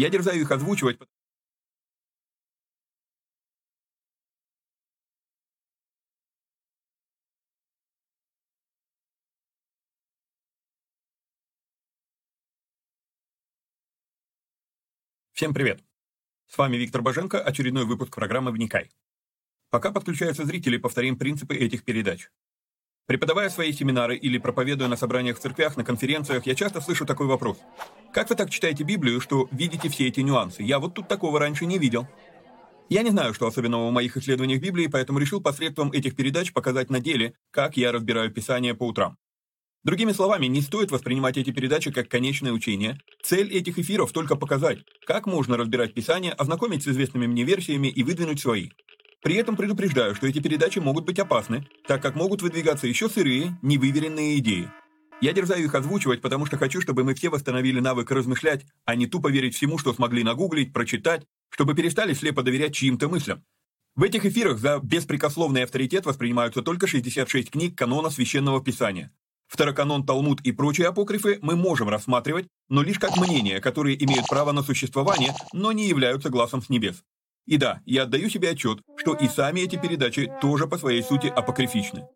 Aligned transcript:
Я 0.00 0.08
дерзаю 0.08 0.40
их 0.40 0.50
озвучивать, 0.50 0.98
Всем 15.32 15.52
привет! 15.52 15.84
С 16.46 16.56
вами 16.56 16.78
Виктор 16.78 17.02
Боженко, 17.02 17.38
очередной 17.42 17.84
выпуск 17.84 18.14
программы 18.14 18.52
«Вникай». 18.52 18.90
Пока 19.68 19.92
подключаются 19.92 20.46
зрители, 20.46 20.78
повторим 20.78 21.18
принципы 21.18 21.54
этих 21.56 21.84
передач. 21.84 22.30
Преподавая 23.10 23.50
свои 23.50 23.72
семинары 23.72 24.16
или 24.16 24.38
проповедуя 24.38 24.86
на 24.86 24.94
собраниях 24.94 25.36
в 25.36 25.40
церквях, 25.40 25.76
на 25.76 25.82
конференциях, 25.82 26.46
я 26.46 26.54
часто 26.54 26.80
слышу 26.80 27.04
такой 27.04 27.26
вопрос. 27.26 27.58
Как 28.12 28.30
вы 28.30 28.36
так 28.36 28.50
читаете 28.50 28.84
Библию, 28.84 29.20
что 29.20 29.48
видите 29.50 29.88
все 29.88 30.06
эти 30.06 30.20
нюансы? 30.20 30.62
Я 30.62 30.78
вот 30.78 30.94
тут 30.94 31.08
такого 31.08 31.40
раньше 31.40 31.66
не 31.66 31.78
видел. 31.78 32.06
Я 32.88 33.02
не 33.02 33.10
знаю, 33.10 33.34
что 33.34 33.48
особенного 33.48 33.88
в 33.88 33.92
моих 33.92 34.16
исследованиях 34.16 34.62
Библии, 34.62 34.86
поэтому 34.86 35.18
решил 35.18 35.40
посредством 35.40 35.90
этих 35.90 36.14
передач 36.14 36.52
показать 36.52 36.88
на 36.88 37.00
деле, 37.00 37.34
как 37.50 37.76
я 37.76 37.90
разбираю 37.90 38.30
Писание 38.30 38.74
по 38.74 38.86
утрам. 38.86 39.16
Другими 39.82 40.12
словами, 40.12 40.46
не 40.46 40.60
стоит 40.60 40.92
воспринимать 40.92 41.36
эти 41.36 41.50
передачи 41.50 41.90
как 41.90 42.08
конечное 42.08 42.52
учение. 42.52 43.00
Цель 43.24 43.52
этих 43.52 43.80
эфиров 43.80 44.12
только 44.12 44.36
показать, 44.36 44.84
как 45.04 45.26
можно 45.26 45.56
разбирать 45.56 45.94
Писание, 45.94 46.30
ознакомить 46.30 46.84
с 46.84 46.86
известными 46.86 47.26
мне 47.26 47.42
версиями 47.42 47.88
и 47.88 48.04
выдвинуть 48.04 48.38
свои. 48.38 48.68
При 49.22 49.34
этом 49.34 49.56
предупреждаю, 49.56 50.14
что 50.14 50.26
эти 50.26 50.40
передачи 50.40 50.78
могут 50.78 51.04
быть 51.04 51.18
опасны, 51.18 51.66
так 51.86 52.02
как 52.02 52.14
могут 52.14 52.40
выдвигаться 52.40 52.86
еще 52.86 53.08
сырые, 53.08 53.58
невыверенные 53.60 54.38
идеи. 54.38 54.70
Я 55.20 55.34
дерзаю 55.34 55.64
их 55.64 55.74
озвучивать, 55.74 56.22
потому 56.22 56.46
что 56.46 56.56
хочу, 56.56 56.80
чтобы 56.80 57.04
мы 57.04 57.14
все 57.14 57.28
восстановили 57.28 57.78
навык 57.80 58.10
размышлять, 58.10 58.64
а 58.86 58.94
не 58.94 59.06
тупо 59.06 59.28
верить 59.28 59.54
всему, 59.54 59.76
что 59.76 59.92
смогли 59.92 60.24
нагуглить, 60.24 60.72
прочитать, 60.72 61.26
чтобы 61.50 61.74
перестали 61.74 62.14
слепо 62.14 62.42
доверять 62.42 62.74
чьим-то 62.74 63.08
мыслям. 63.08 63.44
В 63.96 64.02
этих 64.02 64.24
эфирах 64.24 64.58
за 64.58 64.78
беспрекословный 64.82 65.64
авторитет 65.64 66.06
воспринимаются 66.06 66.62
только 66.62 66.86
66 66.86 67.50
книг 67.50 67.76
канона 67.76 68.08
Священного 68.08 68.64
Писания. 68.64 69.12
Второканон, 69.46 70.06
Талмуд 70.06 70.40
и 70.42 70.52
прочие 70.52 70.86
апокрифы 70.86 71.38
мы 71.42 71.56
можем 71.56 71.88
рассматривать, 71.90 72.46
но 72.70 72.82
лишь 72.82 73.00
как 73.00 73.16
мнения, 73.18 73.60
которые 73.60 74.02
имеют 74.02 74.26
право 74.28 74.52
на 74.52 74.62
существование, 74.62 75.34
но 75.52 75.72
не 75.72 75.88
являются 75.88 76.30
глазом 76.30 76.62
с 76.62 76.70
небес. 76.70 77.02
И 77.50 77.56
да, 77.56 77.82
я 77.84 78.04
отдаю 78.04 78.30
себе 78.30 78.50
отчет, 78.50 78.78
что 78.96 79.12
и 79.12 79.26
сами 79.26 79.62
эти 79.62 79.74
передачи 79.74 80.30
тоже 80.40 80.68
по 80.68 80.78
своей 80.78 81.02
сути 81.02 81.26
апокрифичны. 81.26 82.06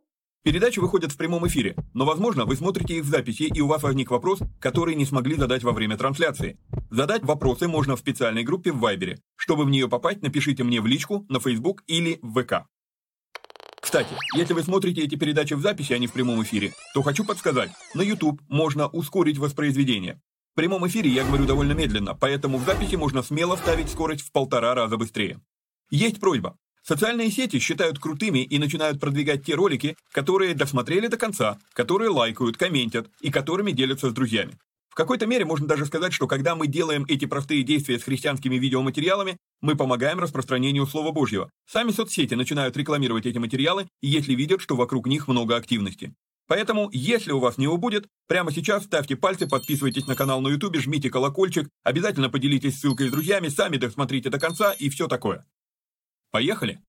Передачи 0.44 0.78
выходят 0.78 1.10
в 1.10 1.16
прямом 1.16 1.44
эфире, 1.48 1.74
но, 1.92 2.04
возможно, 2.04 2.44
вы 2.44 2.54
смотрите 2.54 2.98
их 2.98 3.02
в 3.02 3.08
записи, 3.08 3.50
и 3.52 3.60
у 3.60 3.66
вас 3.66 3.82
возник 3.82 4.12
вопрос, 4.12 4.38
который 4.60 4.94
не 4.94 5.05
смогли 5.05 5.34
задать 5.34 5.64
во 5.64 5.72
время 5.72 5.96
трансляции. 5.96 6.56
Задать 6.88 7.24
вопросы 7.24 7.66
можно 7.66 7.96
в 7.96 7.98
специальной 7.98 8.44
группе 8.44 8.70
в 8.70 8.78
Вайбере. 8.78 9.18
Чтобы 9.34 9.64
в 9.64 9.70
нее 9.70 9.88
попасть, 9.88 10.22
напишите 10.22 10.62
мне 10.62 10.80
в 10.80 10.86
личку, 10.86 11.27
на 11.28 11.40
Facebook 11.40 11.82
или 11.88 12.20
в 12.22 12.40
ВК. 12.40 12.68
Кстати, 13.82 14.14
если 14.36 14.55
вы 14.55 14.62
смотрите 14.62 15.02
эти 15.02 15.16
передачи 15.16 15.55
в 15.55 15.60
записи, 15.60 15.94
а 15.94 15.98
не 15.98 16.06
в 16.06 16.12
прямом 16.12 16.44
эфире, 16.44 16.74
то 16.94 17.02
хочу 17.02 17.24
подсказать, 17.24 17.72
на 17.94 18.02
YouTube 18.02 18.40
можно 18.48 18.86
ускорить 18.86 19.38
воспроизведение. 19.38 20.20
В 20.55 20.56
прямом 20.56 20.86
эфире 20.86 21.10
я 21.10 21.24
говорю 21.24 21.47
довольно 21.47 21.72
медленно, 21.72 22.14
поэтому 22.14 22.58
в 22.58 22.64
записи 22.64 22.94
можно 22.94 23.24
смело 23.24 23.56
ставить 23.56 23.91
скорость 23.91 24.20
в 24.20 24.30
полтора 24.30 24.72
раза 24.72 24.96
быстрее. 24.96 25.41
Есть 25.91 26.20
просьба. 26.20 26.56
Социальные 26.80 27.33
сети 27.33 27.58
считают 27.58 27.98
крутыми 27.98 28.44
и 28.44 28.61
начинают 28.61 29.00
продвигать 29.00 29.44
те 29.44 29.56
ролики, 29.56 29.96
которые 30.12 30.55
досмотрели 30.55 31.08
до 31.08 31.16
конца, 31.16 31.58
которые 31.72 32.11
лайкают, 32.11 32.56
комментят 32.56 33.08
и 33.20 33.33
которыми 33.33 33.72
делятся 33.72 34.11
с 34.11 34.12
друзьями. 34.12 34.56
В 34.91 34.94
какой-то 34.94 35.27
мере 35.27 35.44
можно 35.44 35.66
даже 35.66 35.86
сказать, 35.86 36.12
что 36.12 36.28
когда 36.28 36.55
мы 36.55 36.68
делаем 36.68 37.05
эти 37.08 37.24
простые 37.24 37.64
действия 37.64 37.98
с 37.98 38.05
христианскими 38.05 38.55
видеоматериалами, 38.55 39.39
мы 39.61 39.74
помогаем 39.74 40.20
распространению 40.20 40.86
Слова 40.86 41.11
Божьего. 41.11 41.50
Сами 41.68 41.91
соцсети 41.91 42.34
начинают 42.34 42.77
рекламировать 42.77 43.27
эти 43.27 43.39
материалы, 43.39 43.89
если 44.02 44.34
видят, 44.36 44.61
что 44.61 44.77
вокруг 44.77 45.08
них 45.08 45.27
много 45.27 45.57
активности. 45.57 46.14
Поэтому, 46.46 46.90
если 46.92 47.32
у 47.32 47.38
вас 47.38 47.56
не 47.56 47.66
убудет, 47.66 48.06
прямо 48.27 48.52
сейчас 48.52 48.84
ставьте 48.84 49.16
пальцы, 49.16 49.48
подписывайтесь 49.48 50.06
на 50.06 50.14
канал 50.14 50.40
на 50.40 50.48
YouTube, 50.48 50.77
жмите 50.77 51.10
колокольчик, 51.10 51.68
обязательно 51.82 52.28
поделитесь 52.28 52.78
ссылкой 52.78 53.08
с 53.08 53.10
друзьями, 53.10 53.48
сами 53.48 53.78
досмотрите 53.78 54.28
до 54.28 54.38
конца 54.38 54.72
и 54.72 54.88
все 54.90 55.08
такое. 55.08 55.46
Поехали! 56.30 56.80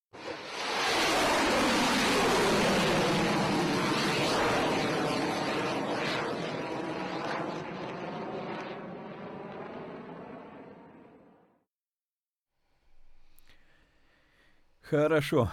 Хорошо. 14.81 15.51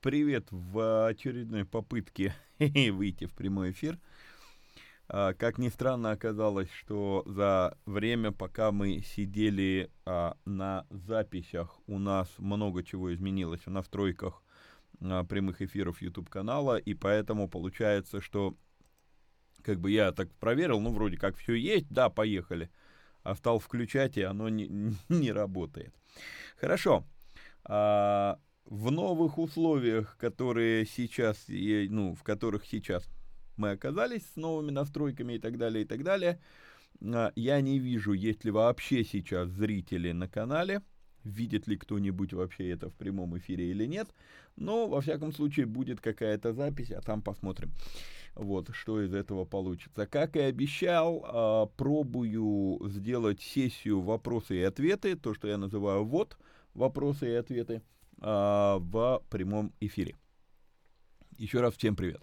Привет 0.00 0.46
в 0.52 1.08
очередной 1.08 1.64
попытке 1.64 2.32
выйти 2.60 3.26
в 3.26 3.34
прямой 3.34 3.72
эфир. 3.72 3.98
А, 5.08 5.34
как 5.34 5.58
ни 5.58 5.68
странно, 5.70 6.12
оказалось, 6.12 6.70
что 6.70 7.24
за 7.26 7.76
время, 7.84 8.30
пока 8.30 8.70
мы 8.70 9.00
сидели 9.00 9.90
а, 10.06 10.36
на 10.44 10.86
записях, 10.90 11.80
у 11.88 11.98
нас 11.98 12.32
много 12.38 12.84
чего 12.84 13.12
изменилось 13.12 13.62
в 13.62 13.70
настройках 13.70 14.40
а, 15.00 15.24
прямых 15.24 15.62
эфиров 15.62 16.00
YouTube 16.00 16.28
канала, 16.28 16.76
и 16.78 16.94
поэтому 16.94 17.48
получается, 17.48 18.20
что 18.20 18.54
как 19.62 19.80
бы 19.80 19.90
я 19.90 20.12
так 20.12 20.32
проверил, 20.34 20.78
ну 20.78 20.92
вроде 20.92 21.16
как 21.16 21.36
все 21.36 21.54
есть, 21.54 21.90
да, 21.90 22.08
поехали, 22.08 22.70
а 23.24 23.34
стал 23.34 23.58
включать, 23.58 24.16
и 24.16 24.22
оно 24.22 24.48
не, 24.48 24.94
не 25.08 25.32
работает. 25.32 25.92
Хорошо. 26.56 27.04
В 28.68 28.90
новых 28.90 29.38
условиях, 29.38 30.16
которые 30.18 30.84
сейчас, 30.84 31.46
ну, 31.48 32.14
в 32.14 32.22
которых 32.22 32.66
сейчас 32.66 33.08
мы 33.56 33.70
оказались 33.70 34.22
с 34.34 34.36
новыми 34.36 34.70
настройками 34.70 35.34
и 35.34 35.38
так 35.38 35.56
далее, 35.56 35.84
и 35.84 35.86
так 35.86 36.04
далее, 36.04 36.38
а, 37.02 37.32
я 37.34 37.60
не 37.60 37.78
вижу, 37.78 38.12
есть 38.12 38.44
ли 38.44 38.50
вообще 38.50 39.04
сейчас 39.04 39.48
зрители 39.48 40.12
на 40.12 40.28
канале, 40.28 40.82
видит 41.24 41.66
ли 41.66 41.76
кто-нибудь 41.76 42.34
вообще 42.34 42.70
это 42.70 42.90
в 42.90 42.94
прямом 42.94 43.38
эфире 43.38 43.70
или 43.70 43.86
нет, 43.86 44.08
но, 44.56 44.86
во 44.86 45.00
всяком 45.00 45.32
случае, 45.32 45.66
будет 45.66 46.00
какая-то 46.00 46.52
запись, 46.52 46.90
а 46.90 47.00
там 47.00 47.22
посмотрим, 47.22 47.72
вот, 48.34 48.68
что 48.74 49.02
из 49.02 49.14
этого 49.14 49.46
получится. 49.46 50.06
Как 50.06 50.36
и 50.36 50.40
обещал, 50.40 51.24
а, 51.26 51.66
пробую 51.66 52.86
сделать 52.90 53.40
сессию 53.40 54.02
вопросы 54.02 54.58
и 54.58 54.62
ответы, 54.62 55.16
то, 55.16 55.32
что 55.32 55.48
я 55.48 55.56
называю 55.56 56.04
«вот», 56.04 56.36
вопросы 56.74 57.28
и 57.30 57.34
ответы 57.34 57.82
а, 58.20 58.78
в 58.78 59.22
прямом 59.30 59.72
эфире. 59.80 60.16
Еще 61.36 61.60
раз 61.60 61.74
всем 61.74 61.94
привет. 61.94 62.20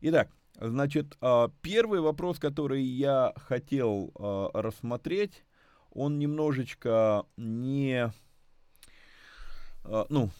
Итак, 0.00 0.30
значит, 0.58 1.16
а, 1.20 1.50
первый 1.62 2.00
вопрос, 2.00 2.38
который 2.38 2.82
я 2.82 3.32
хотел 3.36 4.12
а, 4.14 4.50
рассмотреть, 4.54 5.44
он 5.90 6.18
немножечко 6.18 7.26
не, 7.36 8.12
а, 9.84 10.06
ну, 10.08 10.30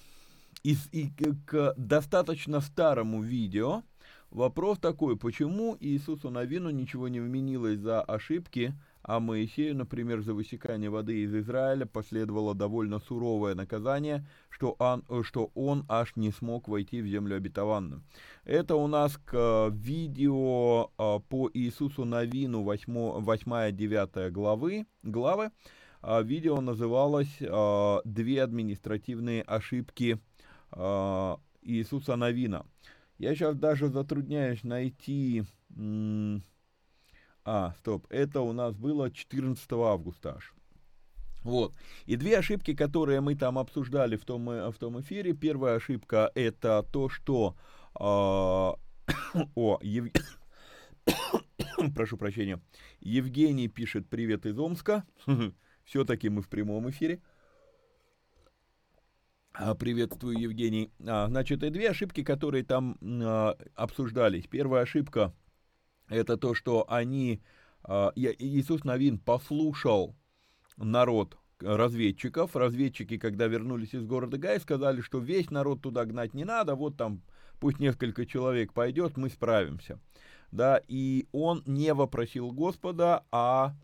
из, 0.63 0.89
и, 0.93 1.11
к 1.47 1.75
достаточно 1.77 2.61
старому 2.61 3.23
видео. 3.23 3.83
Вопрос 4.31 4.79
такой, 4.79 5.17
почему 5.17 5.77
Иисусу 5.81 6.31
Навину 6.31 6.71
ничего 6.71 7.09
не 7.09 7.21
вменилось 7.21 7.79
за 7.79 8.01
ошибки, 8.03 8.75
а 9.03 9.19
Моисею, 9.19 9.77
например, 9.77 10.21
за 10.21 10.35
высекание 10.35 10.91
воды 10.91 11.23
из 11.23 11.35
Израиля 11.35 11.87
последовало 11.87 12.55
довольно 12.55 12.99
суровое 12.99 13.55
наказание, 13.55 14.27
что 14.51 14.77
он, 14.79 15.05
что 15.25 15.51
он 15.55 15.85
аж 15.89 16.17
не 16.17 16.31
смог 16.31 16.69
войти 16.69 17.01
в 17.01 17.07
землю 17.07 17.37
обетованную. 17.37 18.03
Это 18.45 18.77
у 18.77 18.87
нас 18.87 19.17
к 19.17 19.33
э, 19.33 19.71
видео 19.73 20.91
э, 20.99 21.21
по 21.29 21.51
Иисусу 21.55 22.05
Навину 22.05 22.63
8-9 22.63 24.31
главы, 24.31 24.87
главы. 25.03 25.51
А 26.03 26.23
видео 26.23 26.61
называлось 26.61 27.37
э, 27.41 27.99
«Две 28.05 28.43
административные 28.43 29.43
ошибки 29.43 30.19
Иисуса 31.63 32.17
Навина». 32.17 32.65
Я 33.19 33.35
сейчас 33.35 33.57
даже 33.57 33.89
затрудняюсь 33.89 34.63
найти... 34.65 35.45
А, 37.45 37.73
стоп, 37.79 38.07
это 38.11 38.41
у 38.43 38.53
нас 38.53 38.75
было 38.75 39.11
14 39.11 39.73
августа 39.73 40.37
аж. 40.37 40.55
Вот. 41.43 41.75
И 42.05 42.17
две 42.17 42.39
ошибки, 42.39 42.75
которые 42.75 43.21
мы 43.21 43.35
там 43.35 43.59
обсуждали 43.59 44.17
в 44.17 44.25
том, 44.25 44.51
э, 44.51 44.71
в 44.71 44.77
том 44.77 45.01
эфире. 45.01 45.33
Первая 45.33 45.77
ошибка 45.77 46.31
это 46.35 46.85
то, 46.93 47.09
что... 47.09 47.57
Э, 47.99 48.03
о, 49.55 49.79
Ев... 49.83 50.13
прошу 51.95 52.19
прощения. 52.19 52.61
Евгений 53.01 53.69
пишет 53.69 54.09
«Привет 54.09 54.45
из 54.45 54.59
Омска». 54.59 55.05
Все-таки 55.85 56.29
мы 56.29 56.43
в 56.43 56.49
прямом 56.49 56.91
эфире. 56.91 57.23
А, 59.53 59.75
приветствую, 59.75 60.39
Евгений. 60.39 60.93
А, 61.07 61.27
значит, 61.29 61.63
и 61.63 61.71
две 61.71 61.91
ошибки, 61.91 62.23
которые 62.23 62.65
там 62.65 62.99
а, 63.03 63.57
обсуждались. 63.75 64.47
Первая 64.47 64.83
ошибка 64.83 65.35
это 66.11 66.37
то, 66.37 66.55
что 66.55 66.85
они, 66.89 67.41
Иисус 67.87 68.85
Новин 68.85 69.19
послушал 69.19 70.17
народ 70.77 71.39
разведчиков. 71.61 72.57
Разведчики, 72.57 73.17
когда 73.17 73.47
вернулись 73.47 73.95
из 73.95 74.05
города 74.05 74.37
Гай, 74.37 74.61
сказали, 74.61 75.01
что 75.01 75.19
весь 75.19 75.51
народ 75.51 75.81
туда 75.81 76.05
гнать 76.05 76.35
не 76.35 76.45
надо, 76.45 76.75
вот 76.75 76.97
там 76.97 77.23
пусть 77.61 77.79
несколько 77.79 78.27
человек 78.27 78.73
пойдет, 78.73 79.17
мы 79.17 79.31
справимся. 79.31 79.99
Да, 80.51 80.83
и 80.89 81.29
он 81.33 81.63
не 81.65 81.95
вопросил 81.95 82.51
Господа, 82.51 83.25
а, 83.31 83.77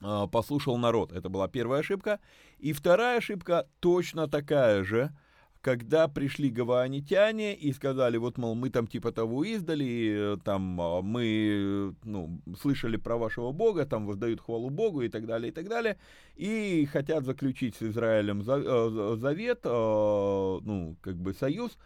а 0.00 0.28
послушал 0.28 0.78
народ. 0.78 1.12
Это 1.12 1.28
была 1.28 1.48
первая 1.48 1.80
ошибка. 1.80 2.20
И 2.58 2.72
вторая 2.72 3.18
ошибка 3.18 3.68
точно 3.80 4.28
такая 4.28 4.84
же– 4.84 5.10
когда 5.60 6.08
пришли 6.08 6.48
гаванитяне 6.48 7.54
и 7.54 7.72
сказали, 7.72 8.16
вот, 8.16 8.38
мол, 8.38 8.54
мы 8.54 8.70
там 8.70 8.86
типа 8.86 9.12
того 9.12 9.44
издали, 9.44 10.38
там 10.44 10.80
а, 10.80 11.02
мы, 11.02 11.94
ну, 12.04 12.40
слышали 12.60 12.96
про 12.96 13.16
вашего 13.16 13.52
Бога, 13.52 13.84
там 13.84 14.06
воздают 14.06 14.40
хвалу 14.40 14.70
Богу 14.70 15.02
и 15.02 15.08
так 15.08 15.26
далее, 15.26 15.50
и 15.50 15.54
так 15.54 15.68
далее, 15.68 15.98
и 16.36 16.88
хотят 16.90 17.24
заключить 17.24 17.76
с 17.76 17.82
Израилем 17.82 18.40
э, 18.40 19.16
завет, 19.18 19.60
э, 19.64 19.68
ну, 19.68 20.96
как 21.02 21.16
бы 21.16 21.34
союз, 21.34 21.76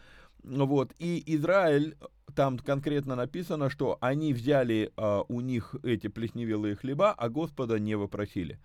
вот, 0.44 0.92
и 0.98 1.22
Израиль, 1.26 1.96
там 2.36 2.58
конкретно 2.58 3.16
написано, 3.16 3.70
что 3.70 3.96
они 4.00 4.34
взяли 4.34 4.92
а, 4.96 5.22
у 5.28 5.40
них 5.40 5.74
эти 5.82 6.08
плесневелые 6.08 6.76
хлеба, 6.76 7.12
а 7.12 7.28
Господа 7.28 7.78
не 7.78 7.94
вопросили. 7.94 8.58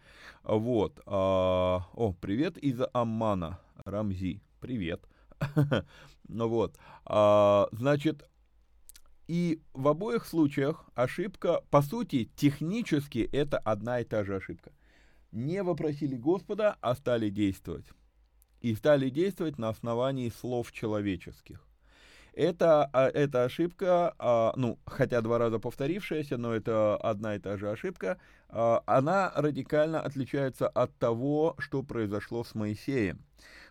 Вот. 0.44 1.00
А, 1.06 1.86
о, 1.94 2.14
привет 2.20 2.58
из 2.58 2.82
Аммана, 2.94 3.60
Рамзи. 3.86 4.42
Привет. 4.60 5.02
ну 6.28 6.50
вот. 6.50 6.78
А, 7.06 7.70
значит, 7.72 8.30
и 9.28 9.62
в 9.74 9.88
обоих 9.88 10.26
случаях 10.26 10.90
ошибка, 10.96 11.62
по 11.70 11.82
сути, 11.82 12.30
технически 12.36 13.30
это 13.32 13.58
одна 13.58 14.02
и 14.02 14.04
та 14.04 14.24
же 14.24 14.36
ошибка. 14.36 14.72
Не 15.32 15.64
вопросили 15.64 16.18
Господа, 16.18 16.78
а 16.82 16.96
стали 16.96 17.30
действовать. 17.30 17.86
И 18.60 18.76
стали 18.76 19.10
действовать 19.10 19.58
на 19.58 19.70
основании 19.70 20.30
слов 20.30 20.72
человеческих. 20.74 21.66
Это, 22.34 22.90
а, 22.92 23.08
эта 23.08 23.46
ошибка, 23.46 24.14
а, 24.20 24.54
ну, 24.58 24.78
хотя 24.86 25.22
два 25.22 25.38
раза 25.38 25.60
повторившаяся, 25.60 26.38
но 26.38 26.54
это 26.54 26.98
одна 26.98 27.36
и 27.36 27.40
та 27.40 27.58
же 27.58 27.70
ошибка, 27.70 28.20
она 28.50 29.32
радикально 29.36 30.02
отличается 30.02 30.68
от 30.68 30.98
того, 30.98 31.56
что 31.60 31.84
произошло 31.84 32.44
с 32.44 32.56
Моисеем. 32.56 33.24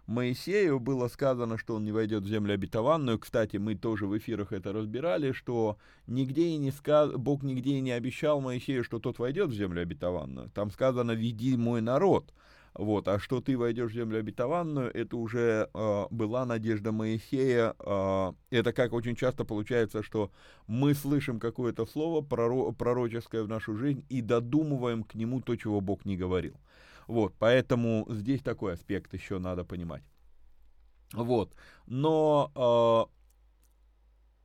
Моисею 0.08 0.80
было 0.80 1.06
сказано, 1.08 1.58
что 1.58 1.74
он 1.74 1.84
не 1.84 1.92
войдет 1.92 2.22
в 2.22 2.28
землю 2.28 2.54
обетованную. 2.54 3.18
Кстати, 3.18 3.58
мы 3.58 3.74
тоже 3.74 4.06
в 4.06 4.16
эфирах 4.16 4.52
это 4.54 4.72
разбирали, 4.72 5.32
что 5.32 5.76
нигде 6.06 6.46
и 6.48 6.56
не 6.56 6.70
сказ... 6.70 7.12
Бог 7.12 7.42
нигде 7.42 7.72
и 7.72 7.80
не 7.80 7.92
обещал 7.92 8.40
Моисею, 8.40 8.84
что 8.84 9.00
тот 9.00 9.18
войдет 9.18 9.50
в 9.50 9.54
землю 9.54 9.82
обетованную. 9.82 10.48
Там 10.54 10.70
сказано 10.70 11.12
«веди 11.12 11.58
мой 11.58 11.82
народ». 11.82 12.32
Вот, 12.72 13.06
а 13.08 13.18
что 13.18 13.42
ты 13.42 13.58
войдешь 13.58 13.90
в 13.90 13.94
землю 13.94 14.20
обетованную, 14.20 14.90
это 14.94 15.16
уже 15.16 15.68
э, 15.74 16.04
была 16.10 16.46
надежда 16.46 16.90
Моисея. 16.90 17.74
Э, 17.78 18.32
это 18.50 18.72
как 18.72 18.94
очень 18.94 19.16
часто 19.16 19.44
получается, 19.44 20.02
что 20.02 20.30
мы 20.66 20.94
слышим 20.94 21.38
какое-то 21.38 21.84
слово 21.86 22.22
проро- 22.22 22.72
пророческое 22.72 23.42
в 23.42 23.48
нашу 23.48 23.76
жизнь 23.76 24.04
и 24.08 24.22
додумываем 24.22 25.02
к 25.02 25.14
нему 25.16 25.40
то, 25.40 25.56
чего 25.56 25.80
Бог 25.82 26.06
не 26.06 26.16
говорил. 26.16 26.54
Вот, 27.08 27.34
поэтому 27.38 28.06
здесь 28.10 28.42
такой 28.42 28.74
аспект 28.74 29.14
еще 29.14 29.38
надо 29.38 29.64
понимать. 29.64 30.04
Вот, 31.14 31.54
но 31.86 33.08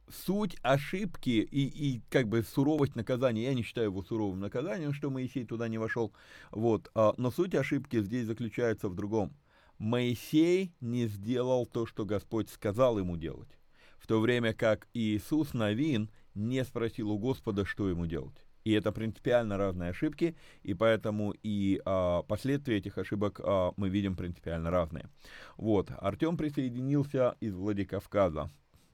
э, 0.07 0.13
суть 0.13 0.55
ошибки 0.61 1.29
и, 1.29 1.65
и 1.65 2.01
как 2.09 2.29
бы 2.29 2.41
суровость 2.41 2.95
наказания, 2.95 3.43
я 3.43 3.53
не 3.53 3.63
считаю 3.63 3.87
его 3.87 4.01
суровым 4.01 4.39
наказанием, 4.39 4.93
что 4.93 5.09
Моисей 5.09 5.45
туда 5.45 5.67
не 5.67 5.77
вошел, 5.77 6.13
вот, 6.51 6.89
э, 6.95 7.11
но 7.17 7.31
суть 7.31 7.53
ошибки 7.53 8.01
здесь 8.01 8.27
заключается 8.27 8.87
в 8.87 8.95
другом. 8.95 9.35
Моисей 9.77 10.73
не 10.79 11.07
сделал 11.07 11.65
то, 11.65 11.85
что 11.85 12.05
Господь 12.05 12.49
сказал 12.49 12.97
ему 12.97 13.17
делать, 13.17 13.59
в 13.97 14.07
то 14.07 14.21
время 14.21 14.53
как 14.53 14.87
Иисус 14.93 15.53
Навин 15.53 16.09
не 16.33 16.63
спросил 16.63 17.11
у 17.11 17.19
Господа, 17.19 17.65
что 17.65 17.89
ему 17.89 18.05
делать. 18.05 18.42
И 18.63 18.71
это 18.71 18.91
принципиально 18.91 19.57
разные 19.57 19.89
ошибки, 19.89 20.35
и 20.61 20.73
поэтому 20.73 21.33
и 21.43 21.81
а, 21.85 22.23
последствия 22.23 22.77
этих 22.77 22.97
ошибок 22.97 23.41
а, 23.43 23.73
мы 23.75 23.89
видим 23.89 24.15
принципиально 24.15 24.71
разные. 24.71 25.09
Вот, 25.57 25.91
Артем 25.97 26.37
присоединился 26.37 27.35
из 27.41 27.53
Владикавказа. 27.53 28.49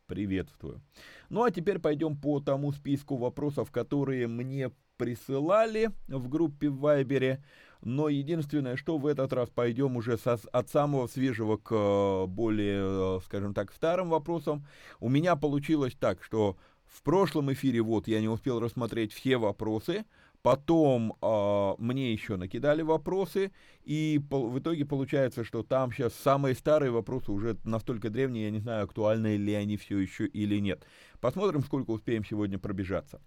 Приветствую. 0.07 0.81
Ну 1.29 1.43
а 1.43 1.51
теперь 1.51 1.77
пойдем 1.77 2.17
по 2.17 2.39
тому 2.39 2.71
списку 2.71 3.15
вопросов, 3.15 3.69
которые 3.69 4.27
мне 4.27 4.71
присылали 4.97 5.91
в 6.07 6.27
группе 6.29 6.69
в 6.69 6.79
Вайбере. 6.79 7.43
Но 7.81 8.09
единственное, 8.09 8.75
что 8.75 8.97
в 8.97 9.05
этот 9.05 9.31
раз 9.31 9.49
пойдем 9.49 9.95
уже 9.95 10.17
со, 10.17 10.37
от 10.51 10.69
самого 10.69 11.07
свежего 11.07 11.55
к 11.55 12.25
более, 12.27 13.21
скажем 13.21 13.53
так, 13.53 13.71
старым 13.71 14.09
вопросам. 14.09 14.65
У 14.99 15.07
меня 15.07 15.37
получилось 15.37 15.95
так, 15.97 16.21
что 16.21 16.57
в 16.91 17.03
прошлом 17.03 17.51
эфире 17.53 17.81
вот 17.81 18.07
я 18.07 18.19
не 18.21 18.27
успел 18.27 18.59
рассмотреть 18.59 19.13
все 19.13 19.37
вопросы, 19.37 20.05
потом 20.41 21.13
э, 21.21 21.73
мне 21.77 22.11
еще 22.11 22.35
накидали 22.35 22.81
вопросы, 22.81 23.51
и 23.83 24.21
по, 24.29 24.47
в 24.47 24.59
итоге 24.59 24.85
получается, 24.85 25.43
что 25.43 25.63
там 25.63 25.91
сейчас 25.91 26.13
самые 26.13 26.55
старые 26.55 26.91
вопросы 26.91 27.31
уже 27.31 27.57
настолько 27.63 28.09
древние, 28.09 28.45
я 28.45 28.51
не 28.51 28.59
знаю, 28.59 28.85
актуальны 28.85 29.37
ли 29.37 29.53
они 29.53 29.77
все 29.77 29.97
еще 29.97 30.25
или 30.25 30.59
нет. 30.59 30.83
Посмотрим, 31.19 31.63
сколько 31.63 31.91
успеем 31.91 32.25
сегодня 32.25 32.57
пробежаться. 32.57 33.21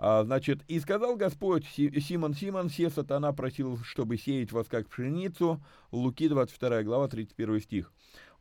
А, 0.00 0.22
значит, 0.22 0.62
«И 0.68 0.78
сказал 0.78 1.16
Господь, 1.16 1.66
Симон, 1.66 2.32
Симон, 2.34 2.68
все 2.68 2.88
сатана 2.88 3.32
просил, 3.32 3.78
чтобы 3.78 4.16
сеять 4.16 4.52
вас 4.52 4.68
как 4.68 4.88
пшеницу». 4.88 5.60
Луки, 5.90 6.28
22 6.28 6.84
глава, 6.84 7.08
31 7.08 7.60
стих. 7.60 7.92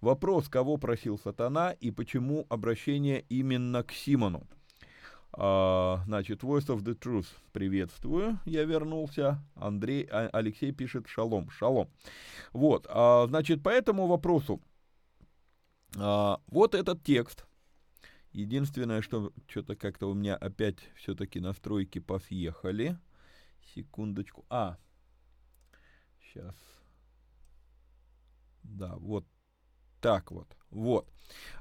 Вопрос, 0.02 0.48
кого 0.48 0.78
просил 0.78 1.18
сатана 1.18 1.72
и 1.72 1.90
почему 1.90 2.46
обращение 2.50 3.22
именно 3.30 3.84
к 3.84 3.92
Симону. 3.92 4.48
А, 5.34 6.04
значит, 6.06 6.44
Voice 6.44 6.68
of 6.68 6.84
the 6.84 6.98
Truth, 6.98 7.28
приветствую, 7.52 8.40
я 8.46 8.64
вернулся. 8.64 9.44
Андрей, 9.56 10.08
а, 10.12 10.30
Алексей 10.34 10.72
пишет 10.72 11.08
шалом, 11.08 11.50
шалом. 11.50 11.90
Вот, 12.54 12.86
а, 12.90 13.26
значит, 13.28 13.64
по 13.64 13.70
этому 13.70 14.08
вопросу, 14.08 14.62
а, 15.96 16.42
вот 16.48 16.76
этот 16.76 17.04
текст. 17.04 17.46
Единственное, 18.34 19.02
что 19.02 19.34
что-то 19.48 19.76
как-то 19.76 20.12
у 20.12 20.14
меня 20.14 20.36
опять 20.36 20.78
все-таки 20.96 21.40
настройки 21.40 21.98
посъехали. 22.00 22.98
Секундочку. 23.74 24.46
А, 24.50 24.78
сейчас. 26.22 26.56
Да, 28.64 28.96
вот 28.98 29.26
так 30.02 30.32
вот. 30.32 30.48
Вот. 30.70 31.08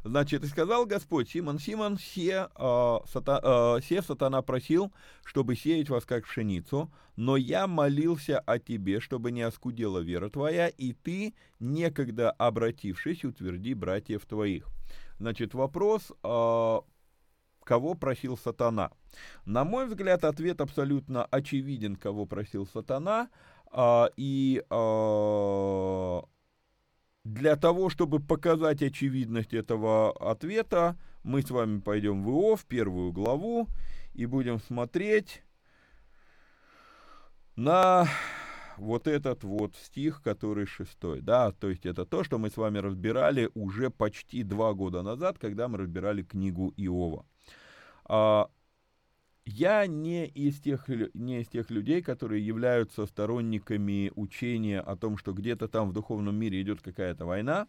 Значит, 0.05 0.45
и 0.45 0.47
сказал 0.47 0.87
Господь, 0.87 1.29
Симон, 1.29 1.59
Симон, 1.59 1.99
се, 1.99 2.49
э, 2.55 2.99
сата, 3.13 3.41
э, 3.43 3.83
се 3.83 4.03
сатана 4.03 4.43
просил, 4.43 4.93
чтобы 5.25 5.57
сеять 5.57 5.91
вас 5.91 6.05
как 6.05 6.25
пшеницу, 6.25 6.93
но 7.17 7.37
я 7.37 7.67
молился 7.67 8.39
о 8.39 8.59
тебе, 8.59 9.01
чтобы 9.01 9.33
не 9.33 9.43
оскудела 9.43 9.99
вера 9.99 10.29
твоя, 10.29 10.69
и 10.69 10.93
ты, 10.93 11.35
некогда 11.59 12.31
обратившись, 12.31 13.25
утверди 13.25 13.75
братьев 13.75 14.25
твоих. 14.27 14.67
Значит, 15.19 15.55
вопрос, 15.55 16.13
э, 16.23 16.81
кого 17.65 17.95
просил 17.95 18.37
сатана? 18.37 18.91
На 19.45 19.65
мой 19.65 19.87
взгляд, 19.87 20.25
ответ 20.25 20.61
абсолютно 20.61 21.25
очевиден, 21.25 21.97
кого 21.97 22.27
просил 22.27 22.67
сатана, 22.67 23.31
э, 23.73 24.05
и 24.17 24.63
э, 24.69 26.21
для 27.27 27.57
того, 27.57 27.91
чтобы 27.91 28.21
показать 28.21 28.83
очевидность 28.83 29.53
этого 29.53 30.13
ответа, 30.13 30.97
мы 31.25 31.43
с 31.43 31.51
вами 31.51 31.81
пойдем 31.81 32.23
в 32.23 32.31
Иов, 32.31 32.65
первую 32.67 33.13
главу, 33.13 33.69
и 34.15 34.27
будем 34.27 34.61
смотреть 34.61 35.43
на 37.57 38.07
вот 38.77 39.09
этот 39.09 39.43
вот 39.43 39.75
стих, 39.75 40.23
который 40.23 40.67
шестой, 40.67 41.21
да, 41.21 41.51
то 41.51 41.69
есть 41.69 41.85
это 41.85 42.05
то, 42.07 42.23
что 42.23 42.39
мы 42.39 42.51
с 42.51 42.57
вами 42.57 42.79
разбирали 42.79 43.51
уже 43.55 43.91
почти 43.91 44.45
два 44.45 44.73
года 44.75 45.03
назад, 45.03 45.39
когда 45.39 45.67
мы 45.67 45.79
разбирали 45.79 46.23
книгу 46.23 46.73
Иова. 46.77 47.27
А, 48.05 48.49
я 49.47 49.87
не 49.87 50.27
из, 50.27 50.61
тех, 50.61 50.89
не 51.15 51.41
из 51.41 51.49
тех 51.49 51.71
людей, 51.71 52.03
которые 52.03 52.45
являются 52.45 53.07
сторонниками 53.07 54.11
учения 54.17 54.81
о 54.81 54.97
том, 54.97 55.17
что 55.17 55.33
где-то 55.33 55.69
там 55.69 55.89
в 55.89 55.93
духовном 55.93 56.35
мире 56.35 56.61
идет 56.61 56.83
какая-то 56.83 57.25
война. 57.25 57.69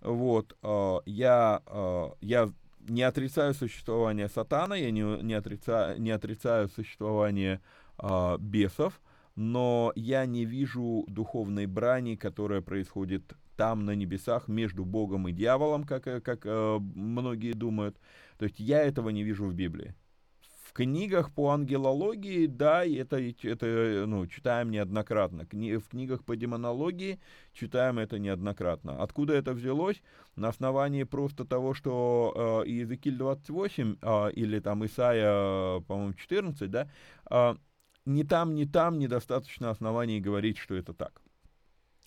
Вот, 0.00 0.56
а, 0.62 1.00
я, 1.06 1.62
а, 1.64 2.12
я 2.20 2.50
не 2.88 3.04
отрицаю 3.04 3.54
существование 3.54 4.28
сатана, 4.28 4.74
я 4.74 4.90
не, 4.90 5.22
не, 5.22 5.34
отрицаю, 5.34 6.00
не 6.00 6.10
отрицаю 6.10 6.68
существование 6.68 7.60
а, 7.98 8.36
бесов, 8.38 9.00
но 9.36 9.92
я 9.94 10.26
не 10.26 10.44
вижу 10.44 11.04
духовной 11.06 11.66
брани, 11.66 12.16
которая 12.16 12.62
происходит 12.62 13.32
там, 13.56 13.84
на 13.84 13.94
небесах, 13.94 14.48
между 14.48 14.84
Богом 14.84 15.28
и 15.28 15.32
дьяволом, 15.32 15.84
как, 15.84 16.02
как 16.02 16.44
многие 16.44 17.52
думают. 17.52 17.96
То 18.38 18.46
есть 18.46 18.58
я 18.58 18.82
этого 18.82 19.10
не 19.10 19.22
вижу 19.22 19.44
в 19.44 19.54
Библии 19.54 19.94
В 20.72 20.74
книгах 20.74 21.30
по 21.34 21.50
ангелологии, 21.50 22.46
да, 22.46 22.82
это, 22.86 23.18
это 23.20 24.04
ну, 24.06 24.26
читаем 24.26 24.70
неоднократно. 24.70 25.44
В 25.44 25.88
книгах 25.88 26.24
по 26.24 26.34
демонологии 26.34 27.20
читаем 27.52 27.98
это 27.98 28.18
неоднократно. 28.18 29.02
Откуда 29.02 29.34
это 29.34 29.52
взялось? 29.52 30.02
На 30.34 30.48
основании 30.48 31.02
просто 31.02 31.44
того, 31.44 31.74
что 31.74 32.62
э, 32.64 32.70
Иезекииль 32.70 33.18
28 33.18 33.96
э, 34.00 34.32
или 34.32 34.60
там 34.60 34.86
Исаия, 34.86 35.80
по-моему, 35.80 36.14
14, 36.14 36.70
да, 36.70 36.88
э, 37.30 37.54
ни 38.06 38.22
там, 38.22 38.54
ни 38.54 38.64
там 38.64 38.98
недостаточно 38.98 39.68
оснований 39.68 40.22
говорить, 40.22 40.56
что 40.56 40.74
это 40.74 40.94
так. 40.94 41.20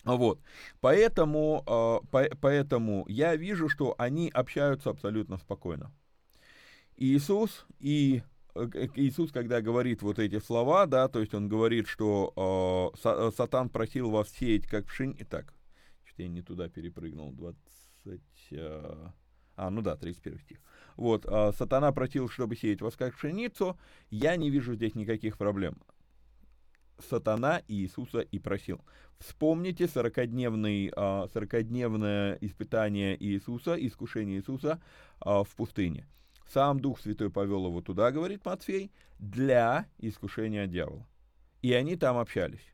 Вот, 0.06 0.40
поэтому, 0.82 1.64
э, 1.68 2.08
по, 2.10 2.36
поэтому 2.42 3.06
я 3.08 3.36
вижу, 3.36 3.70
что 3.70 3.94
они 4.00 4.32
общаются 4.34 4.90
абсолютно 4.90 5.38
спокойно. 5.38 5.92
Иисус 6.98 7.68
и 7.80 8.22
э, 8.22 8.35
Иисус, 8.56 9.32
когда 9.32 9.62
говорит 9.62 10.02
вот 10.02 10.18
эти 10.18 10.40
слова, 10.40 10.86
да, 10.86 11.10
то 11.10 11.20
есть 11.20 11.34
он 11.34 11.50
говорит, 11.50 11.88
что 11.88 12.94
э, 13.04 13.32
Сатан 13.36 13.70
просил 13.70 14.10
вас 14.10 14.30
сеять 14.30 14.66
как 14.66 14.86
пшеницу. 14.86 15.26
Так, 15.26 15.54
что 16.06 16.22
я 16.22 16.30
не 16.30 16.42
туда 16.42 16.70
перепрыгнул, 16.70 17.34
20... 17.34 18.22
Э, 18.52 19.10
а, 19.58 19.70
ну 19.70 19.82
да, 19.82 19.98
31 19.98 20.40
стих. 20.40 20.62
Вот, 20.96 21.26
э, 21.26 21.52
Сатана 21.58 21.92
просил, 21.92 22.30
чтобы 22.30 22.56
сеять 22.56 22.82
вас 22.82 22.96
как 22.96 23.16
пшеницу. 23.16 23.78
Я 24.10 24.38
не 24.38 24.50
вижу 24.50 24.76
здесь 24.76 24.96
никаких 24.96 25.38
проблем. 25.38 25.78
Сатана 27.10 27.62
Иисуса 27.68 28.20
и 28.20 28.40
просил. 28.40 28.80
Вспомните 29.20 29.84
40-дневный, 29.84 30.92
40-дневное 30.92 32.38
испытание 32.40 33.22
Иисуса, 33.22 33.76
искушение 33.76 34.38
Иисуса 34.40 34.82
в 35.20 35.48
пустыне. 35.58 36.08
Сам 36.54 36.80
Дух 36.80 37.00
Святой 37.00 37.30
повел 37.30 37.68
его 37.68 37.82
туда, 37.82 38.12
говорит 38.12 38.46
Матфей, 38.46 38.92
для 39.20 39.88
искушения 39.98 40.68
дьявола. 40.68 41.08
И 41.62 41.74
они 41.74 41.96
там 41.96 42.18
общались. 42.18 42.74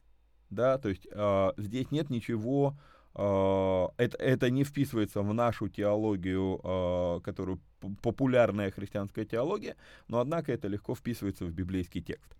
Да, 0.49 0.77
то 0.77 0.89
есть 0.89 1.07
э, 1.09 1.51
здесь 1.57 1.91
нет 1.91 2.09
ничего 2.09 2.77
это, 3.13 4.17
это 4.19 4.49
не 4.49 4.63
вписывается 4.63 5.21
в 5.21 5.33
нашу 5.33 5.67
теологию, 5.67 6.59
а, 6.63 7.19
которую 7.19 7.59
популярная 8.01 8.71
христианская 8.71 9.25
теология, 9.25 9.75
но 10.07 10.19
однако 10.19 10.51
это 10.51 10.67
легко 10.67 10.95
вписывается 10.95 11.45
в 11.45 11.51
библейский 11.51 12.01
текст. 12.01 12.31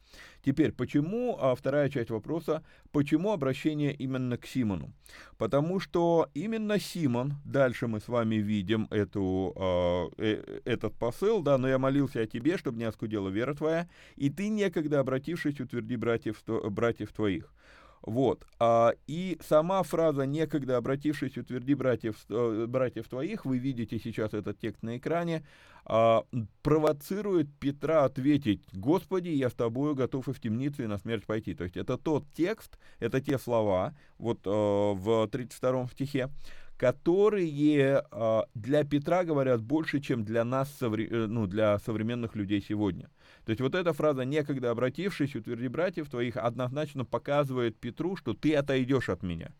Теперь, 0.43 0.71
почему, 0.71 1.37
а, 1.39 1.55
вторая 1.55 1.89
часть 1.89 2.09
вопроса, 2.09 2.63
почему 2.91 3.31
обращение 3.31 3.93
именно 3.93 4.37
к 4.37 4.45
Симону? 4.45 4.93
Потому 5.37 5.79
что 5.79 6.29
именно 6.33 6.79
Симон, 6.79 7.35
дальше 7.45 7.87
мы 7.87 7.99
с 7.99 8.07
вами 8.07 8.35
видим 8.35 8.87
эту, 8.91 10.11
э, 10.17 10.61
этот 10.65 10.93
посыл, 10.95 11.41
да, 11.41 11.57
но 11.57 11.67
я 11.67 11.79
молился 11.79 12.21
о 12.21 12.27
тебе, 12.27 12.57
чтобы 12.57 12.77
не 12.77 12.85
оскудела 12.85 13.29
вера 13.29 13.53
твоя, 13.53 13.89
и 14.15 14.29
ты 14.29 14.49
некогда 14.49 14.99
обратившись, 14.99 15.59
утверди 15.59 15.95
братьев, 15.95 16.43
братьев 16.45 17.11
твоих. 17.13 17.53
Вот. 18.03 18.45
А, 18.59 18.93
и 19.07 19.37
сама 19.47 19.83
фраза 19.83 20.25
«некогда 20.25 20.77
обратившись, 20.77 21.37
утверди 21.37 21.75
братьев, 21.75 22.15
э, 22.29 22.65
братьев 22.67 23.07
твоих», 23.07 23.45
вы 23.45 23.59
видите 23.59 23.99
сейчас 23.99 24.33
этот 24.33 24.59
текст 24.59 24.81
на 24.81 24.97
экране, 24.97 25.45
а, 25.85 26.23
провоцирует 26.63 27.47
Петра 27.59 28.05
ответить 28.05 28.63
«Господи, 28.73 29.29
я 29.29 29.49
с 29.49 29.53
тобою 29.53 29.93
готов 29.93 30.27
и 30.29 30.33
в 30.33 30.39
темницу, 30.39 30.83
и 30.83 30.87
на 30.87 30.97
смерть 30.97 31.25
пойти». 31.25 31.53
То 31.53 31.63
есть 31.63 31.77
это 31.77 31.97
тот 31.97 32.25
текст, 32.33 32.79
это 32.99 33.21
те 33.21 33.37
слова, 33.37 33.93
вот 34.17 34.39
э, 34.45 34.49
в 34.49 35.27
32 35.27 35.87
стихе, 35.87 36.29
которые 36.77 38.03
э, 38.11 38.41
для 38.55 38.83
Петра 38.83 39.23
говорят 39.23 39.61
больше, 39.61 39.99
чем 39.99 40.23
для 40.23 40.43
нас, 40.43 40.75
э, 40.81 40.87
ну, 40.87 41.45
для 41.45 41.77
современных 41.77 42.35
людей 42.35 42.59
сегодня. 42.67 43.09
То 43.45 43.51
есть 43.51 43.61
вот 43.61 43.75
эта 43.75 43.93
фраза 43.93 44.23
«некогда 44.23 44.71
обратившись, 44.71 45.35
утверди 45.35 45.67
братьев 45.67 46.09
твоих» 46.09 46.37
однозначно 46.37 47.05
показывает 47.05 47.77
Петру, 47.77 48.15
что 48.15 48.33
ты 48.33 48.55
отойдешь 48.55 49.09
от 49.09 49.23
меня. 49.23 49.53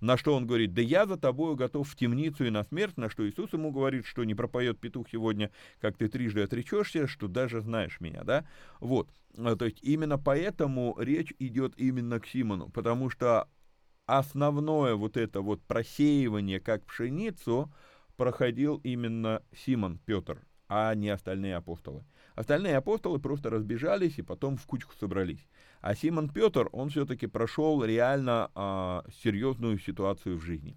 На 0.00 0.16
что 0.16 0.34
он 0.34 0.46
говорит, 0.46 0.74
да 0.74 0.82
я 0.82 1.06
за 1.06 1.16
тобою 1.16 1.56
готов 1.56 1.88
в 1.88 1.96
темницу 1.96 2.44
и 2.44 2.50
на 2.50 2.64
смерть, 2.64 2.96
на 2.96 3.08
что 3.08 3.28
Иисус 3.28 3.52
ему 3.52 3.70
говорит, 3.72 4.06
что 4.06 4.24
не 4.24 4.34
пропоет 4.34 4.78
петух 4.78 5.06
сегодня, 5.10 5.50
как 5.80 5.96
ты 5.96 6.08
трижды 6.08 6.42
отречешься, 6.42 7.06
что 7.06 7.28
даже 7.28 7.60
знаешь 7.62 7.98
меня, 8.00 8.22
да? 8.22 8.46
Вот, 8.80 9.08
э, 9.36 9.56
то 9.58 9.64
есть 9.64 9.82
именно 9.82 10.18
поэтому 10.18 10.96
речь 10.98 11.32
идет 11.38 11.74
именно 11.78 12.20
к 12.20 12.26
Симону, 12.26 12.68
потому 12.68 13.08
что 13.08 13.48
основное 14.06 14.94
вот 14.94 15.16
это 15.16 15.40
вот 15.40 15.62
просеивание 15.62 16.60
как 16.60 16.84
пшеницу 16.84 17.72
проходил 18.16 18.80
именно 18.82 19.42
Симон 19.54 19.98
Петр, 20.04 20.42
а 20.68 20.94
не 20.94 21.08
остальные 21.08 21.56
апостолы. 21.56 22.04
Остальные 22.36 22.76
апостолы 22.76 23.18
просто 23.18 23.48
разбежались 23.48 24.18
и 24.18 24.22
потом 24.22 24.58
в 24.58 24.66
кучку 24.66 24.92
собрались. 25.00 25.48
А 25.80 25.94
Симон 25.94 26.28
Петр, 26.28 26.68
он 26.72 26.90
все-таки 26.90 27.26
прошел 27.26 27.82
реально 27.82 28.50
а, 28.54 29.04
серьезную 29.22 29.78
ситуацию 29.78 30.36
в 30.36 30.42
жизни. 30.42 30.76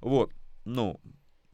Вот, 0.00 0.32
ну, 0.64 0.98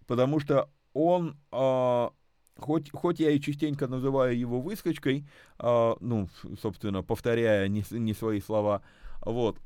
потому 0.06 0.38
что 0.38 0.70
он, 0.92 1.36
а, 1.50 2.12
хоть, 2.56 2.90
хоть 2.92 3.18
я 3.18 3.30
и 3.30 3.40
частенько 3.40 3.88
называю 3.88 4.38
его 4.38 4.60
выскочкой, 4.60 5.26
а, 5.58 5.96
ну, 5.98 6.28
собственно, 6.60 7.02
повторяя 7.02 7.66
не, 7.66 7.84
не 7.90 8.14
свои 8.14 8.40
слова, 8.40 8.82
вот, 9.22 9.58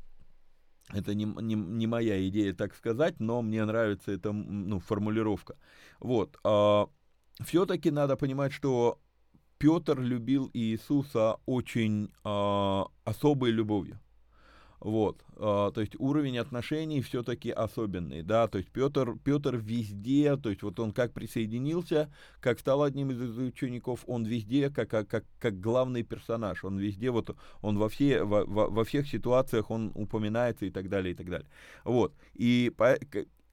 это 0.91 1.13
не, 1.13 1.25
не, 1.25 1.53
не 1.53 1.85
моя 1.85 2.27
идея, 2.29 2.53
так 2.53 2.73
сказать, 2.73 3.19
но 3.19 3.43
мне 3.43 3.63
нравится 3.63 4.11
эта 4.11 4.31
ну, 4.31 4.79
формулировка. 4.79 5.55
Вот. 5.99 6.39
А, 6.43 6.89
все-таки 7.45 7.91
надо 7.91 8.15
понимать, 8.15 8.53
что 8.53 8.99
Петр 9.57 9.99
любил 9.99 10.49
Иисуса 10.53 11.37
очень 11.45 12.11
а, 12.23 12.87
особой 13.05 13.51
любовью. 13.51 13.99
Вот, 14.79 15.23
э, 15.35 15.71
то 15.73 15.81
есть 15.81 15.95
уровень 15.97 16.37
отношений 16.37 17.01
все-таки 17.01 17.49
особенный, 17.49 18.21
да, 18.21 18.47
то 18.47 18.59
есть 18.59 18.69
Петр, 18.69 19.17
Петр 19.23 19.55
везде, 19.55 20.37
то 20.37 20.51
есть 20.51 20.61
вот 20.61 20.79
он 20.79 20.91
как 20.91 21.13
присоединился, 21.13 22.11
как 22.39 22.59
стал 22.59 22.83
одним 22.83 23.09
из 23.09 23.37
учеников, 23.39 24.03
он 24.05 24.23
везде 24.23 24.69
как, 24.69 24.89
как, 24.89 25.25
как 25.39 25.59
главный 25.59 26.03
персонаж, 26.03 26.63
он 26.63 26.77
везде, 26.77 27.09
вот 27.09 27.35
он 27.63 27.79
во, 27.79 27.89
все, 27.89 28.23
во, 28.23 28.45
во, 28.45 28.69
во 28.69 28.83
всех 28.85 29.07
ситуациях 29.07 29.71
он 29.71 29.91
упоминается 29.95 30.67
и 30.67 30.69
так 30.69 30.89
далее, 30.89 31.13
и 31.13 31.15
так 31.15 31.27
далее. 31.27 31.49
Вот, 31.83 32.13
и 32.35 32.71
по, 32.77 32.99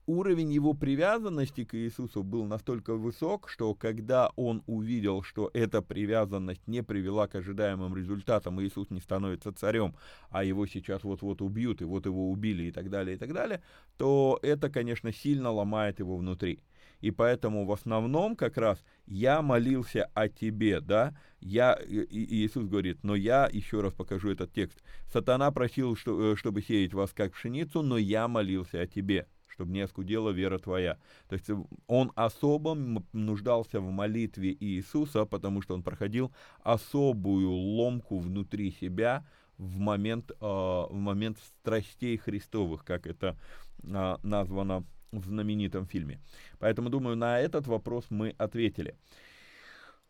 уровень 0.07 0.51
его 0.51 0.73
привязанности 0.73 1.63
к 1.63 1.75
Иисусу 1.75 2.23
был 2.23 2.45
настолько 2.45 2.95
высок, 2.95 3.49
что 3.49 3.73
когда 3.73 4.29
он 4.35 4.63
увидел, 4.67 5.23
что 5.23 5.49
эта 5.53 5.81
привязанность 5.81 6.67
не 6.67 6.83
привела 6.83 7.27
к 7.27 7.35
ожидаемым 7.35 7.95
результатам, 7.95 8.61
Иисус 8.61 8.89
не 8.89 8.99
становится 8.99 9.51
царем, 9.51 9.95
а 10.29 10.43
его 10.43 10.67
сейчас 10.67 11.03
вот-вот 11.03 11.41
убьют, 11.41 11.81
и 11.81 11.85
вот 11.85 12.05
его 12.05 12.29
убили, 12.31 12.63
и 12.63 12.71
так 12.71 12.89
далее, 12.89 13.15
и 13.15 13.19
так 13.19 13.33
далее, 13.33 13.61
то 13.97 14.39
это, 14.41 14.69
конечно, 14.69 15.11
сильно 15.11 15.51
ломает 15.51 15.99
его 15.99 16.17
внутри. 16.17 16.61
И 17.01 17.11
поэтому 17.11 17.65
в 17.65 17.71
основном 17.71 18.35
как 18.35 18.57
раз 18.57 18.83
я 19.05 19.41
молился 19.41 20.09
о 20.13 20.29
тебе, 20.29 20.81
да, 20.81 21.15
я, 21.39 21.73
и 21.73 22.45
Иисус 22.45 22.65
говорит, 22.65 23.03
но 23.03 23.15
я, 23.15 23.49
еще 23.51 23.81
раз 23.81 23.93
покажу 23.93 24.31
этот 24.31 24.53
текст, 24.53 24.81
сатана 25.11 25.51
просил, 25.51 25.95
э, 26.05 26.35
чтобы 26.35 26.61
сеять 26.61 26.93
вас 26.93 27.11
как 27.11 27.33
пшеницу, 27.33 27.81
но 27.81 27.97
я 27.97 28.27
молился 28.27 28.81
о 28.81 28.87
тебе 28.87 29.27
чтобы 29.55 29.71
не 29.71 29.81
оскудела 29.81 30.29
вера 30.29 30.59
твоя. 30.59 30.97
То 31.27 31.35
есть 31.35 31.49
он 31.87 32.11
особо 32.15 32.75
нуждался 33.13 33.79
в 33.79 33.89
молитве 33.89 34.55
Иисуса, 34.59 35.25
потому 35.25 35.61
что 35.61 35.73
он 35.73 35.83
проходил 35.83 36.31
особую 36.63 37.49
ломку 37.51 38.19
внутри 38.19 38.71
себя 38.71 39.25
в 39.57 39.79
момент, 39.79 40.31
э, 40.31 40.35
в 40.41 40.93
момент 40.93 41.39
страстей 41.39 42.17
Христовых, 42.17 42.83
как 42.83 43.07
это 43.07 43.37
э, 43.83 44.17
названо 44.23 44.83
в 45.11 45.25
знаменитом 45.25 45.87
фильме. 45.87 46.19
Поэтому, 46.59 46.89
думаю, 46.89 47.15
на 47.15 47.39
этот 47.39 47.67
вопрос 47.67 48.05
мы 48.09 48.35
ответили. 48.37 48.95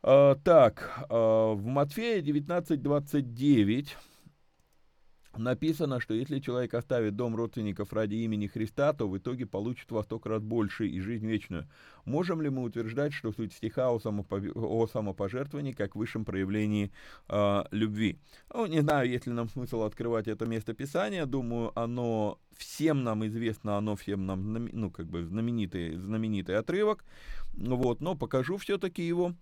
Э, 0.02 0.36
так, 0.44 1.06
э, 1.10 1.14
в 1.14 1.66
Матфея 1.66 2.22
19.29 2.22 3.96
написано, 5.38 6.00
что 6.00 6.14
если 6.14 6.40
человек 6.40 6.74
оставит 6.74 7.16
дом 7.16 7.36
родственников 7.36 7.94
ради 7.94 8.16
имени 8.16 8.48
Христа, 8.48 8.94
то 8.94 9.08
в 9.08 9.18
итоге 9.18 9.46
получит 9.46 9.92
во 9.92 10.04
сто 10.04 10.20
крат 10.20 10.44
больше 10.44 10.88
и 10.88 11.00
жизнь 11.00 11.28
вечную. 11.28 11.68
Можем 12.06 12.42
ли 12.42 12.50
мы 12.50 12.64
утверждать, 12.64 13.14
что 13.14 13.32
суть 13.32 13.54
стиха 13.54 13.92
о, 13.92 14.00
самопов... 14.00 14.44
о 14.56 14.88
самопожертвовании 14.88 15.74
как 15.74 15.96
высшем 15.96 16.26
проявлении 16.26 16.92
э, 17.30 17.64
любви? 17.72 18.20
Ну, 18.54 18.66
не 18.66 18.82
знаю, 18.82 19.10
есть 19.10 19.28
ли 19.28 19.34
нам 19.34 19.50
смысл 19.50 19.84
открывать 19.84 20.28
это 20.28 20.46
место 20.46 20.74
Писания. 20.74 21.26
Думаю, 21.26 21.72
оно 21.78 22.40
всем 22.58 23.04
нам 23.04 23.26
известно, 23.26 23.78
оно 23.78 23.96
всем 23.96 24.26
нам, 24.26 24.70
ну, 24.72 24.92
как 24.92 25.08
бы 25.08 25.26
знаменитый, 25.26 25.96
знаменитый 25.96 26.58
отрывок. 26.58 27.04
Вот, 27.54 28.02
но 28.02 28.16
покажу 28.16 28.58
все-таки 28.58 29.02
его. 29.02 29.34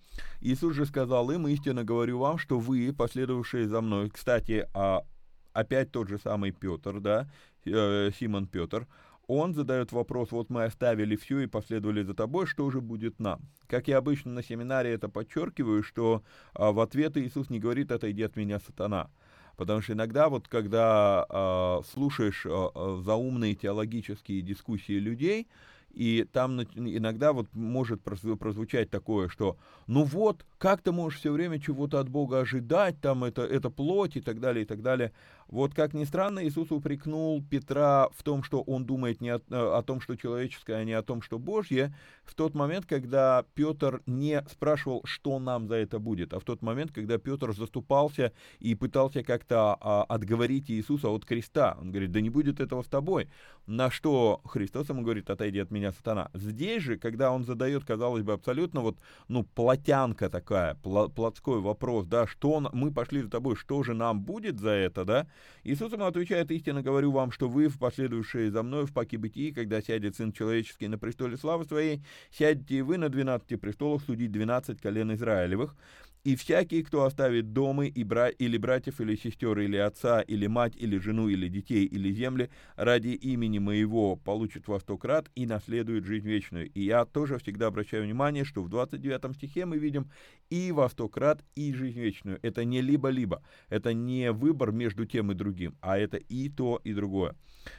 Иисус 0.41 0.75
же 0.75 0.85
сказал 0.85 1.31
им, 1.31 1.47
истинно 1.47 1.83
говорю 1.83 2.19
вам, 2.19 2.37
что 2.37 2.59
вы, 2.59 2.93
последовавшие 2.93 3.67
за 3.67 3.81
мной, 3.81 4.09
кстати, 4.09 4.67
а 4.73 5.03
опять 5.53 5.91
тот 5.91 6.09
же 6.09 6.17
самый 6.17 6.51
Петр, 6.51 6.99
да, 6.99 7.27
э, 7.65 8.11
Симон 8.17 8.47
Петр, 8.47 8.87
он 9.27 9.53
задает 9.53 9.91
вопрос, 9.91 10.31
вот 10.31 10.49
мы 10.49 10.65
оставили 10.65 11.15
все 11.15 11.39
и 11.39 11.47
последовали 11.47 12.03
за 12.03 12.13
тобой, 12.13 12.45
что 12.45 12.69
же 12.69 12.81
будет 12.81 13.19
нам? 13.19 13.41
Как 13.67 13.87
я 13.87 13.97
обычно 13.97 14.31
на 14.31 14.43
семинаре 14.43 14.91
это 14.91 15.07
подчеркиваю, 15.07 15.81
что 15.81 16.23
а, 16.53 16.71
в 16.71 16.79
ответ 16.79 17.17
Иисус 17.17 17.49
не 17.49 17.59
говорит 17.59 17.91
«отойди 17.91 18.23
от 18.23 18.35
меня, 18.35 18.59
сатана». 18.59 19.09
Потому 19.55 19.81
что 19.81 19.93
иногда 19.93 20.29
вот 20.29 20.47
когда 20.47 21.25
а, 21.29 21.81
слушаешь 21.93 22.45
а, 22.45 23.01
заумные 23.03 23.55
теологические 23.55 24.41
дискуссии 24.41 24.99
людей, 24.99 25.47
и 25.93 26.27
там 26.31 26.59
иногда 26.61 27.33
вот 27.33 27.53
может 27.53 28.01
прозвучать 28.01 28.89
такое, 28.89 29.29
что 29.29 29.57
ну 29.85 30.03
вот, 30.03 30.43
как 30.57 30.81
ты 30.81 30.91
можешь 30.91 31.19
все 31.19 31.31
время 31.31 31.59
чего-то 31.59 31.99
от 31.99 32.09
Бога 32.09 32.39
ожидать, 32.39 32.99
там 32.99 33.23
это, 33.23 33.43
это 33.43 33.69
плоть 33.69 34.17
и 34.17 34.21
так 34.21 34.39
далее, 34.39 34.63
и 34.63 34.65
так 34.65 34.81
далее. 34.81 35.13
Вот 35.53 35.75
как 35.75 35.93
ни 35.93 36.03
странно, 36.03 36.43
Иисус 36.43 36.71
упрекнул 36.71 37.43
Петра 37.43 38.09
в 38.15 38.23
том, 38.23 38.41
что 38.41 38.63
он 38.63 38.85
думает 38.85 39.21
не 39.21 39.29
о, 39.29 39.39
о 39.51 39.83
том, 39.83 40.01
что 40.01 40.15
человеческое, 40.15 40.77
а 40.77 40.83
не 40.83 40.93
о 40.93 41.03
том, 41.03 41.21
что 41.21 41.37
Божье, 41.37 41.93
в 42.23 42.33
тот 42.33 42.55
момент, 42.55 42.87
когда 42.87 43.45
Петр 43.53 44.01
не 44.07 44.43
спрашивал, 44.49 45.01
что 45.03 45.37
нам 45.37 45.67
за 45.67 45.75
это 45.75 45.99
будет, 45.99 46.33
а 46.33 46.39
в 46.39 46.43
тот 46.43 46.63
момент, 46.63 46.91
когда 46.91 47.19
Петр 47.19 47.53
заступался 47.53 48.33
и 48.57 48.73
пытался 48.73 49.21
как-то 49.21 49.77
а, 49.79 50.03
отговорить 50.05 50.71
Иисуса 50.71 51.09
от 51.09 51.23
креста. 51.23 51.77
Он 51.79 51.91
говорит, 51.91 52.11
да 52.11 52.19
не 52.19 52.31
будет 52.31 52.59
этого 52.59 52.81
с 52.81 52.87
тобой. 52.87 53.29
На 53.67 53.91
что 53.91 54.41
Христос 54.45 54.89
ему 54.89 55.03
говорит, 55.03 55.29
отойди 55.29 55.59
от 55.59 55.69
меня, 55.69 55.91
сатана. 55.91 56.31
Здесь 56.33 56.81
же, 56.81 56.97
когда 56.97 57.31
он 57.31 57.43
задает, 57.43 57.85
казалось 57.85 58.23
бы, 58.23 58.33
абсолютно 58.33 58.81
вот, 58.81 58.97
ну, 59.27 59.43
плотянка 59.43 60.31
такая, 60.31 60.73
плотской 60.81 61.61
вопрос, 61.61 62.07
да, 62.07 62.25
что 62.25 62.53
он, 62.53 62.69
мы 62.73 62.91
пошли 62.91 63.21
за 63.21 63.29
тобой, 63.29 63.55
что 63.55 63.83
же 63.83 63.93
нам 63.93 64.19
будет 64.19 64.59
за 64.59 64.71
это, 64.71 65.05
да, 65.05 65.27
Иисус 65.63 65.91
ему 65.93 66.05
отвечает, 66.05 66.51
истинно 66.51 66.81
говорю 66.81 67.11
вам, 67.11 67.31
что 67.31 67.47
вы, 67.47 67.67
в 67.67 67.79
последующие 67.79 68.51
за 68.51 68.63
мной 68.63 68.85
в 68.85 68.93
паке 68.93 69.17
бытии, 69.17 69.51
когда 69.51 69.81
сядет 69.81 70.15
Сын 70.15 70.31
Человеческий 70.31 70.87
на 70.87 70.97
престоле 70.97 71.37
славы 71.37 71.65
своей, 71.65 72.01
сядете 72.31 72.75
и 72.75 72.81
вы 72.81 72.97
на 72.97 73.09
двенадцати 73.09 73.55
престолах 73.55 74.03
судить 74.03 74.31
двенадцать 74.31 74.81
колен 74.81 75.13
Израилевых. 75.13 75.75
И 76.23 76.37
всякий, 76.37 76.83
кто 76.83 77.03
оставит 77.03 77.51
дома 77.51 77.85
и 77.85 78.03
бра... 78.05 78.29
или 78.29 78.55
братьев, 78.57 79.01
или 79.01 79.17
сестер, 79.17 79.59
или 79.59 79.75
отца, 79.75 80.21
или 80.21 80.47
мать, 80.47 80.73
или 80.77 80.97
жену, 80.97 81.27
или 81.27 81.49
детей, 81.49 81.83
или 81.83 82.13
земли, 82.13 82.49
ради 82.77 83.09
имени 83.09 83.59
моего 83.59 84.15
получит 84.15 84.69
во 84.69 84.79
сто 84.79 84.97
крат 84.97 85.29
и 85.35 85.45
наследует 85.45 86.05
жизнь 86.05 86.25
вечную. 86.25 86.69
И 86.69 86.81
я 86.81 87.03
тоже 87.03 87.39
всегда 87.39 87.67
обращаю 87.67 88.05
внимание, 88.05 88.45
что 88.45 88.63
в 88.63 88.69
29 88.69 89.35
стихе 89.35 89.65
мы 89.65 89.77
видим 89.77 90.09
и 90.49 90.71
во 90.71 90.87
сто 90.87 91.09
крат, 91.09 91.43
и 91.55 91.73
жизнь 91.73 91.99
вечную. 91.99 92.39
Это 92.41 92.63
не 92.63 92.79
либо-либо, 92.79 93.43
это 93.67 93.93
не 93.93 94.31
выбор 94.31 94.71
между 94.71 95.05
тем 95.05 95.29
и 95.33 95.35
другим, 95.35 95.75
а 95.81 95.97
это 95.97 96.15
и 96.15 96.47
то, 96.47 96.79
и 96.85 96.93
другое. 96.93 97.35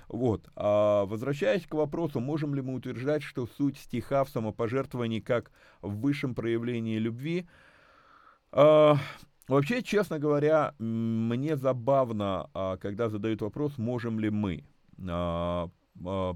Вот. 0.06 0.50
А 0.54 1.06
возвращаясь 1.06 1.66
к 1.66 1.72
вопросу, 1.72 2.20
можем 2.20 2.54
ли 2.54 2.60
мы 2.60 2.74
утверждать, 2.74 3.22
что 3.22 3.46
суть 3.46 3.78
стиха 3.78 4.22
в 4.22 4.28
самопожертвовании 4.28 5.20
как 5.20 5.50
в 5.80 6.00
высшем 6.00 6.34
проявлении 6.34 6.98
любви– 6.98 7.46
вообще, 8.54 9.82
честно 9.82 10.18
говоря, 10.18 10.74
мне 10.78 11.56
забавно, 11.56 12.48
а, 12.54 12.76
когда 12.76 13.08
задают 13.08 13.42
вопрос, 13.42 13.78
можем 13.78 14.20
ли 14.20 14.30
мы. 14.30 14.64
А, 15.08 15.68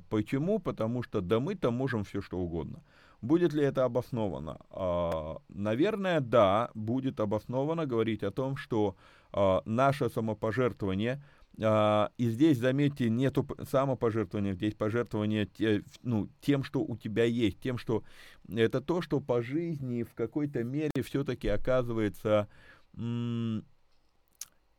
почему? 0.08 0.58
Потому 0.58 1.02
что 1.02 1.20
да 1.20 1.40
мы-то 1.40 1.70
можем 1.70 2.04
все 2.04 2.20
что 2.20 2.38
угодно. 2.38 2.82
Будет 3.20 3.52
ли 3.52 3.64
это 3.64 3.84
обосновано? 3.84 4.58
Наверное, 5.48 6.20
да, 6.20 6.70
будет 6.74 7.18
обосновано 7.18 7.84
говорить 7.86 8.22
о 8.22 8.30
том, 8.30 8.56
что 8.56 8.94
наше 9.64 10.08
самопожертвование– 10.08 11.20
и 11.60 12.28
здесь, 12.28 12.58
заметьте, 12.58 13.10
нету 13.10 13.46
самопожертвования, 13.68 14.54
здесь 14.54 14.74
пожертвование 14.74 15.48
ну, 16.02 16.28
тем, 16.40 16.62
что 16.62 16.80
у 16.80 16.96
тебя 16.96 17.24
есть, 17.24 17.58
тем, 17.60 17.78
что 17.78 18.04
это 18.48 18.80
то, 18.80 19.02
что 19.02 19.18
по 19.20 19.42
жизни 19.42 20.04
в 20.04 20.14
какой-то 20.14 20.62
мере 20.62 21.02
все-таки 21.02 21.48
оказывается 21.48 22.48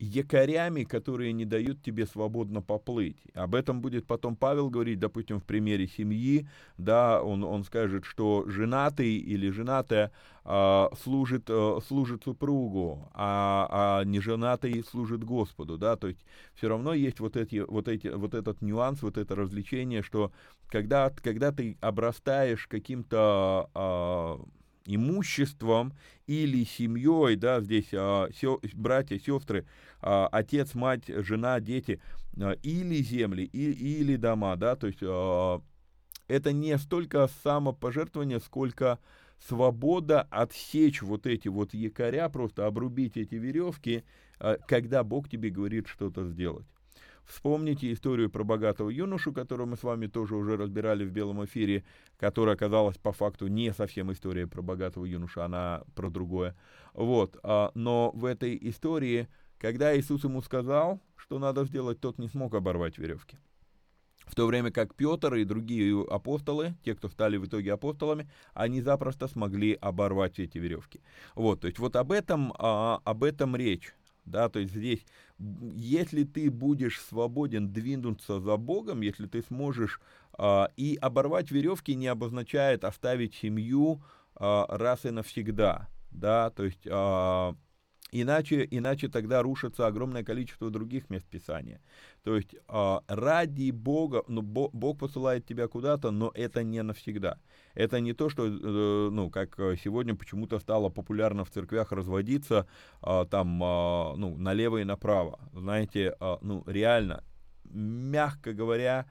якорями, 0.00 0.84
которые 0.84 1.32
не 1.32 1.44
дают 1.44 1.82
тебе 1.82 2.06
свободно 2.06 2.62
поплыть. 2.62 3.18
Об 3.34 3.54
этом 3.54 3.82
будет 3.82 4.06
потом 4.06 4.34
Павел 4.34 4.70
говорить, 4.70 4.98
допустим, 4.98 5.40
в 5.40 5.44
примере 5.44 5.86
семьи, 5.86 6.48
да, 6.78 7.22
он, 7.22 7.44
он 7.44 7.64
скажет, 7.64 8.06
что 8.06 8.44
женатый 8.48 9.16
или 9.16 9.50
женатая 9.50 10.10
а, 10.42 10.90
служит, 11.02 11.44
а, 11.50 11.80
служит 11.86 12.24
супругу, 12.24 13.10
а, 13.12 14.00
а 14.00 14.04
не 14.04 14.20
женатый 14.20 14.82
служит 14.82 15.22
Господу, 15.22 15.76
да, 15.76 15.96
то 15.96 16.08
есть 16.08 16.24
все 16.54 16.68
равно 16.68 16.94
есть 16.94 17.20
вот, 17.20 17.36
эти, 17.36 17.58
вот, 17.58 17.86
эти, 17.86 18.08
вот 18.08 18.32
этот 18.34 18.62
нюанс, 18.62 19.02
вот 19.02 19.18
это 19.18 19.34
развлечение, 19.34 20.02
что 20.02 20.32
когда, 20.68 21.10
когда 21.10 21.52
ты 21.52 21.76
обрастаешь 21.82 22.66
каким-то 22.66 23.68
а, 23.74 24.40
имуществом 24.94 25.92
или 26.26 26.64
семьей, 26.64 27.36
да, 27.36 27.60
здесь 27.60 27.88
а, 27.92 28.28
сё, 28.34 28.60
братья, 28.74 29.18
сестры, 29.18 29.66
а, 30.00 30.28
отец, 30.28 30.74
мать, 30.74 31.04
жена, 31.06 31.60
дети, 31.60 32.00
а, 32.40 32.52
или 32.62 33.02
земли, 33.02 33.44
и, 33.44 33.70
или 34.00 34.16
дома, 34.16 34.56
да, 34.56 34.76
то 34.76 34.86
есть 34.86 35.00
а, 35.02 35.62
это 36.28 36.52
не 36.52 36.76
столько 36.78 37.28
самопожертвование, 37.42 38.40
сколько 38.40 38.98
свобода 39.46 40.26
отсечь 40.30 41.02
вот 41.02 41.26
эти 41.26 41.48
вот 41.48 41.74
якоря, 41.74 42.28
просто 42.28 42.66
обрубить 42.66 43.16
эти 43.16 43.34
веревки, 43.34 44.04
а, 44.38 44.56
когда 44.68 45.02
Бог 45.02 45.28
тебе 45.28 45.50
говорит 45.50 45.88
что-то 45.88 46.26
сделать. 46.26 46.66
Вспомните 47.30 47.92
историю 47.92 48.28
про 48.28 48.42
богатого 48.42 48.90
юношу, 48.90 49.32
которую 49.32 49.68
мы 49.68 49.76
с 49.76 49.84
вами 49.84 50.08
тоже 50.08 50.34
уже 50.34 50.56
разбирали 50.56 51.04
в 51.04 51.12
белом 51.12 51.44
эфире, 51.44 51.84
которая 52.18 52.56
оказалась 52.56 52.98
по 52.98 53.12
факту 53.12 53.46
не 53.46 53.72
совсем 53.72 54.10
история 54.10 54.48
про 54.48 54.62
богатого 54.62 55.04
юноша, 55.04 55.44
она 55.44 55.84
про 55.94 56.10
другое. 56.10 56.56
Вот, 56.92 57.38
а, 57.44 57.70
но 57.74 58.10
в 58.14 58.24
этой 58.24 58.58
истории, 58.62 59.28
когда 59.58 59.96
Иисус 59.96 60.24
ему 60.24 60.42
сказал, 60.42 61.00
что 61.14 61.38
надо 61.38 61.64
сделать, 61.64 62.00
тот 62.00 62.18
не 62.18 62.26
смог 62.26 62.52
оборвать 62.56 62.98
веревки. 62.98 63.38
В 64.26 64.34
то 64.34 64.46
время 64.46 64.72
как 64.72 64.96
Петр 64.96 65.34
и 65.34 65.44
другие 65.44 66.04
апостолы, 66.10 66.74
те, 66.84 66.96
кто 66.96 67.08
стали 67.08 67.36
в 67.36 67.46
итоге 67.46 67.72
апостолами, 67.72 68.28
они 68.54 68.80
запросто 68.80 69.28
смогли 69.28 69.78
оборвать 69.80 70.40
эти 70.40 70.58
веревки. 70.58 71.00
Вот, 71.36 71.60
то 71.60 71.68
есть 71.68 71.78
вот 71.78 71.94
об 71.94 72.10
этом, 72.10 72.52
а, 72.58 73.00
об 73.04 73.22
этом 73.22 73.54
речь 73.54 73.94
да, 74.24 74.48
то 74.48 74.58
есть 74.58 74.74
здесь, 74.74 75.04
если 75.74 76.24
ты 76.24 76.50
будешь 76.50 77.00
свободен 77.00 77.72
двинуться 77.72 78.40
за 78.40 78.56
Богом, 78.56 79.00
если 79.00 79.26
ты 79.26 79.42
сможешь, 79.42 80.00
а, 80.32 80.68
и 80.76 80.98
оборвать 81.00 81.50
веревки 81.50 81.94
не 81.94 82.08
обозначает 82.08 82.84
оставить 82.84 83.34
семью 83.34 84.02
а, 84.34 84.66
раз 84.68 85.04
и 85.04 85.10
навсегда, 85.10 85.88
да, 86.10 86.50
то 86.50 86.64
есть 86.64 86.86
а, 86.88 87.54
Иначе, 88.12 88.66
иначе 88.70 89.08
тогда 89.08 89.42
рушится 89.42 89.86
огромное 89.86 90.24
количество 90.24 90.70
других 90.70 91.10
мест 91.10 91.26
Писания. 91.26 91.80
То 92.22 92.36
есть 92.36 92.54
э, 92.54 92.98
ради 93.08 93.70
Бога, 93.70 94.22
ну, 94.28 94.42
Бог, 94.42 94.98
посылает 94.98 95.46
тебя 95.46 95.68
куда-то, 95.68 96.10
но 96.10 96.30
это 96.34 96.62
не 96.62 96.82
навсегда. 96.82 97.38
Это 97.74 98.00
не 98.00 98.12
то, 98.12 98.28
что, 98.28 98.46
э, 98.46 99.10
ну, 99.10 99.30
как 99.30 99.56
сегодня 99.82 100.14
почему-то 100.14 100.58
стало 100.58 100.88
популярно 100.88 101.44
в 101.44 101.50
церквях 101.50 101.92
разводиться 101.92 102.66
э, 103.02 103.26
там, 103.30 103.62
э, 103.62 104.16
ну, 104.16 104.36
налево 104.36 104.78
и 104.78 104.84
направо. 104.84 105.38
Знаете, 105.52 106.14
э, 106.20 106.36
ну, 106.42 106.64
реально, 106.66 107.24
мягко 107.64 108.52
говоря, 108.52 109.06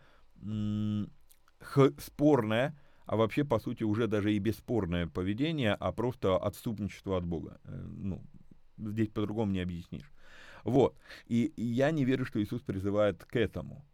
спорное, 1.97 2.77
а 3.05 3.15
вообще, 3.15 3.43
по 3.43 3.59
сути, 3.59 3.83
уже 3.83 4.07
даже 4.07 4.33
и 4.33 4.39
бесспорное 4.39 5.07
поведение, 5.07 5.73
а 5.73 5.91
просто 5.91 6.37
отступничество 6.37 7.17
от 7.17 7.25
Бога. 7.25 7.59
Э, 7.63 7.71
ну, 7.87 8.21
здесь 8.79 9.09
по-другому 9.09 9.51
не 9.51 9.61
объяснишь. 9.61 10.11
Вот. 10.63 10.95
И, 11.27 11.53
я 11.57 11.91
не 11.91 12.05
верю, 12.05 12.25
что 12.25 12.41
Иисус 12.41 12.61
призывает 12.61 13.23
к 13.25 13.35
этому. 13.35 13.85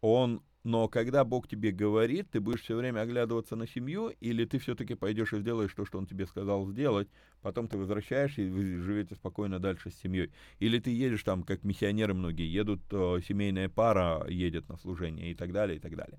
Он, 0.00 0.42
но 0.62 0.88
когда 0.88 1.24
Бог 1.24 1.48
тебе 1.48 1.72
говорит, 1.72 2.30
ты 2.30 2.40
будешь 2.40 2.62
все 2.62 2.76
время 2.76 3.00
оглядываться 3.00 3.56
на 3.56 3.66
семью, 3.66 4.12
или 4.20 4.44
ты 4.44 4.58
все-таки 4.58 4.94
пойдешь 4.94 5.32
и 5.32 5.38
сделаешь 5.38 5.72
то, 5.74 5.84
что 5.84 5.98
Он 5.98 6.06
тебе 6.06 6.26
сказал 6.26 6.66
сделать, 6.66 7.08
потом 7.42 7.68
ты 7.68 7.78
возвращаешься 7.78 8.42
и 8.42 8.48
вы 8.48 8.78
живете 8.80 9.14
спокойно 9.14 9.58
дальше 9.58 9.90
с 9.90 9.94
семьей. 9.94 10.32
Или 10.58 10.78
ты 10.78 10.90
едешь 10.90 11.22
там, 11.22 11.42
как 11.42 11.64
миссионеры 11.64 12.14
многие 12.14 12.52
едут, 12.52 12.80
э, 12.90 13.20
семейная 13.26 13.68
пара 13.68 14.26
едет 14.28 14.68
на 14.68 14.76
служение 14.76 15.30
и 15.30 15.34
так 15.34 15.52
далее, 15.52 15.76
и 15.76 15.80
так 15.80 15.96
далее. 15.96 16.18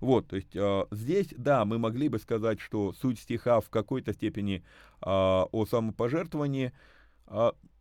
Вот, 0.00 0.28
то 0.28 0.36
есть 0.36 0.54
э, 0.54 0.84
здесь, 0.90 1.34
да, 1.36 1.64
мы 1.64 1.78
могли 1.78 2.08
бы 2.08 2.18
сказать, 2.18 2.60
что 2.60 2.92
суть 2.92 3.18
стиха 3.18 3.60
в 3.60 3.68
какой-то 3.68 4.12
степени 4.12 4.56
э, 4.56 4.62
о 5.02 5.66
самопожертвовании– 5.68 6.72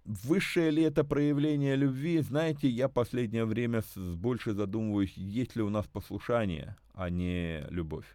высшее 0.06 0.72
ли 0.72 0.84
это 0.84 1.04
проявление 1.04 1.76
любви? 1.76 2.20
Знаете, 2.20 2.68
я 2.68 2.88
последнее 2.88 3.46
время 3.46 3.82
с, 3.82 3.98
больше 3.98 4.54
задумываюсь, 4.54 5.14
есть 5.16 5.56
ли 5.56 5.62
у 5.62 5.70
нас 5.70 5.86
послушание, 5.86 6.76
а 6.94 7.10
не 7.10 7.66
любовь. 7.70 8.06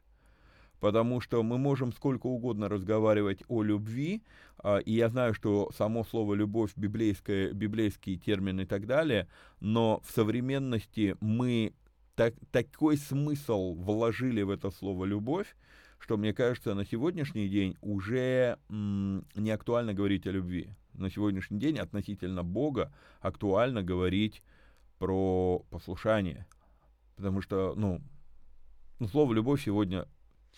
Потому 0.80 1.20
что 1.20 1.42
мы 1.44 1.58
можем 1.58 1.92
сколько 1.92 2.26
угодно 2.26 2.68
разговаривать 2.68 3.44
о 3.46 3.62
любви, 3.62 4.22
а, 4.58 4.78
и 4.78 4.92
я 4.94 5.08
знаю, 5.10 5.32
что 5.32 5.70
само 5.76 6.02
слово 6.02 6.34
«любовь» 6.34 6.72
библейское, 6.74 7.52
библейский 7.52 8.18
термин 8.18 8.60
и 8.60 8.64
так 8.64 8.86
далее, 8.86 9.28
но 9.60 10.02
в 10.04 10.10
современности 10.10 11.16
мы 11.20 11.72
так, 12.16 12.34
такой 12.50 12.96
смысл 12.96 13.74
вложили 13.74 14.42
в 14.42 14.50
это 14.50 14.70
слово 14.70 15.04
«любовь», 15.04 15.54
что, 16.00 16.16
мне 16.16 16.34
кажется, 16.34 16.74
на 16.74 16.84
сегодняшний 16.84 17.48
день 17.48 17.76
уже 17.80 18.58
м, 18.68 19.24
не 19.36 19.52
актуально 19.52 19.94
говорить 19.94 20.26
о 20.26 20.32
любви. 20.32 20.74
На 20.94 21.10
сегодняшний 21.10 21.58
день 21.58 21.78
относительно 21.78 22.42
Бога 22.42 22.92
актуально 23.20 23.82
говорить 23.82 24.42
про 24.98 25.64
послушание. 25.70 26.46
Потому 27.16 27.40
что, 27.40 27.74
ну, 27.76 28.00
ну 28.98 29.08
слово 29.08 29.32
«любовь» 29.32 29.64
сегодня 29.64 30.06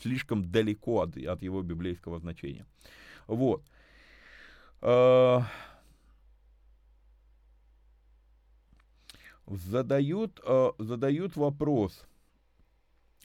слишком 0.00 0.50
далеко 0.50 1.02
от, 1.02 1.16
от 1.16 1.42
его 1.42 1.62
библейского 1.62 2.18
значения. 2.18 2.66
Вот. 3.26 3.64
А, 4.80 5.44
задают, 9.46 10.40
а, 10.44 10.72
задают 10.78 11.36
вопрос. 11.36 12.04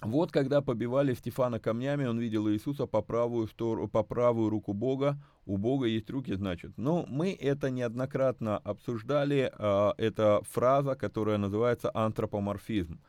Вот 0.02 0.32
когда 0.32 0.62
побивали 0.62 1.14
Стефана 1.14 1.60
камнями, 1.60 2.06
он 2.06 2.20
видел 2.20 2.50
Иисуса 2.50 2.86
по 2.86 3.02
правую, 3.02 3.48
сторону, 3.48 3.90
по 3.90 4.04
правую 4.04 4.50
руку 4.50 4.74
Бога. 4.74 5.18
У 5.50 5.58
Бога 5.58 5.88
есть 5.88 6.10
руки, 6.12 6.36
значит. 6.36 6.78
Но 6.78 7.06
мы 7.08 7.34
это 7.34 7.72
неоднократно 7.72 8.58
обсуждали. 8.60 9.52
А, 9.58 9.94
это 9.98 10.42
фраза, 10.44 10.96
которая 10.96 11.38
называется 11.38 11.90
антропоморфизм. 11.94 13.00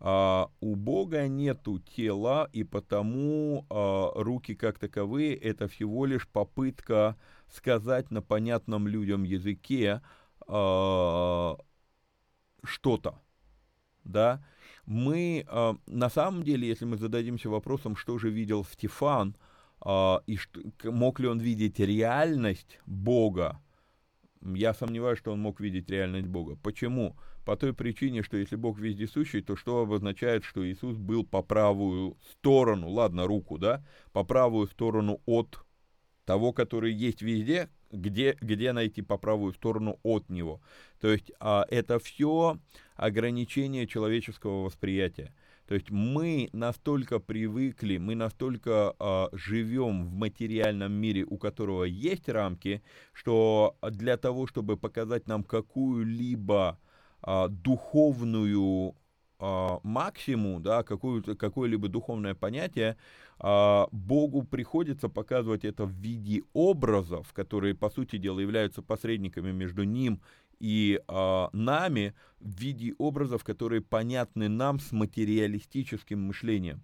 У 0.00 0.74
Бога 0.74 1.28
нету 1.28 1.78
тела, 1.78 2.48
и 2.52 2.64
потому 2.64 3.66
руки 4.16 4.54
как 4.56 4.78
таковые 4.80 5.36
это 5.36 5.68
всего 5.68 6.06
лишь 6.06 6.26
попытка 6.26 7.16
сказать 7.48 8.10
на 8.10 8.20
понятном 8.20 8.88
людям 8.88 9.22
языке 9.22 10.00
что-то, 12.64 13.20
да, 14.02 14.44
мы 14.86 15.46
на 15.86 16.10
самом 16.10 16.42
деле, 16.42 16.66
если 16.66 16.84
мы 16.84 16.96
зададимся 16.96 17.48
вопросом, 17.48 17.94
что 17.94 18.18
же 18.18 18.28
видел 18.28 18.64
Стефан, 18.64 19.36
и 20.26 20.36
что, 20.36 20.60
мог 20.84 21.20
ли 21.20 21.28
он 21.28 21.40
видеть 21.40 21.80
реальность 21.80 22.78
Бога, 22.86 23.60
я 24.42 24.74
сомневаюсь, 24.74 25.18
что 25.18 25.32
он 25.32 25.40
мог 25.40 25.60
видеть 25.60 25.90
реальность 25.90 26.26
Бога. 26.26 26.56
Почему? 26.62 27.16
По 27.44 27.56
той 27.56 27.72
причине, 27.72 28.22
что 28.22 28.36
если 28.36 28.56
Бог 28.56 28.78
вездесущий, 28.78 29.42
то 29.42 29.56
что 29.56 29.80
обозначает, 29.80 30.44
что 30.44 30.66
Иисус 30.66 30.96
был 30.96 31.24
по 31.24 31.42
правую 31.42 32.16
сторону, 32.30 32.88
ладно, 32.90 33.26
руку, 33.26 33.58
да, 33.58 33.84
по 34.12 34.24
правую 34.24 34.68
сторону 34.68 35.20
от 35.26 35.64
того, 36.24 36.52
который 36.52 36.92
есть 36.92 37.22
везде, 37.22 37.68
где, 37.90 38.36
где 38.40 38.72
найти 38.72 39.02
по 39.02 39.18
правую 39.18 39.52
сторону 39.52 39.98
от 40.02 40.28
него. 40.28 40.60
То 41.00 41.12
есть 41.12 41.32
а, 41.40 41.66
это 41.68 41.98
все 41.98 42.58
ограничение 42.94 43.86
человеческого 43.86 44.64
восприятия. 44.64 45.34
То 45.72 45.76
есть 45.76 45.90
мы 45.90 46.50
настолько 46.52 47.18
привыкли, 47.18 47.96
мы 47.96 48.14
настолько 48.14 48.94
а, 48.98 49.30
живем 49.32 50.04
в 50.04 50.12
материальном 50.12 50.92
мире, 50.92 51.24
у 51.24 51.38
которого 51.38 51.84
есть 51.84 52.28
рамки, 52.28 52.82
что 53.14 53.78
для 53.80 54.18
того, 54.18 54.46
чтобы 54.46 54.76
показать 54.76 55.26
нам 55.28 55.42
какую-либо 55.42 56.78
а, 57.22 57.48
духовную 57.48 58.94
а, 59.38 59.80
максимум, 59.82 60.62
да, 60.62 60.82
какое-либо 60.82 61.88
духовное 61.88 62.34
понятие, 62.34 62.98
Богу 63.38 64.42
приходится 64.42 65.08
показывать 65.08 65.64
это 65.64 65.84
в 65.84 65.90
виде 65.90 66.42
образов, 66.52 67.32
которые, 67.32 67.74
по 67.74 67.88
сути 67.90 68.16
дела, 68.18 68.38
являются 68.40 68.82
посредниками 68.82 69.52
между 69.52 69.84
Ним 69.84 70.20
и 70.62 71.00
а, 71.08 71.50
нами, 71.52 72.14
в 72.38 72.58
виде 72.60 72.94
образов, 72.98 73.42
которые 73.42 73.82
понятны 73.82 74.48
нам 74.48 74.78
с 74.78 74.92
материалистическим 74.92 76.20
мышлением. 76.20 76.82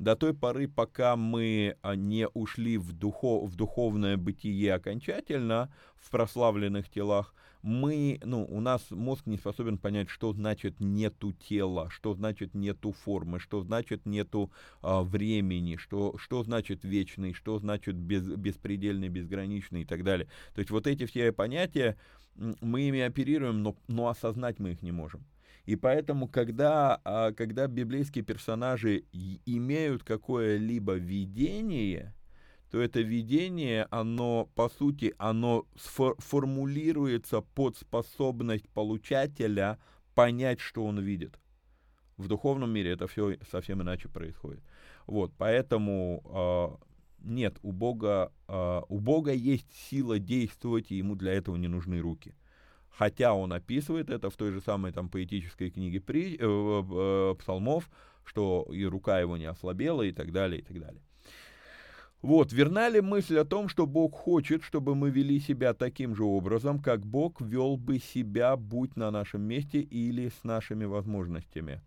До 0.00 0.16
той 0.16 0.34
поры, 0.34 0.66
пока 0.66 1.14
мы 1.14 1.76
а, 1.80 1.94
не 1.94 2.26
ушли 2.28 2.76
в, 2.76 2.92
духов, 2.92 3.48
в 3.48 3.54
духовное 3.54 4.16
бытие 4.16 4.74
окончательно, 4.74 5.72
в 5.94 6.10
прославленных 6.10 6.90
телах, 6.90 7.34
мы, 7.62 8.20
ну, 8.24 8.44
у 8.44 8.60
нас 8.60 8.90
мозг 8.90 9.26
не 9.26 9.36
способен 9.36 9.78
понять, 9.78 10.08
что 10.08 10.32
значит 10.32 10.80
нету 10.80 11.32
тела, 11.32 11.90
что 11.90 12.14
значит 12.14 12.54
нету 12.54 12.92
формы, 12.92 13.38
что 13.38 13.60
значит 13.62 14.06
нету 14.06 14.50
а, 14.82 15.02
времени, 15.02 15.76
что, 15.76 16.16
что 16.18 16.42
значит 16.42 16.84
вечный, 16.84 17.34
что 17.34 17.58
значит 17.58 17.96
без, 17.96 18.26
беспредельный, 18.26 19.08
безграничный 19.08 19.82
и 19.82 19.84
так 19.84 20.04
далее. 20.04 20.28
То 20.54 20.60
есть 20.60 20.70
вот 20.70 20.86
эти 20.86 21.04
все 21.06 21.32
понятия, 21.32 21.96
мы 22.36 22.82
ими 22.82 23.00
оперируем, 23.00 23.62
но, 23.62 23.76
но 23.88 24.08
осознать 24.08 24.58
мы 24.58 24.72
их 24.72 24.82
не 24.82 24.92
можем. 24.92 25.26
И 25.66 25.76
поэтому, 25.76 26.26
когда, 26.26 27.00
а, 27.04 27.32
когда 27.32 27.66
библейские 27.66 28.24
персонажи 28.24 29.04
имеют 29.44 30.02
какое-либо 30.02 30.94
видение, 30.94 32.14
то 32.70 32.80
это 32.80 33.00
видение, 33.00 33.86
оно, 33.90 34.48
по 34.54 34.68
сути, 34.68 35.14
оно 35.18 35.66
формулируется 35.76 37.40
под 37.40 37.76
способность 37.76 38.68
получателя 38.70 39.78
понять, 40.14 40.60
что 40.60 40.84
он 40.84 41.00
видит. 41.00 41.38
В 42.16 42.28
духовном 42.28 42.70
мире 42.70 42.92
это 42.92 43.06
все 43.06 43.38
совсем 43.50 43.82
иначе 43.82 44.08
происходит. 44.08 44.62
Вот, 45.06 45.32
поэтому 45.36 46.78
э, 47.22 47.24
нет, 47.24 47.58
у 47.62 47.72
Бога, 47.72 48.32
э, 48.46 48.82
у 48.88 49.00
Бога 49.00 49.32
есть 49.32 49.72
сила 49.88 50.18
действовать, 50.18 50.90
и 50.90 50.96
ему 50.96 51.16
для 51.16 51.32
этого 51.32 51.56
не 51.56 51.68
нужны 51.68 52.00
руки 52.00 52.34
хотя 52.90 53.32
он 53.32 53.52
описывает 53.52 54.10
это 54.10 54.28
в 54.28 54.36
той 54.36 54.52
же 54.52 54.60
самой 54.60 54.92
там 54.92 55.08
поэтической 55.08 55.70
книге 55.70 56.00
при, 56.00 56.36
э, 56.36 56.38
э, 56.38 57.34
псалмов, 57.38 57.90
что 58.24 58.68
и 58.70 58.84
рука 58.84 59.20
его 59.20 59.38
не 59.38 59.46
ослабела 59.46 60.02
и 60.02 60.12
так 60.12 60.32
далее, 60.32 60.60
и 60.60 60.62
так 60.62 60.78
далее. 60.78 61.02
Вот, 62.22 62.52
верна 62.52 62.90
ли 62.90 63.00
мысль 63.00 63.38
о 63.38 63.46
том, 63.46 63.68
что 63.68 63.86
Бог 63.86 64.14
хочет, 64.14 64.62
чтобы 64.62 64.94
мы 64.94 65.10
вели 65.10 65.40
себя 65.40 65.72
таким 65.72 66.14
же 66.14 66.24
образом, 66.24 66.78
как 66.78 67.06
Бог 67.06 67.40
вел 67.40 67.78
бы 67.78 67.98
себя, 67.98 68.56
будь 68.56 68.94
на 68.96 69.10
нашем 69.10 69.40
месте 69.40 69.80
или 69.80 70.28
с 70.28 70.44
нашими 70.44 70.84
возможностями? 70.84 71.80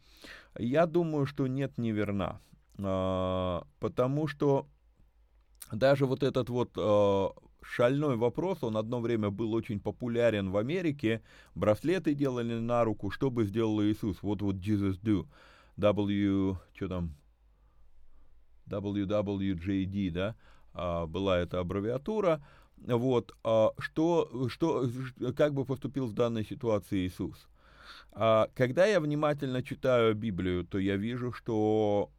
Я 0.58 0.88
думаю, 0.88 1.28
что 1.28 1.46
нет, 1.46 1.78
не 1.78 1.91
верна. 1.91 2.39
А, 2.80 3.63
потому 3.80 4.28
что 4.28 4.65
даже 5.72 6.08
вот 6.08 6.24
этот 6.24 6.50
вот 6.50 6.72
а, 6.78 7.30
шальной 7.62 8.15
вопрос, 8.15 8.63
он 8.63 8.76
одно 8.78 9.02
время 9.02 9.30
был 9.30 9.54
очень 9.54 9.80
популярен 9.80 10.50
в 10.50 10.58
Америке, 10.58 11.22
браслеты 11.54 12.15
делали 12.15 12.58
на 12.58 12.84
руку, 12.84 13.12
что 13.12 13.30
бы 13.30 13.46
сделал 13.46 13.84
Иисус, 13.84 14.17
вот 14.24 14.41
вот 14.41 14.56
Jesus 14.56 15.00
do, 15.00 15.28
W, 15.78 16.58
что 16.76 16.88
там, 16.88 17.15
WWJD, 18.67 20.12
да, 20.12 20.36
а, 20.73 21.06
была 21.06 21.39
эта 21.39 21.60
аббревиатура, 21.60 22.43
вот, 22.78 23.36
а, 23.43 23.71
что, 23.80 24.49
что, 24.49 24.88
как 25.36 25.54
бы 25.54 25.65
поступил 25.65 26.08
в 26.08 26.13
данной 26.13 26.45
ситуации 26.45 27.08
Иисус. 27.08 27.47
А, 28.12 28.49
когда 28.56 28.86
я 28.86 28.99
внимательно 28.99 29.63
читаю 29.63 30.15
Библию, 30.15 30.65
то 30.65 30.78
я 30.78 30.97
вижу, 30.97 31.32
что 31.32 32.12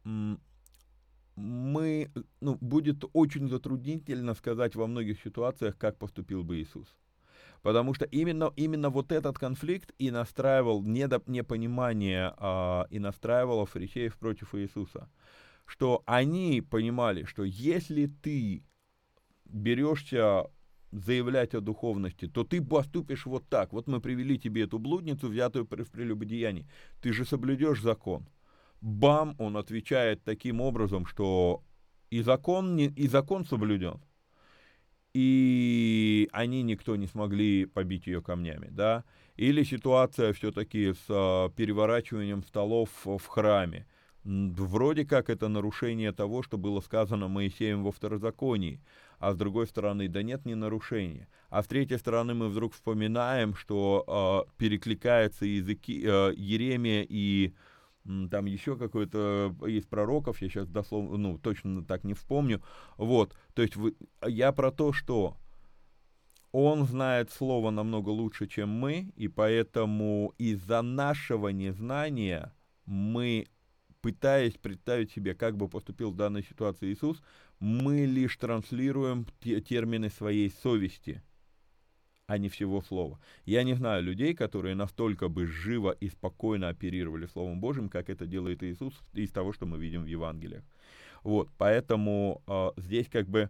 мы, 1.35 2.11
ну, 2.41 2.57
будет 2.61 3.03
очень 3.13 3.49
затруднительно 3.49 4.33
сказать 4.33 4.75
во 4.75 4.87
многих 4.87 5.21
ситуациях, 5.21 5.77
как 5.77 5.97
поступил 5.97 6.43
бы 6.43 6.61
Иисус. 6.61 6.87
Потому 7.61 7.93
что 7.93 8.05
именно, 8.05 8.51
именно 8.55 8.89
вот 8.89 9.11
этот 9.11 9.39
конфликт 9.39 9.91
и 9.97 10.11
настраивал 10.11 10.83
недо, 10.83 11.21
непонимание 11.25 12.33
а, 12.37 12.85
и 12.89 12.99
настраивал 12.99 13.65
фарисеев 13.65 14.17
против 14.17 14.53
Иисуса. 14.55 15.09
Что 15.65 16.03
они 16.05 16.61
понимали, 16.61 17.23
что 17.25 17.43
если 17.43 18.05
ты 18.05 18.63
берешься 19.45 20.45
заявлять 20.91 21.53
о 21.53 21.61
духовности, 21.61 22.27
то 22.27 22.43
ты 22.43 22.61
поступишь 22.61 23.25
вот 23.25 23.47
так. 23.49 23.73
Вот 23.73 23.87
мы 23.87 23.99
привели 23.99 24.39
тебе 24.39 24.63
эту 24.63 24.79
блудницу, 24.79 25.27
взятую 25.27 25.65
в 25.65 25.91
прелюбодеянии. 25.91 26.67
Ты 27.01 27.13
же 27.13 27.25
соблюдешь 27.25 27.81
закон. 27.81 28.27
Бам, 28.81 29.35
он 29.39 29.57
отвечает 29.57 30.23
таким 30.23 30.61
образом, 30.61 31.05
что 31.05 31.63
и 32.09 32.21
закон, 32.21 32.75
не, 32.75 32.87
и 32.87 33.07
закон 33.07 33.45
соблюден, 33.45 33.99
и 35.13 36.29
они 36.31 36.61
никто 36.61 36.95
не 36.95 37.07
смогли 37.07 37.65
побить 37.65 38.05
ее 38.05 38.21
камнями, 38.21 38.67
да, 38.69 39.03
или 39.37 39.63
ситуация 39.63 40.33
все-таки 40.33 40.93
с 40.93 41.05
а, 41.09 41.49
переворачиванием 41.49 42.43
столов 42.43 42.89
в 43.05 43.25
храме, 43.25 43.87
вроде 44.25 45.05
как 45.05 45.29
это 45.29 45.47
нарушение 45.47 46.11
того, 46.11 46.41
что 46.41 46.57
было 46.57 46.81
сказано 46.81 47.27
Моисеем 47.27 47.83
во 47.83 47.91
второзаконии, 47.91 48.81
а 49.19 49.33
с 49.33 49.37
другой 49.37 49.67
стороны, 49.67 50.07
да 50.07 50.23
нет, 50.23 50.45
не 50.45 50.55
нарушение. 50.55 51.27
А 51.49 51.61
с 51.61 51.67
третьей 51.67 51.97
стороны, 51.97 52.33
мы 52.33 52.49
вдруг 52.49 52.73
вспоминаем, 52.73 53.55
что 53.55 54.45
э, 54.47 54.51
перекликаются 54.57 55.45
языки 55.45 56.03
э, 56.03 56.33
Еремия 56.35 57.05
и 57.07 57.53
там 58.29 58.45
еще 58.45 58.77
какой-то 58.77 59.55
есть 59.65 59.89
пророков, 59.89 60.41
я 60.41 60.49
сейчас 60.49 60.67
дословно, 60.67 61.17
ну, 61.17 61.37
точно 61.39 61.83
так 61.83 62.03
не 62.03 62.13
вспомню, 62.13 62.61
вот, 62.97 63.35
то 63.55 63.63
есть 63.63 63.75
вы, 63.75 63.95
я 64.23 64.51
про 64.51 64.69
то, 64.69 64.93
что 64.93 65.37
он 66.51 66.85
знает 66.85 67.31
слово 67.31 67.71
намного 67.71 68.09
лучше, 68.09 68.45
чем 68.45 68.69
мы, 68.69 69.11
и 69.15 69.27
поэтому 69.27 70.33
из-за 70.37 70.83
нашего 70.83 71.49
незнания 71.49 72.53
мы, 72.85 73.47
пытаясь 74.05 74.53
представить 74.53 75.11
себе, 75.11 75.33
как 75.33 75.57
бы 75.57 75.67
поступил 75.67 76.11
в 76.11 76.15
данной 76.15 76.43
ситуации 76.43 76.93
Иисус, 76.93 77.23
мы 77.59 78.05
лишь 78.05 78.37
транслируем 78.37 79.25
те 79.41 79.61
термины 79.61 80.11
своей 80.11 80.51
совести, 80.51 81.23
а 82.27 82.37
не 82.37 82.49
всего 82.49 82.83
слова. 82.83 83.19
Я 83.45 83.63
не 83.63 83.73
знаю 83.73 84.03
людей, 84.03 84.35
которые 84.35 84.75
настолько 84.75 85.27
бы 85.27 85.47
живо 85.47 85.89
и 85.89 86.07
спокойно 86.09 86.69
оперировали 86.69 87.25
Словом 87.25 87.59
Божьим, 87.59 87.89
как 87.89 88.11
это 88.11 88.27
делает 88.27 88.61
Иисус 88.61 88.93
из 89.13 89.31
того, 89.31 89.53
что 89.53 89.65
мы 89.65 89.79
видим 89.79 90.03
в 90.03 90.07
Евангелиях. 90.07 90.63
Вот, 91.23 91.49
поэтому 91.57 92.43
э, 92.45 92.69
здесь 92.77 93.09
как 93.09 93.27
бы 93.27 93.49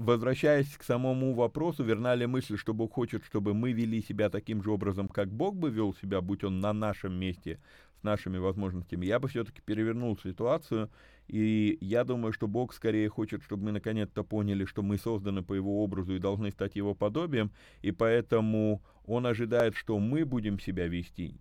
возвращаясь 0.00 0.76
к 0.76 0.82
самому 0.82 1.34
вопросу, 1.34 1.84
верна 1.84 2.14
ли 2.14 2.26
мысль, 2.26 2.56
что 2.56 2.72
Бог 2.72 2.94
хочет, 2.94 3.24
чтобы 3.24 3.54
мы 3.54 3.72
вели 3.72 4.02
себя 4.02 4.30
таким 4.30 4.62
же 4.62 4.70
образом, 4.70 5.08
как 5.08 5.30
Бог 5.30 5.56
бы 5.56 5.70
вел 5.70 5.94
себя, 5.94 6.20
будь 6.20 6.42
он 6.42 6.60
на 6.60 6.72
нашем 6.72 7.12
месте, 7.12 7.60
с 8.00 8.02
нашими 8.02 8.38
возможностями, 8.38 9.06
я 9.06 9.18
бы 9.18 9.28
все-таки 9.28 9.60
перевернул 9.62 10.18
ситуацию, 10.18 10.90
и 11.28 11.78
я 11.80 12.04
думаю, 12.04 12.32
что 12.32 12.48
Бог 12.48 12.74
скорее 12.74 13.08
хочет, 13.08 13.42
чтобы 13.42 13.64
мы 13.64 13.72
наконец-то 13.72 14.24
поняли, 14.24 14.64
что 14.64 14.82
мы 14.82 14.98
созданы 14.98 15.42
по 15.42 15.54
Его 15.54 15.84
образу 15.84 16.14
и 16.14 16.18
должны 16.18 16.50
стать 16.50 16.76
Его 16.76 16.94
подобием, 16.94 17.52
и 17.82 17.92
поэтому 17.92 18.82
Он 19.04 19.26
ожидает, 19.26 19.74
что 19.74 19.98
мы 19.98 20.24
будем 20.24 20.58
себя 20.58 20.86
вести 20.86 21.40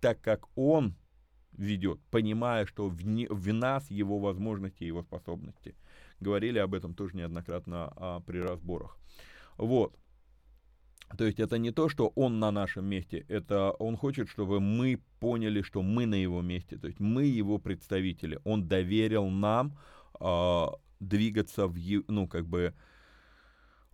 так, 0.00 0.20
как 0.20 0.46
Он 0.56 0.94
ведет, 1.52 1.98
понимая, 2.10 2.66
что 2.66 2.88
в, 2.88 3.04
не, 3.06 3.26
в 3.28 3.52
нас 3.52 3.90
Его 3.90 4.18
возможности 4.18 4.84
и 4.84 4.86
Его 4.86 5.02
способности– 5.02 5.74
говорили 6.20 6.58
об 6.58 6.74
этом 6.74 6.94
тоже 6.94 7.16
неоднократно 7.16 7.92
а, 7.96 8.20
при 8.20 8.38
разборах. 8.38 8.96
Вот. 9.56 9.94
То 11.16 11.24
есть 11.24 11.38
это 11.38 11.58
не 11.58 11.70
то, 11.70 11.88
что 11.88 12.08
он 12.16 12.40
на 12.40 12.50
нашем 12.50 12.84
месте, 12.86 13.24
это 13.28 13.70
он 13.72 13.96
хочет, 13.96 14.28
чтобы 14.28 14.60
мы 14.60 15.00
поняли, 15.20 15.62
что 15.62 15.82
мы 15.82 16.04
на 16.06 16.16
его 16.16 16.42
месте, 16.42 16.76
то 16.76 16.88
есть 16.88 17.00
мы 17.00 17.24
его 17.24 17.58
представители. 17.58 18.40
Он 18.44 18.66
доверил 18.66 19.28
нам 19.28 19.78
э, 20.20 20.66
двигаться 20.98 21.68
в, 21.68 21.76
ну 22.08 22.26
как 22.26 22.46
бы 22.46 22.74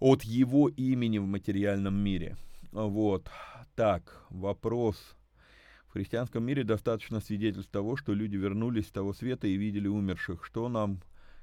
от 0.01 0.25
его 0.25 0.69
имени 0.69 1.19
в 1.19 1.27
материальном 1.27 1.95
мире. 1.95 2.37
Вот. 2.73 3.29
Так, 3.77 4.25
вопрос. 4.31 4.97
В 5.87 5.93
христианском 5.93 6.43
мире 6.43 6.65
достаточно 6.65 7.21
свидетельств 7.21 7.71
того, 7.71 7.97
что 7.97 8.15
люди 8.15 8.37
вернулись 8.37 8.89
с 8.89 8.91
того 8.91 9.13
света 9.13 9.47
и 9.47 9.57
видели 9.57 9.89
умерших. 9.89 10.45
Что 10.45 10.69
нам 10.69 11.03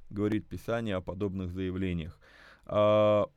говорит 0.10 0.48
Писание 0.48 0.96
о 0.96 1.02
подобных 1.02 1.52
заявлениях. 1.52 2.20
А, 2.66 3.28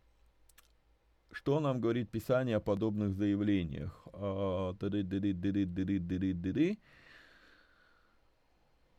что 1.33 1.61
нам 1.61 1.81
говорит 1.81 2.11
Писание 2.11 2.57
о 2.57 2.61
подобных 2.61 3.15
заявлениях? 3.15 4.07
А, 4.13 4.75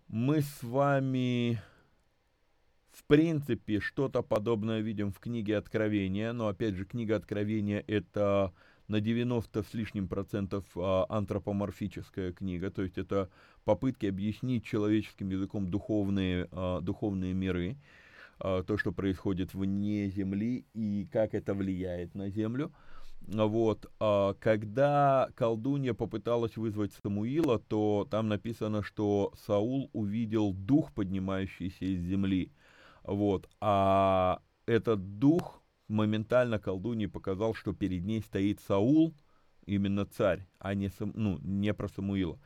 Мы 0.08 0.42
с 0.42 0.62
вами, 0.62 1.62
в 2.92 3.04
принципе, 3.06 3.80
что-то 3.80 4.22
подобное 4.22 4.82
видим 4.82 5.12
в 5.12 5.20
книге 5.20 5.58
Откровения, 5.58 6.34
но 6.34 6.48
опять 6.48 6.76
же, 6.76 6.86
книга 6.86 7.16
Откровения 7.16 7.84
это 7.88 8.54
на 8.88 9.00
90 9.00 9.64
с 9.64 9.74
лишним 9.74 10.08
процентов 10.08 10.66
а, 10.76 11.06
антропоморфическая 11.10 12.34
книга, 12.34 12.70
то 12.70 12.82
есть 12.82 12.98
это 12.98 13.30
попытки 13.64 14.06
объяснить 14.06 14.66
человеческим 14.66 15.30
языком 15.30 15.70
духовные, 15.70 16.48
а, 16.52 16.82
духовные 16.82 17.34
миры, 17.34 17.78
то, 18.44 18.78
что 18.78 18.92
происходит 18.92 19.54
вне 19.54 20.10
Земли 20.10 20.66
и 20.74 21.08
как 21.12 21.34
это 21.34 21.54
влияет 21.54 22.14
на 22.14 22.30
Землю. 22.30 22.74
Вот, 23.26 23.90
а 24.02 24.34
когда 24.34 25.30
колдунья 25.36 25.94
попыталась 25.94 26.58
вызвать 26.58 26.92
Самуила, 27.02 27.58
то 27.58 28.06
там 28.12 28.28
написано, 28.28 28.84
что 28.84 29.32
Саул 29.46 29.90
увидел 29.94 30.54
дух, 30.54 30.92
поднимающийся 30.92 31.86
из 31.86 32.02
земли. 32.02 32.52
Вот, 33.04 33.50
а 33.62 34.42
этот 34.66 35.20
дух 35.20 35.64
моментально 35.88 36.60
колдунье 36.60 37.08
показал, 37.08 37.54
что 37.54 37.72
перед 37.74 38.04
ней 38.04 38.22
стоит 38.22 38.60
Саул, 38.60 39.14
именно 39.66 40.06
царь, 40.06 40.46
а 40.60 40.74
не, 40.74 40.92
ну, 41.00 41.40
не 41.40 41.74
про 41.74 41.88
Самуила. 41.88 42.38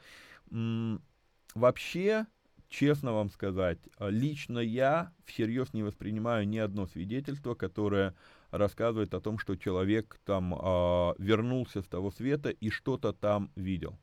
Вообще, 1.56 2.28
честно 2.70 3.14
вам 3.14 3.30
сказать, 3.30 3.80
лично 4.00 4.60
я 4.60 5.12
всерьез 5.26 5.74
не 5.74 5.84
воспринимаю 5.84 6.48
ни 6.48 6.58
одно 6.58 6.86
свидетельство, 6.88 7.56
которое 7.56 8.16
рассказывает 8.52 9.14
о 9.14 9.22
том, 9.22 9.38
что 9.40 9.56
человек 9.56 10.20
там 10.26 10.54
э, 10.54 11.14
вернулся 11.18 11.82
с 11.82 11.86
того 11.86 12.12
света 12.12 12.50
и 12.50 12.70
что-то 12.70 13.14
там 13.14 13.52
видел. 13.56 13.98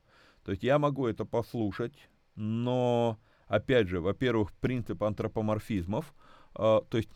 То 0.45 0.53
есть 0.53 0.63
я 0.63 0.79
могу 0.79 1.07
это 1.07 1.25
послушать, 1.25 1.95
но, 2.37 3.19
опять 3.47 3.89
же, 3.89 4.01
во-первых, 4.01 4.53
принцип 4.53 5.03
антропоморфизмов, 5.03 6.15
э, 6.55 6.59
то 6.59 6.97
есть 6.97 7.11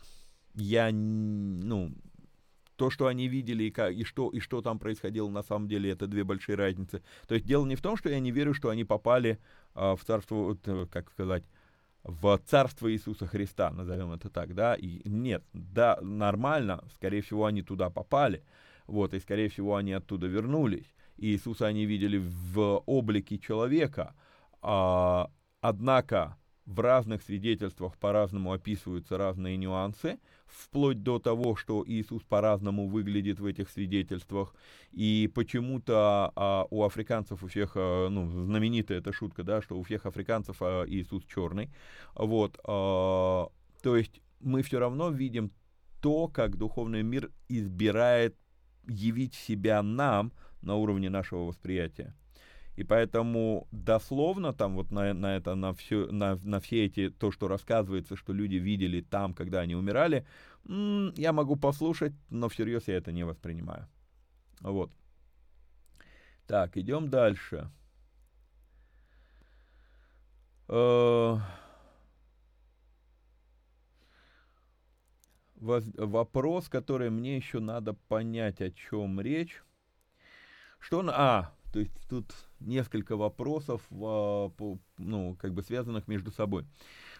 я, 0.55 0.89
ну, 0.91 1.93
то, 2.79 2.89
что 2.89 3.07
они 3.07 3.27
видели 3.27 3.65
и, 3.65 3.71
как, 3.71 3.93
и, 3.93 4.05
что, 4.05 4.29
и 4.29 4.39
что 4.39 4.61
там 4.61 4.79
происходило 4.79 5.29
на 5.29 5.43
самом 5.43 5.67
деле, 5.67 5.91
это 5.91 6.07
две 6.07 6.23
большие 6.23 6.55
разницы. 6.55 7.03
То 7.27 7.35
есть 7.35 7.45
дело 7.45 7.65
не 7.65 7.75
в 7.75 7.81
том, 7.81 7.97
что 7.97 8.09
я 8.09 8.21
не 8.21 8.31
верю, 8.31 8.53
что 8.53 8.69
они 8.69 8.85
попали 8.85 9.31
а, 9.33 9.37
в 9.73 9.99
царство, 10.05 10.57
э, 10.65 10.85
как 10.91 11.11
сказать, 11.11 11.43
в 12.03 12.39
царство 12.45 12.91
Иисуса 12.91 13.27
Христа, 13.27 13.71
назовем 13.71 14.11
это 14.11 14.29
так, 14.29 14.55
да, 14.55 14.75
и 14.75 15.07
нет, 15.07 15.43
да, 15.53 15.99
нормально, 16.01 16.83
скорее 16.95 17.21
всего, 17.21 17.45
они 17.45 17.61
туда 17.61 17.89
попали, 17.89 18.43
вот, 18.87 19.13
и, 19.13 19.19
скорее 19.19 19.49
всего, 19.49 19.75
они 19.75 19.93
оттуда 19.93 20.27
вернулись, 20.27 20.95
и 21.17 21.27
Иисуса 21.27 21.67
они 21.67 21.85
видели 21.85 22.17
в 22.17 22.81
облике 22.85 23.37
человека, 23.37 24.15
а, 24.61 25.29
однако 25.61 26.37
в 26.69 26.79
разных 26.81 27.23
свидетельствах 27.23 27.97
по-разному 27.97 28.53
описываются 28.53 29.17
разные 29.17 29.57
нюансы, 29.57 30.19
вплоть 30.45 31.01
до 31.01 31.17
того, 31.17 31.55
что 31.55 31.83
Иисус 31.85 32.21
по-разному 32.21 32.87
выглядит 32.87 33.39
в 33.39 33.45
этих 33.45 33.71
свидетельствах. 33.71 34.53
И 34.91 35.31
почему-то 35.33 36.31
а, 36.35 36.67
у 36.69 36.83
африканцев 36.83 37.41
у 37.43 37.47
всех, 37.47 37.71
а, 37.73 38.09
ну, 38.09 38.29
знаменитая 38.45 38.99
эта 38.99 39.11
шутка, 39.11 39.43
да, 39.43 39.63
что 39.63 39.79
у 39.79 39.83
всех 39.83 40.05
африканцев 40.05 40.57
а, 40.61 40.85
Иисус 40.87 41.23
черный. 41.25 41.71
Вот, 42.13 42.59
а, 42.63 43.49
то 43.81 43.97
есть 43.97 44.21
мы 44.39 44.61
все 44.61 44.77
равно 44.77 45.09
видим 45.09 45.51
то, 46.01 46.27
как 46.27 46.55
духовный 46.55 47.01
мир 47.01 47.31
избирает 47.47 48.35
явить 48.87 49.33
себя 49.33 49.81
нам 49.81 50.31
на 50.61 50.75
уровне 50.75 51.09
нашего 51.09 51.45
восприятия. 51.45 52.13
И 52.79 52.83
поэтому 52.85 53.67
дословно 53.73 54.53
там 54.53 54.75
вот 54.75 54.89
на, 54.89 55.13
на 55.13 55.35
это, 55.35 55.53
на 55.55 55.73
все, 55.73 56.07
на, 56.13 56.37
на 56.37 56.61
все 56.61 56.85
эти, 56.85 57.09
то, 57.09 57.29
что 57.29 57.49
рассказывается, 57.49 58.15
что 58.15 58.31
люди 58.31 58.55
видели 58.55 59.01
там, 59.01 59.33
когда 59.33 59.59
они 59.59 59.75
умирали, 59.75 60.25
м- 60.65 61.13
я 61.17 61.33
могу 61.33 61.57
послушать, 61.57 62.13
но 62.29 62.47
всерьез 62.47 62.87
я 62.87 62.95
это 62.95 63.11
не 63.11 63.25
воспринимаю. 63.25 63.85
Вот. 64.61 64.91
Так, 66.47 66.77
идем 66.77 67.09
дальше. 67.09 67.69
Э- 70.69 71.35
вопрос, 75.57 76.69
который 76.69 77.09
мне 77.09 77.35
еще 77.35 77.59
надо 77.59 77.93
понять, 78.07 78.61
о 78.61 78.71
чем 78.71 79.19
речь. 79.19 79.61
Что 80.79 81.01
на... 81.01 81.11
А, 81.13 81.53
то 81.73 81.79
есть 81.79 81.91
тут 82.07 82.33
несколько 82.59 83.15
вопросов, 83.15 83.81
а, 83.91 84.51
ну, 84.97 85.35
как 85.39 85.53
бы 85.53 85.63
связанных 85.63 86.07
между 86.07 86.31
собой. 86.31 86.65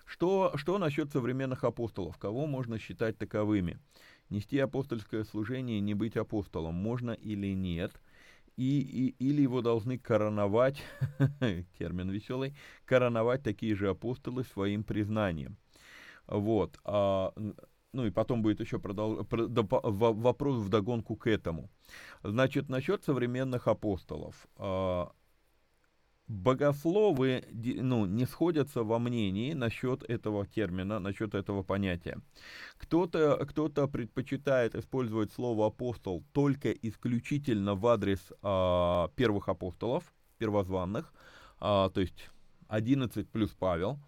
Что, 0.05 0.53
что 0.55 0.77
насчет 0.79 1.11
современных 1.11 1.63
апостолов? 1.63 2.17
Кого 2.17 2.47
можно 2.47 2.79
считать 2.79 3.17
таковыми? 3.17 3.79
Нести 4.29 4.57
апостольское 4.57 5.23
служение, 5.23 5.79
не 5.79 5.93
быть 5.93 6.17
апостолом, 6.17 6.75
можно 6.75 7.11
или 7.11 7.53
нет? 7.53 8.01
И, 8.57 8.79
и, 8.81 9.15
или 9.23 9.41
его 9.43 9.61
должны 9.61 9.97
короновать, 9.97 10.83
термин 11.77 12.09
веселый, 12.09 12.55
короновать 12.85 13.43
такие 13.43 13.75
же 13.75 13.89
апостолы 13.89 14.43
своим 14.43 14.83
признанием. 14.83 15.57
Вот. 16.27 16.79
А, 16.83 17.33
ну 17.93 18.05
и 18.05 18.11
потом 18.11 18.41
будет 18.41 18.59
еще 18.59 18.79
продол... 18.79 19.25
вопрос 19.29 20.57
в 20.57 20.69
догонку 20.69 21.15
к 21.15 21.27
этому. 21.27 21.69
Значит, 22.23 22.69
насчет 22.69 23.03
современных 23.03 23.67
апостолов. 23.67 24.47
А, 24.57 25.11
богословы 26.29 27.43
ну, 27.51 28.05
не 28.05 28.25
сходятся 28.25 28.83
во 28.83 28.99
мнении 28.99 29.53
насчет 29.53 30.03
этого 30.03 30.45
термина, 30.45 30.99
насчет 30.99 31.33
этого 31.33 31.63
понятия. 31.63 32.19
Кто-то 32.77 33.45
кто 33.47 33.67
предпочитает 33.87 34.75
использовать 34.75 35.33
слово 35.33 35.67
апостол 35.67 36.23
только 36.31 36.71
исключительно 36.71 37.75
в 37.75 37.85
адрес 37.87 38.19
а, 38.41 39.09
первых 39.15 39.49
апостолов, 39.49 40.03
первозванных, 40.37 41.11
а, 41.59 41.89
то 41.89 41.99
есть 41.99 42.29
11 42.67 43.27
плюс 43.29 43.49
Павел. 43.49 43.99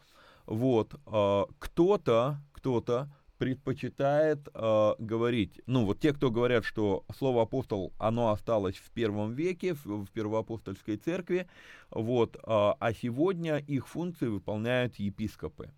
Вот. 0.46 0.94
А, 1.08 1.48
кто-то 1.60 2.38
кто-то 2.62 3.10
предпочитает 3.42 4.48
э, 4.54 4.94
говорить, 5.00 5.62
ну 5.66 5.84
вот 5.86 6.00
те, 6.00 6.14
кто 6.14 6.30
говорят, 6.30 6.64
что 6.64 7.06
слово 7.18 7.42
апостол, 7.42 7.92
оно 7.98 8.30
осталось 8.30 8.76
в 8.76 8.92
первом 8.92 9.34
веке, 9.34 9.74
в, 9.74 10.06
в 10.06 10.12
первоапостольской 10.12 10.98
церкви, 10.98 11.48
вот, 11.90 12.36
э, 12.36 12.40
а 12.46 12.94
сегодня 12.94 13.58
их 13.58 13.88
функции 13.88 14.28
выполняют 14.28 15.00
епископы. 15.00 15.72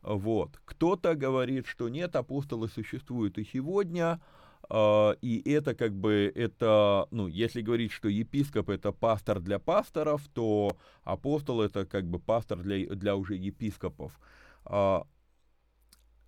Вот. 0.00 0.58
Кто-то 0.64 1.14
говорит, 1.14 1.66
что 1.66 1.90
нет, 1.90 2.16
апостолы 2.16 2.68
существуют 2.68 3.36
и 3.36 3.44
сегодня, 3.44 4.18
э, 4.70 5.14
и 5.20 5.42
это 5.50 5.74
как 5.74 5.94
бы, 5.94 6.32
это, 6.34 7.08
ну, 7.10 7.26
если 7.26 7.60
говорить, 7.60 7.92
что 7.92 8.08
епископ 8.08 8.70
это 8.70 8.90
пастор 8.90 9.40
для 9.40 9.58
пасторов, 9.58 10.26
то 10.32 10.78
апостол 11.02 11.60
это 11.60 11.84
как 11.84 12.06
бы 12.06 12.18
пастор 12.18 12.60
для, 12.60 12.86
для 12.86 13.16
уже 13.16 13.34
епископов. 13.34 14.18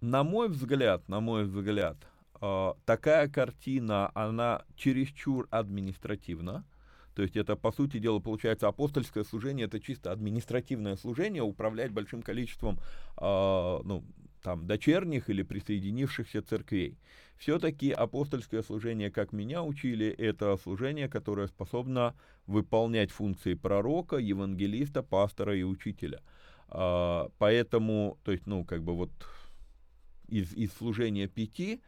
На 0.04 0.22
мой 0.22 0.50
взгляд, 0.50 1.08
на 1.08 1.20
мой 1.20 1.44
взгляд, 1.44 1.96
э, 2.42 2.72
такая 2.84 3.26
картина, 3.26 4.10
она 4.14 4.62
чересчур 4.76 5.48
административна. 5.50 6.66
То 7.14 7.22
есть 7.22 7.38
это, 7.38 7.56
по 7.56 7.72
сути 7.72 7.98
дела, 7.98 8.18
получается 8.18 8.68
апостольское 8.68 9.24
служение, 9.24 9.64
это 9.64 9.80
чисто 9.80 10.12
административное 10.12 10.96
служение, 10.96 11.42
управлять 11.42 11.90
большим 11.90 12.20
количеством 12.20 12.78
э, 13.16 13.22
ну, 13.22 14.04
там, 14.42 14.66
дочерних 14.66 15.30
или 15.30 15.42
присоединившихся 15.42 16.42
церквей. 16.42 16.98
Все-таки 17.38 17.90
апостольское 17.90 18.62
служение, 18.62 19.10
как 19.10 19.32
меня 19.32 19.62
учили, 19.62 20.08
это 20.08 20.58
служение, 20.58 21.08
которое 21.08 21.46
способно 21.46 22.14
выполнять 22.46 23.10
функции 23.10 23.54
пророка, 23.54 24.18
евангелиста, 24.18 25.02
пастора 25.02 25.56
и 25.56 25.62
учителя. 25.62 26.20
Э, 26.68 27.28
поэтому, 27.38 28.18
то 28.22 28.32
есть, 28.32 28.46
ну, 28.46 28.66
как 28.66 28.82
бы 28.82 28.94
вот 28.94 29.10
из, 30.35 30.53
из 30.53 30.73
служения 30.73 31.29
пяти, 31.29 31.81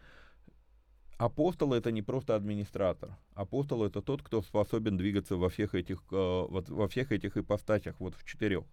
апостол 1.19 1.75
это 1.75 1.91
не 1.91 2.03
просто 2.03 2.37
администратор. 2.37 3.17
Апостол 3.35 3.85
это 3.85 4.03
тот, 4.03 4.23
кто 4.23 4.41
способен 4.43 4.97
двигаться 4.97 5.37
во 5.37 5.49
всех 5.49 5.75
этих, 5.75 6.03
э, 6.13 6.47
во 6.49 6.89
всех 6.89 7.11
этих 7.11 7.37
ипостасях, 7.37 7.97
вот 7.99 8.15
в 8.15 8.25
четырех, 8.25 8.65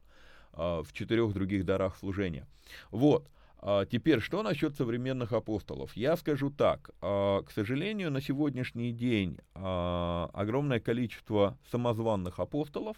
э, 0.53 0.83
в 0.83 0.93
четырех 0.93 1.33
других 1.33 1.65
дарах 1.65 1.97
служения. 1.97 2.45
Вот. 2.91 3.27
А 3.65 3.85
теперь, 3.85 4.19
что 4.19 4.43
насчет 4.43 4.75
современных 4.75 5.31
апостолов? 5.31 5.95
Я 5.95 6.17
скажу 6.17 6.51
так. 6.51 6.91
К 6.99 7.47
сожалению, 7.55 8.11
на 8.11 8.19
сегодняшний 8.19 8.91
день 8.91 9.37
огромное 9.53 10.81
количество 10.81 11.57
самозванных 11.71 12.39
апостолов, 12.39 12.97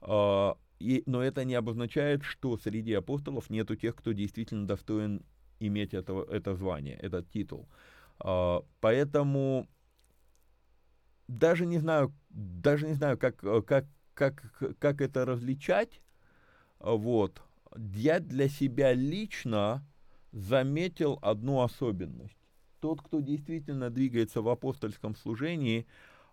но 0.00 0.56
это 0.80 1.44
не 1.44 1.54
обозначает, 1.54 2.24
что 2.24 2.58
среди 2.58 2.92
апостолов 2.92 3.50
нету 3.50 3.76
тех, 3.76 3.94
кто 3.94 4.10
действительно 4.10 4.66
достоин 4.66 5.22
иметь 5.60 5.94
это, 5.94 6.26
это 6.30 6.54
звание, 6.54 6.96
этот 6.96 7.30
титул. 7.30 7.68
А, 8.18 8.64
поэтому 8.80 9.68
даже 11.28 11.66
не 11.66 11.78
знаю, 11.78 12.12
даже 12.30 12.86
не 12.86 12.94
знаю, 12.94 13.18
как, 13.18 13.36
как, 13.66 13.86
как, 14.14 14.52
как 14.78 15.00
это 15.00 15.24
различать. 15.24 16.00
Вот. 16.78 17.42
Я 17.76 18.20
для 18.20 18.48
себя 18.48 18.92
лично 18.94 19.86
заметил 20.32 21.18
одну 21.22 21.60
особенность. 21.60 22.36
Тот, 22.80 23.02
кто 23.02 23.20
действительно 23.20 23.90
двигается 23.90 24.42
в 24.42 24.48
апостольском 24.48 25.14
служении, 25.14 25.86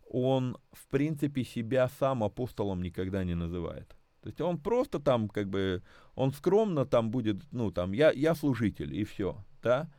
он, 0.09 0.57
в 0.71 0.87
принципе, 0.87 1.43
себя 1.43 1.89
сам 1.99 2.23
апостолом 2.23 2.81
никогда 2.81 3.23
не 3.25 3.35
называет. 3.35 3.96
То 4.27 4.29
есть 4.29 4.41
он 4.41 4.57
просто 4.57 4.99
там, 4.99 5.29
как 5.29 5.47
бы, 5.47 5.81
он 6.15 6.33
скромно 6.33 6.85
там 6.85 7.11
будет, 7.11 7.37
ну, 7.53 7.71
там, 7.71 7.93
я, 7.93 8.11
я 8.11 8.35
служитель, 8.35 8.93
и 8.93 9.05
все, 9.05 9.37
да. 9.63 9.89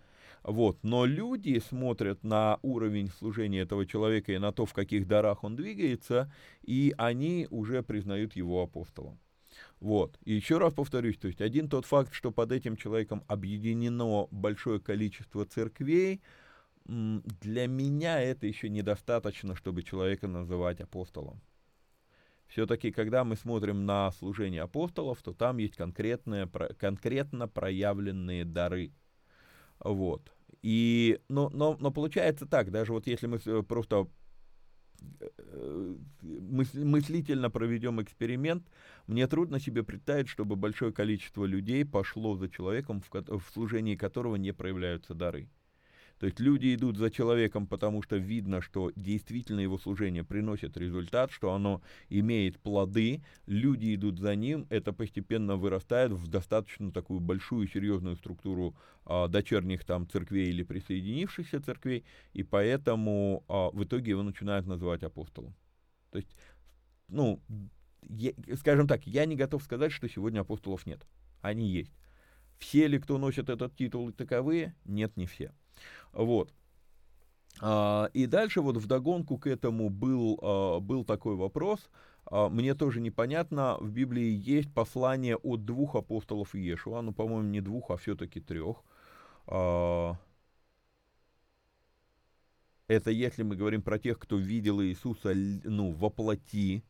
Вот. 0.42 0.78
Но 0.82 1.06
люди 1.06 1.58
смотрят 1.66 2.22
на 2.24 2.58
уровень 2.60 3.08
служения 3.08 3.60
этого 3.60 3.86
человека 3.86 4.32
и 4.32 4.38
на 4.38 4.52
то, 4.52 4.66
в 4.66 4.74
каких 4.74 5.08
дарах 5.08 5.44
он 5.44 5.56
двигается, 5.56 6.30
и 6.62 6.94
они 6.98 7.46
уже 7.50 7.82
признают 7.82 8.36
его 8.36 8.62
апостолом. 8.62 9.18
Вот. 9.80 10.18
И 10.26 10.34
еще 10.34 10.58
раз 10.58 10.74
повторюсь, 10.74 11.16
то 11.16 11.28
есть 11.28 11.40
один 11.40 11.70
тот 11.70 11.86
факт, 11.86 12.12
что 12.12 12.30
под 12.30 12.52
этим 12.52 12.76
человеком 12.76 13.24
объединено 13.28 14.26
большое 14.30 14.78
количество 14.78 15.46
церквей, 15.46 16.20
для 16.84 17.66
меня 17.66 18.20
это 18.20 18.46
еще 18.46 18.68
недостаточно, 18.68 19.56
чтобы 19.56 19.82
человека 19.82 20.28
называть 20.28 20.82
апостолом. 20.82 21.40
Все-таки, 22.48 22.90
когда 22.90 23.24
мы 23.24 23.36
смотрим 23.36 23.84
на 23.84 24.10
служение 24.12 24.62
апостолов, 24.62 25.22
то 25.22 25.32
там 25.32 25.58
есть 25.58 25.76
конкретные, 25.76 26.48
конкретно 26.78 27.46
проявленные 27.46 28.44
дары. 28.44 28.92
Вот. 29.80 30.32
И, 30.62 31.20
но, 31.28 31.50
но, 31.50 31.76
но 31.78 31.90
получается 31.90 32.46
так, 32.46 32.70
даже 32.70 32.92
вот 32.92 33.06
если 33.06 33.26
мы 33.26 33.38
просто 33.62 34.08
э, 35.20 35.96
мыслительно 36.22 37.50
проведем 37.50 38.02
эксперимент, 38.02 38.66
мне 39.06 39.26
трудно 39.26 39.60
себе 39.60 39.82
представить, 39.82 40.28
чтобы 40.28 40.56
большое 40.56 40.90
количество 40.90 41.44
людей 41.44 41.84
пошло 41.84 42.34
за 42.34 42.48
человеком, 42.48 43.02
в, 43.02 43.10
в 43.12 43.52
служении 43.52 43.94
которого 43.94 44.36
не 44.36 44.52
проявляются 44.52 45.14
дары. 45.14 45.50
То 46.18 46.26
есть 46.26 46.40
люди 46.40 46.74
идут 46.74 46.96
за 46.96 47.10
человеком, 47.10 47.66
потому 47.66 48.02
что 48.02 48.16
видно, 48.16 48.60
что 48.60 48.90
действительно 48.96 49.60
его 49.60 49.78
служение 49.78 50.24
приносит 50.24 50.76
результат, 50.76 51.30
что 51.30 51.52
оно 51.52 51.80
имеет 52.08 52.58
плоды. 52.58 53.22
Люди 53.46 53.94
идут 53.94 54.18
за 54.18 54.34
ним, 54.34 54.66
это 54.68 54.92
постепенно 54.92 55.56
вырастает 55.56 56.12
в 56.12 56.26
достаточно 56.26 56.90
такую 56.90 57.20
большую 57.20 57.68
серьезную 57.68 58.16
структуру 58.16 58.74
а, 59.04 59.28
дочерних 59.28 59.84
там 59.84 60.08
церквей 60.08 60.48
или 60.48 60.64
присоединившихся 60.64 61.60
церквей, 61.60 62.04
и 62.32 62.42
поэтому 62.42 63.44
а, 63.48 63.70
в 63.70 63.84
итоге 63.84 64.10
его 64.10 64.22
начинают 64.22 64.66
называть 64.66 65.04
апостолом. 65.04 65.54
То 66.10 66.18
есть, 66.18 66.36
ну, 67.08 67.40
я, 68.08 68.32
скажем 68.56 68.88
так, 68.88 69.06
я 69.06 69.24
не 69.24 69.36
готов 69.36 69.62
сказать, 69.62 69.92
что 69.92 70.08
сегодня 70.08 70.40
апостолов 70.40 70.84
нет. 70.84 71.06
Они 71.42 71.68
есть. 71.68 71.92
Все 72.58 72.88
ли, 72.88 72.98
кто 72.98 73.18
носит 73.18 73.48
этот 73.48 73.76
титул, 73.76 74.10
таковые? 74.12 74.74
Нет, 74.84 75.16
не 75.16 75.26
все. 75.26 75.52
Вот. 76.12 76.52
А, 77.60 78.10
и 78.12 78.26
дальше 78.26 78.60
вот 78.60 78.76
вдогонку 78.76 79.38
к 79.38 79.46
этому 79.46 79.88
был, 79.90 80.38
а, 80.42 80.80
был 80.80 81.04
такой 81.04 81.34
вопрос, 81.34 81.90
а, 82.26 82.48
мне 82.48 82.74
тоже 82.74 83.00
непонятно, 83.00 83.76
в 83.80 83.90
Библии 83.90 84.30
есть 84.30 84.72
послание 84.72 85.36
от 85.36 85.64
двух 85.64 85.96
апостолов 85.96 86.54
Иешуа, 86.54 87.02
ну, 87.02 87.12
по-моему, 87.12 87.48
не 87.48 87.60
двух, 87.60 87.90
а 87.90 87.96
все-таки 87.96 88.40
трех. 88.40 88.82
Это 92.86 93.10
если 93.10 93.42
мы 93.42 93.56
говорим 93.56 93.82
про 93.82 93.98
тех, 93.98 94.18
кто 94.18 94.36
видел 94.36 94.82
Иисуса, 94.82 95.32
ну, 95.34 95.92
воплоти, 95.92 96.84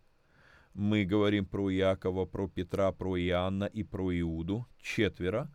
мы 0.75 1.05
говорим 1.05 1.45
про 1.45 1.73
Иакова, 1.73 2.25
про 2.25 2.49
Петра, 2.49 2.93
про 2.93 3.19
Иоанна 3.19 3.65
и 3.65 3.83
про 3.83 4.17
Иуду, 4.21 4.67
четверо. 4.81 5.51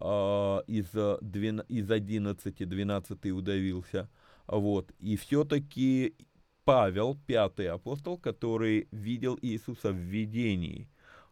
А, 0.00 0.60
из, 0.66 0.86
из 0.94 1.90
11 1.90 2.68
12 2.68 3.26
удавился. 3.32 4.08
Вот. 4.46 4.92
И 4.98 5.16
все-таки 5.16 6.14
Павел, 6.64 7.16
пятый 7.26 7.68
апостол, 7.68 8.18
который 8.18 8.88
видел 8.90 9.38
Иисуса 9.40 9.92
в 9.92 9.96
видении. 9.96 10.88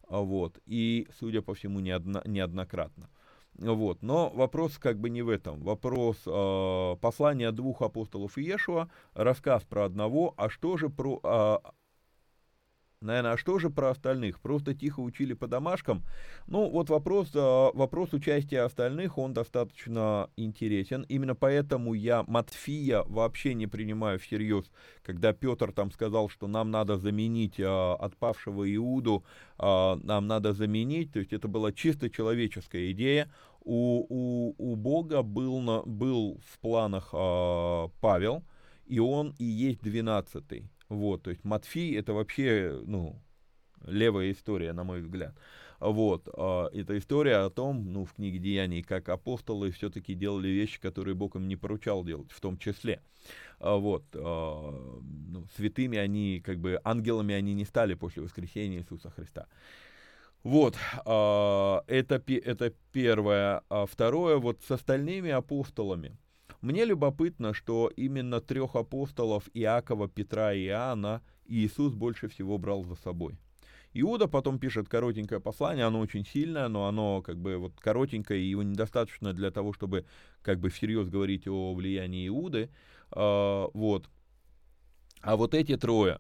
Вот. 0.09 0.59
И, 0.67 1.09
судя 1.19 1.43
по 1.43 1.55
всему, 1.55 1.81
неодно, 1.81 2.23
неоднократно. 2.25 3.11
Вот. 3.59 4.03
Но 4.03 4.31
вопрос 4.31 4.79
как 4.79 4.99
бы 4.99 5.11
не 5.11 5.23
в 5.23 5.29
этом. 5.29 5.63
Вопрос 5.63 6.19
э, 6.27 6.97
послания 7.01 7.53
двух 7.53 7.83
апостолов 7.83 8.37
Иешуа, 8.37 8.89
рассказ 9.15 9.63
про 9.65 9.85
одного, 9.85 10.35
а 10.37 10.49
что 10.49 10.77
же 10.77 10.89
про, 10.89 11.21
э, 11.23 11.59
Наверное, 13.01 13.33
а 13.33 13.37
что 13.37 13.59
же 13.59 13.69
про 13.69 13.91
остальных? 13.91 14.41
Просто 14.41 14.73
тихо 14.73 15.01
учили 15.01 15.35
по 15.35 15.47
домашкам? 15.47 16.03
Ну, 16.47 16.71
вот 16.71 16.89
вопрос, 16.89 17.31
а, 17.35 17.71
вопрос 17.75 18.15
участия 18.15 18.63
остальных, 18.63 19.19
он 19.19 19.35
достаточно 19.35 20.31
интересен. 20.37 21.05
Именно 21.09 21.35
поэтому 21.35 21.93
я 21.93 22.25
Матфия 22.27 23.03
вообще 23.07 23.53
не 23.53 23.67
принимаю 23.67 24.19
всерьез, 24.19 24.71
когда 25.03 25.35
Петр 25.35 25.73
там 25.73 25.93
сказал, 25.93 26.31
что 26.31 26.47
нам 26.47 26.71
надо 26.71 26.97
заменить 26.97 27.61
а, 27.61 27.95
отпавшего 27.97 28.75
Иуду, 28.75 29.25
а, 29.59 29.97
нам 30.03 30.27
надо 30.27 30.55
заменить, 30.55 31.13
то 31.13 31.19
есть 31.19 31.35
это 31.35 31.47
была 31.47 31.73
чисто 31.73 32.09
человеческая 32.09 32.91
идея. 32.93 33.31
У, 33.67 34.07
у, 34.09 34.55
у 34.57 34.77
Бога 34.77 35.23
был, 35.23 35.61
на, 35.61 35.83
был 35.83 36.41
в 36.47 36.59
планах 36.59 37.11
Павел, 38.01 38.45
и 38.87 38.99
он 38.99 39.35
и 39.39 39.45
есть 39.45 39.83
двенадцатый. 39.83 40.71
Вот, 40.95 41.23
то 41.23 41.31
есть 41.31 41.45
Матфей 41.45 41.97
это 41.99 42.13
вообще, 42.13 42.81
ну, 42.87 43.21
левая 43.87 44.33
история, 44.33 44.73
на 44.73 44.85
мой 44.85 45.01
взгляд. 45.01 45.35
Вот, 45.81 46.29
э, 46.33 46.69
это 46.73 46.97
история 46.97 47.45
о 47.45 47.51
том, 47.51 47.93
ну, 47.93 48.05
в 48.05 48.15
книге 48.15 48.39
Деяний, 48.39 48.83
как 48.83 49.09
апостолы 49.09 49.71
все-таки 49.71 50.15
делали 50.15 50.49
вещи, 50.49 50.81
которые 50.81 51.15
Бог 51.15 51.37
им 51.37 51.49
не 51.49 51.57
поручал 51.57 52.05
делать, 52.05 52.31
в 52.31 52.41
том 52.41 52.57
числе. 52.57 53.01
А, 53.59 53.77
вот, 53.77 54.05
э, 54.15 54.19
ну, 54.19 55.45
святыми 55.57 55.99
они, 55.99 56.41
как 56.45 56.59
бы, 56.59 56.81
ангелами 56.85 57.35
они 57.35 57.55
не 57.55 57.65
стали 57.65 57.95
после 57.95 58.23
воскресения 58.23 58.79
Иисуса 58.79 59.11
Христа. 59.11 59.47
Вот, 60.43 60.77
это, 61.07 62.23
это 62.29 62.73
первое. 62.93 63.63
А 63.71 63.87
второе, 63.87 64.37
вот 64.37 64.63
с 64.63 64.71
остальными 64.71 65.31
апостолами. 65.31 66.19
Мне 66.65 66.87
любопытно, 66.87 67.53
что 67.53 67.93
именно 67.95 68.41
трех 68.41 68.75
апостолов 68.75 69.51
Иакова, 69.53 70.09
Петра 70.09 70.55
и 70.55 70.65
Иоанна 70.65 71.21
Иисус 71.45 71.93
больше 71.93 72.27
всего 72.29 72.57
брал 72.57 72.85
за 72.85 72.95
собой. 72.95 73.37
Иуда 73.93 74.29
потом 74.29 74.59
пишет 74.59 74.89
коротенькое 74.89 75.43
послание, 75.43 75.85
оно 75.85 76.01
очень 76.01 76.25
сильное, 76.25 76.69
но 76.69 76.87
оно 76.87 77.21
как 77.21 77.37
бы 77.37 77.59
вот 77.59 77.79
коротенькое, 77.79 78.41
и 78.41 78.49
его 78.49 78.63
недостаточно 78.63 79.35
для 79.35 79.51
того, 79.51 79.75
чтобы 79.75 80.07
как 80.41 80.59
бы 80.59 80.71
всерьез 80.71 81.11
говорить 81.11 81.47
о 81.47 81.75
влиянии 81.75 82.29
Иуды. 82.29 82.71
А, 83.11 83.69
вот. 83.75 84.09
А 85.21 85.37
вот 85.37 85.53
эти 85.53 85.77
трое, 85.77 86.19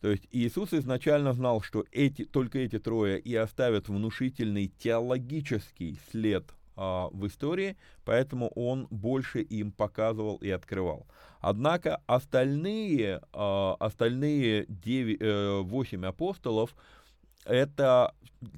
то 0.00 0.10
есть 0.10 0.26
Иисус 0.30 0.72
изначально 0.72 1.34
знал, 1.34 1.60
что 1.60 1.84
эти, 1.92 2.24
только 2.24 2.58
эти 2.58 2.78
трое 2.78 3.20
и 3.20 3.34
оставят 3.34 3.90
внушительный 3.90 4.72
теологический 4.78 6.00
след 6.10 6.54
в 6.76 7.26
истории, 7.26 7.76
поэтому 8.04 8.48
он 8.54 8.86
больше 8.90 9.40
им 9.40 9.72
показывал 9.72 10.36
и 10.36 10.50
открывал. 10.50 11.06
Однако 11.40 12.00
остальные, 12.06 13.20
а, 13.32 13.76
остальные 13.80 14.66
9, 14.68 15.64
8 15.64 16.04
э, 16.04 16.08
апостолов, 16.08 16.74
это, 17.44 18.14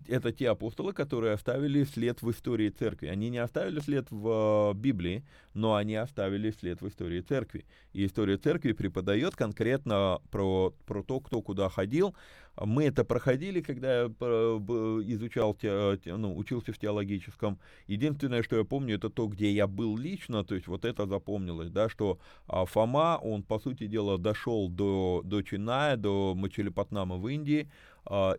это 0.07 0.33
те 0.33 0.51
апостолы, 0.51 0.93
которые 0.93 1.35
оставили 1.35 1.85
след 1.85 2.23
в 2.23 2.31
истории 2.31 2.69
церкви. 2.69 3.09
Они 3.09 3.31
не 3.31 3.39
оставили 3.39 3.81
след 3.81 4.11
в 4.11 4.73
э, 4.73 4.79
Библии, 4.79 5.25
но 5.55 5.75
они 5.75 5.95
оставили 5.95 6.51
след 6.51 6.81
в 6.81 6.89
истории 6.89 7.21
церкви. 7.21 7.65
И 7.93 8.05
история 8.07 8.37
церкви 8.37 8.73
преподает 8.73 9.37
конкретно 9.37 10.21
про, 10.31 10.75
про 10.87 11.03
то, 11.03 11.21
кто 11.21 11.41
куда 11.43 11.69
ходил. 11.69 12.15
Мы 12.57 12.85
это 12.85 13.05
проходили, 13.05 13.61
когда 13.61 14.03
я 14.03 14.07
изучал, 14.07 15.59
ну, 16.05 16.37
учился 16.37 16.73
в 16.73 16.79
теологическом. 16.79 17.59
Единственное, 17.89 18.45
что 18.45 18.57
я 18.57 18.65
помню, 18.65 18.95
это 18.95 19.11
то, 19.11 19.27
где 19.27 19.51
я 19.51 19.67
был 19.67 19.97
лично, 19.97 20.45
то 20.45 20.55
есть 20.55 20.69
вот 20.69 20.85
это 20.85 21.07
запомнилось, 21.07 21.71
да, 21.71 21.89
что 21.89 22.21
а, 22.47 22.65
Фома, 22.65 23.19
он, 23.21 23.43
по 23.43 23.59
сути 23.59 23.87
дела, 23.89 24.19
дошел 24.19 24.69
до, 24.69 25.23
до 25.25 25.43
Чиная, 25.43 25.97
до 25.97 26.35
Мачелепатнама 26.37 27.17
в 27.17 27.27
Индии, 27.27 27.69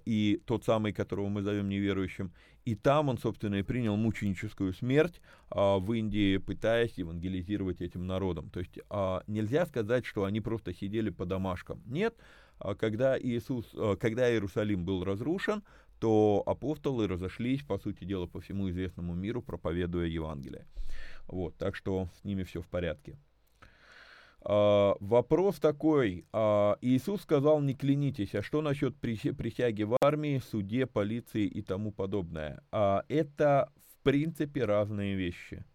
и 0.06 0.42
тот 0.46 0.64
самый, 0.64 0.94
которого 0.94 1.28
мы 1.30 1.42
зовем 1.42 1.70
неверующим, 1.70 2.32
и 2.66 2.74
там 2.74 3.10
он, 3.10 3.18
собственно, 3.20 3.56
и 3.56 3.64
принял 3.64 3.96
мученическую 3.96 4.74
смерть 4.74 5.22
а, 5.50 5.78
в 5.78 5.94
Индии, 5.94 6.38
пытаясь 6.38 6.98
евангелизировать 6.98 7.80
этим 7.82 8.08
народом. 8.08 8.50
То 8.50 8.60
есть 8.60 8.80
а, 8.90 9.24
нельзя 9.28 9.68
сказать, 9.68 10.06
что 10.06 10.24
они 10.24 10.42
просто 10.42 10.74
сидели 10.74 11.12
по 11.12 11.26
домашкам. 11.26 11.82
Нет, 11.86 12.16
когда 12.80 13.20
Иисус, 13.20 13.74
когда 14.00 14.32
Иерусалим 14.32 14.84
был 14.84 15.04
разрушен, 15.04 15.64
то 16.00 16.44
апостолы 16.46 17.08
разошлись, 17.08 17.64
по 17.64 17.78
сути 17.78 18.04
дела, 18.04 18.26
по 18.28 18.42
всему 18.42 18.70
известному 18.70 19.14
миру, 19.14 19.42
проповедуя 19.42 20.08
Евангелие. 20.08 20.66
Вот, 21.28 21.58
так 21.58 21.76
что 21.76 22.10
с 22.20 22.24
ними 22.24 22.44
все 22.44 22.62
в 22.62 22.68
порядке. 22.68 23.18
А, 24.46 24.96
вопрос 25.00 25.60
такой. 25.60 26.26
А, 26.32 26.78
Иисус 26.82 27.22
сказал, 27.22 27.62
не 27.62 27.74
клянитесь. 27.74 28.36
А 28.36 28.44
что 28.44 28.62
насчет 28.62 28.96
присяги 28.98 29.84
в 29.84 29.98
армии, 30.02 30.40
суде, 30.40 30.86
полиции 30.86 31.46
и 31.46 31.62
тому 31.62 31.92
подобное? 31.92 32.64
А, 32.72 33.04
это, 33.10 33.72
в 33.92 34.04
принципе, 34.04 34.66
разные 34.66 35.16
вещи. 35.16 35.66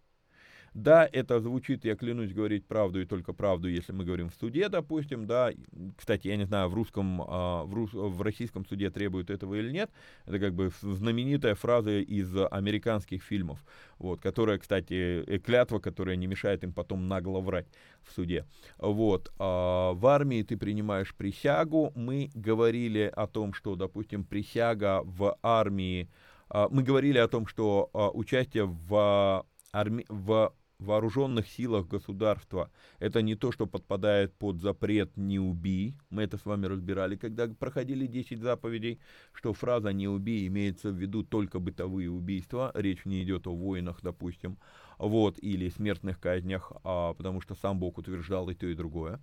Да, 0.73 1.07
это 1.11 1.41
звучит, 1.41 1.83
я 1.83 1.97
клянусь 1.97 2.31
говорить 2.31 2.65
правду 2.65 3.01
и 3.01 3.05
только 3.05 3.33
правду, 3.33 3.67
если 3.67 3.91
мы 3.91 4.05
говорим 4.05 4.29
в 4.29 4.35
суде, 4.35 4.69
допустим, 4.69 5.27
да. 5.27 5.51
Кстати, 5.97 6.29
я 6.29 6.37
не 6.37 6.45
знаю, 6.45 6.69
в 6.69 6.73
русском, 6.73 7.21
а, 7.27 7.65
в, 7.65 7.73
рус, 7.73 7.89
в 7.91 8.21
российском 8.21 8.65
суде 8.65 8.89
требуют 8.89 9.29
этого 9.29 9.55
или 9.55 9.69
нет. 9.69 9.91
Это 10.25 10.39
как 10.39 10.53
бы 10.53 10.71
знаменитая 10.81 11.55
фраза 11.55 11.99
из 11.99 12.33
американских 12.49 13.21
фильмов, 13.21 13.59
вот, 13.99 14.21
которая, 14.21 14.59
кстати, 14.59 15.25
э, 15.27 15.39
клятва, 15.39 15.79
которая 15.79 16.15
не 16.15 16.27
мешает 16.27 16.63
им 16.63 16.71
потом 16.71 17.09
нагло 17.09 17.41
врать 17.41 17.67
в 18.01 18.13
суде. 18.13 18.45
Вот. 18.77 19.29
А 19.39 19.91
в 19.91 20.07
армии 20.07 20.41
ты 20.41 20.55
принимаешь 20.55 21.13
присягу. 21.13 21.91
Мы 21.95 22.31
говорили 22.33 23.11
о 23.13 23.27
том, 23.27 23.53
что, 23.53 23.75
допустим, 23.75 24.23
присяга 24.23 25.01
в 25.03 25.37
армии, 25.43 26.09
а, 26.47 26.69
мы 26.71 26.81
говорили 26.81 27.17
о 27.17 27.27
том, 27.27 27.45
что 27.45 27.89
участие 28.13 28.63
в 28.63 29.45
арми... 29.73 30.05
в 30.07 30.53
вооруженных 30.81 31.47
силах 31.47 31.87
государства 31.87 32.71
это 32.99 33.21
не 33.21 33.35
то, 33.35 33.51
что 33.51 33.67
подпадает 33.67 34.33
под 34.33 34.59
запрет 34.59 35.15
«не 35.17 35.39
убий». 35.39 35.95
Мы 36.09 36.23
это 36.23 36.37
с 36.37 36.45
вами 36.45 36.65
разбирали, 36.65 37.15
когда 37.15 37.47
проходили 37.47 38.07
10 38.07 38.41
заповедей, 38.41 38.99
что 39.33 39.53
фраза 39.53 39.93
«не 39.93 40.07
убий» 40.07 40.47
имеется 40.47 40.89
в 40.89 40.95
виду 40.95 41.23
только 41.23 41.59
бытовые 41.59 42.09
убийства. 42.09 42.71
Речь 42.73 43.05
не 43.05 43.23
идет 43.23 43.47
о 43.47 43.55
войнах, 43.55 43.99
допустим, 44.01 44.57
вот, 44.97 45.37
или 45.39 45.69
смертных 45.69 46.19
казнях, 46.19 46.71
а, 46.83 47.13
потому 47.13 47.41
что 47.41 47.55
сам 47.55 47.79
Бог 47.79 47.97
утверждал 47.97 48.49
и 48.49 48.55
то, 48.55 48.67
и 48.67 48.73
другое. 48.73 49.19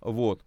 Вот. 0.00 0.44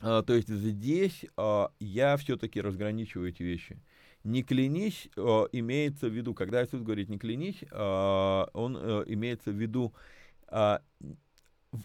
А, 0.00 0.22
то 0.22 0.34
есть 0.34 0.48
здесь 0.48 1.26
а, 1.36 1.70
я 1.78 2.16
все-таки 2.16 2.60
разграничиваю 2.60 3.28
эти 3.30 3.42
вещи 3.42 3.80
не 4.24 4.42
клянись 4.42 5.08
э, 5.16 5.20
имеется 5.52 6.08
в 6.08 6.12
виду, 6.12 6.34
когда 6.34 6.64
Иисус 6.64 6.82
говорит 6.82 7.08
не 7.08 7.18
клянись, 7.18 7.62
э, 7.70 8.46
он 8.52 8.76
э, 8.76 9.04
имеется 9.06 9.50
в 9.50 9.54
виду, 9.54 9.94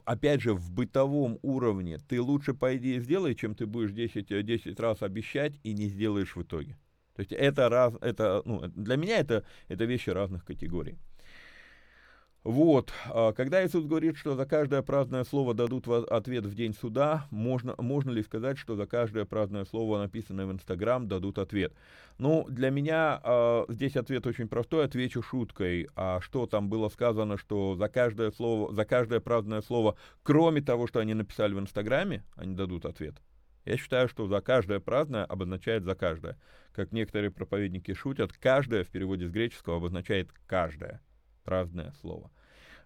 опять 0.04 0.42
же, 0.42 0.54
в 0.54 0.72
бытовом 0.72 1.40
уровне, 1.42 2.00
ты 2.08 2.22
лучше 2.22 2.54
пойди 2.54 2.96
и 2.96 3.00
сделай, 3.00 3.36
чем 3.36 3.56
ты 3.56 3.66
будешь 3.66 3.92
10, 3.92 4.46
10 4.46 4.68
э, 4.68 4.82
раз 4.82 5.02
обещать 5.02 5.54
и 5.64 5.74
не 5.74 5.88
сделаешь 5.88 6.36
в 6.36 6.42
итоге. 6.42 6.78
То 7.16 7.22
есть 7.22 7.32
это, 7.32 7.70
раз, 7.70 7.94
это 8.02 8.42
ну, 8.46 8.62
для 8.68 8.98
меня 8.98 9.20
это, 9.20 9.46
это 9.68 9.86
вещи 9.86 10.10
разных 10.10 10.44
категорий. 10.44 10.98
Вот, 12.46 12.94
а, 13.10 13.34
когда 13.34 13.66
Иисус 13.66 13.86
говорит, 13.86 14.18
что 14.18 14.36
за 14.36 14.46
каждое 14.46 14.84
праздное 14.84 15.24
слово 15.24 15.56
дадут 15.56 15.88
ответ 15.88 16.46
в 16.46 16.54
день 16.54 16.76
суда, 16.76 17.26
можно, 17.32 17.74
можно 17.80 18.12
ли 18.12 18.22
сказать, 18.22 18.60
что 18.60 18.76
за 18.76 18.86
каждое 18.86 19.26
праздное 19.26 19.66
слово, 19.66 19.98
написанное 19.98 20.46
в 20.46 20.52
Инстаграм, 20.52 21.08
дадут 21.08 21.40
ответ? 21.40 21.74
Ну, 22.20 22.46
для 22.48 22.70
меня 22.70 23.20
э, 23.24 23.66
здесь 23.70 23.96
ответ 23.96 24.28
очень 24.28 24.48
простой, 24.48 24.86
отвечу 24.86 25.24
шуткой. 25.24 25.88
А 25.96 26.22
что 26.22 26.46
там 26.46 26.70
было 26.70 26.90
сказано, 26.90 27.40
что 27.40 27.76
за 27.76 27.90
каждое 27.90 28.30
слово, 28.30 28.72
за 28.72 28.86
каждое 28.86 29.22
праздное 29.22 29.64
слово, 29.64 29.96
кроме 30.22 30.62
того, 30.62 30.86
что 30.86 31.00
они 31.00 31.16
написали 31.16 31.56
в 31.56 31.60
Инстаграме, 31.60 32.24
они 32.36 32.54
дадут 32.54 32.86
ответ? 32.86 33.16
Я 33.66 33.76
считаю, 33.78 34.08
что 34.08 34.28
за 34.28 34.40
каждое 34.42 34.80
праздное 34.80 35.26
обозначает 35.26 35.84
за 35.84 35.96
каждое. 35.96 36.38
Как 36.74 36.92
некоторые 36.92 37.32
проповедники 37.32 37.96
шутят, 37.96 38.34
каждое 38.34 38.84
в 38.84 38.90
переводе 38.90 39.28
с 39.28 39.32
греческого 39.32 39.78
обозначает 39.78 40.30
каждое 40.46 41.02
праздное 41.44 41.92
слово. 42.02 42.30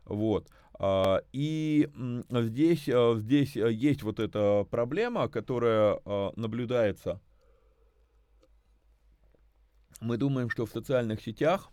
Вот. 0.10 0.49
А, 0.82 1.22
и 1.34 1.89
здесь, 2.30 2.88
а, 2.89 3.16
здесь 3.18 3.57
а, 3.57 3.68
есть 3.68 4.01
вот 4.01 4.20
эта 4.20 4.66
проблема, 4.70 5.28
которая 5.28 5.99
наблюдается. 6.36 7.22
Мы 10.01 10.18
думаем, 10.18 10.49
что 10.49 10.66
в 10.66 10.72
социальных 10.72 11.22
сетях, 11.22 11.70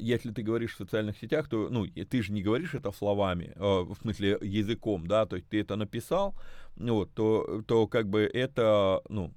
если 0.00 0.32
ты 0.32 0.42
говоришь 0.42 0.74
в 0.74 0.78
социальных 0.78 1.16
сетях, 1.18 1.48
то, 1.48 1.68
ну, 1.68 1.86
ты 1.86 2.22
же 2.22 2.32
не 2.32 2.42
говоришь 2.42 2.74
это 2.74 2.90
словами, 2.90 3.52
в 3.56 3.94
смысле 4.00 4.38
языком, 4.40 5.06
да, 5.06 5.26
то 5.26 5.36
есть 5.36 5.48
ты 5.48 5.60
это 5.60 5.76
написал, 5.76 6.34
вот, 6.74 7.12
то, 7.14 7.62
то 7.68 7.86
как 7.86 8.08
бы 8.08 8.22
это, 8.22 9.02
ну, 9.08 9.32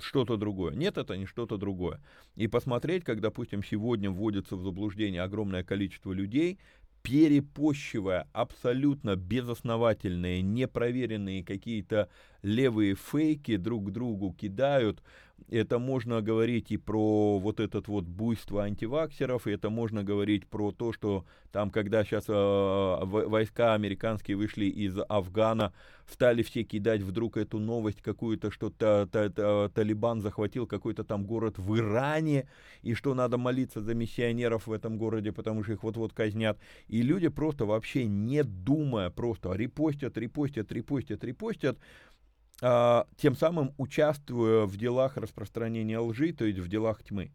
что-то 0.00 0.36
другое. 0.36 0.74
Нет, 0.74 0.98
это 0.98 1.16
не 1.16 1.26
что-то 1.26 1.56
другое. 1.56 2.00
И 2.36 2.46
посмотреть, 2.46 3.04
как, 3.04 3.20
допустим, 3.20 3.62
сегодня 3.62 4.10
вводится 4.10 4.56
в 4.56 4.62
заблуждение 4.62 5.22
огромное 5.22 5.64
количество 5.64 6.12
людей, 6.12 6.58
перепощивая 7.02 8.26
абсолютно 8.32 9.14
безосновательные, 9.14 10.40
непроверенные 10.40 11.44
какие-то 11.44 12.08
левые 12.42 12.94
фейки 12.94 13.56
друг 13.56 13.88
к 13.88 13.90
другу 13.90 14.32
кидают, 14.32 15.02
это 15.50 15.78
можно 15.78 16.22
говорить 16.22 16.70
и 16.72 16.76
про 16.76 17.38
вот 17.38 17.60
этот 17.60 17.88
вот 17.88 18.04
буйство 18.04 18.64
антиваксеров, 18.64 19.46
и 19.46 19.52
это 19.52 19.70
можно 19.70 20.02
говорить 20.02 20.46
про 20.46 20.72
то, 20.72 20.92
что 20.92 21.24
там, 21.52 21.70
когда 21.70 22.04
сейчас 22.04 22.24
э, 22.28 22.98
войска 23.04 23.74
американские 23.74 24.36
вышли 24.36 24.64
из 24.64 24.98
Афгана, 25.08 25.72
стали 26.10 26.42
все 26.42 26.64
кидать 26.64 27.02
вдруг 27.02 27.36
эту 27.36 27.58
новость 27.58 28.02
какую-то, 28.02 28.50
что 28.50 28.70
та, 28.70 29.06
та, 29.06 29.28
та, 29.28 29.68
Талибан 29.68 30.20
захватил 30.20 30.66
какой-то 30.66 31.04
там 31.04 31.24
город 31.24 31.58
в 31.58 31.78
Иране, 31.78 32.48
и 32.82 32.94
что 32.94 33.14
надо 33.14 33.38
молиться 33.38 33.80
за 33.80 33.94
миссионеров 33.94 34.66
в 34.66 34.72
этом 34.72 34.98
городе, 34.98 35.32
потому 35.32 35.62
что 35.62 35.72
их 35.74 35.82
вот-вот 35.82 36.12
казнят. 36.12 36.58
И 36.88 37.02
люди 37.02 37.28
просто 37.28 37.64
вообще 37.64 38.06
не 38.06 38.42
думая, 38.42 39.10
просто 39.10 39.52
репостят, 39.52 40.18
репостят, 40.18 40.72
репостят, 40.72 41.22
репостят, 41.22 41.78
а, 41.78 42.13
тем 42.60 43.36
самым 43.36 43.74
участвуя 43.78 44.64
в 44.64 44.76
делах 44.76 45.16
распространения 45.16 45.98
лжи, 45.98 46.32
то 46.32 46.44
есть 46.44 46.58
в 46.58 46.68
делах 46.68 47.02
тьмы. 47.02 47.32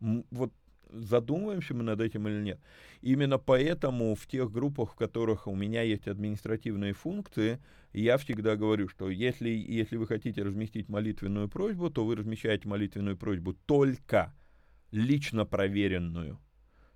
Вот 0.00 0.52
задумываемся 0.90 1.74
мы 1.74 1.82
над 1.82 2.00
этим 2.00 2.26
или 2.28 2.42
нет. 2.42 2.60
Именно 3.02 3.38
поэтому 3.38 4.14
в 4.14 4.26
тех 4.26 4.50
группах, 4.50 4.92
в 4.92 4.96
которых 4.96 5.46
у 5.46 5.54
меня 5.54 5.82
есть 5.82 6.08
административные 6.08 6.94
функции, 6.94 7.60
я 7.92 8.16
всегда 8.16 8.56
говорю, 8.56 8.88
что 8.88 9.10
если, 9.10 9.50
если 9.50 9.96
вы 9.96 10.06
хотите 10.06 10.42
разместить 10.42 10.88
молитвенную 10.88 11.48
просьбу, 11.48 11.90
то 11.90 12.04
вы 12.04 12.16
размещаете 12.16 12.68
молитвенную 12.68 13.16
просьбу 13.16 13.52
только 13.52 14.34
лично 14.90 15.44
проверенную. 15.44 16.38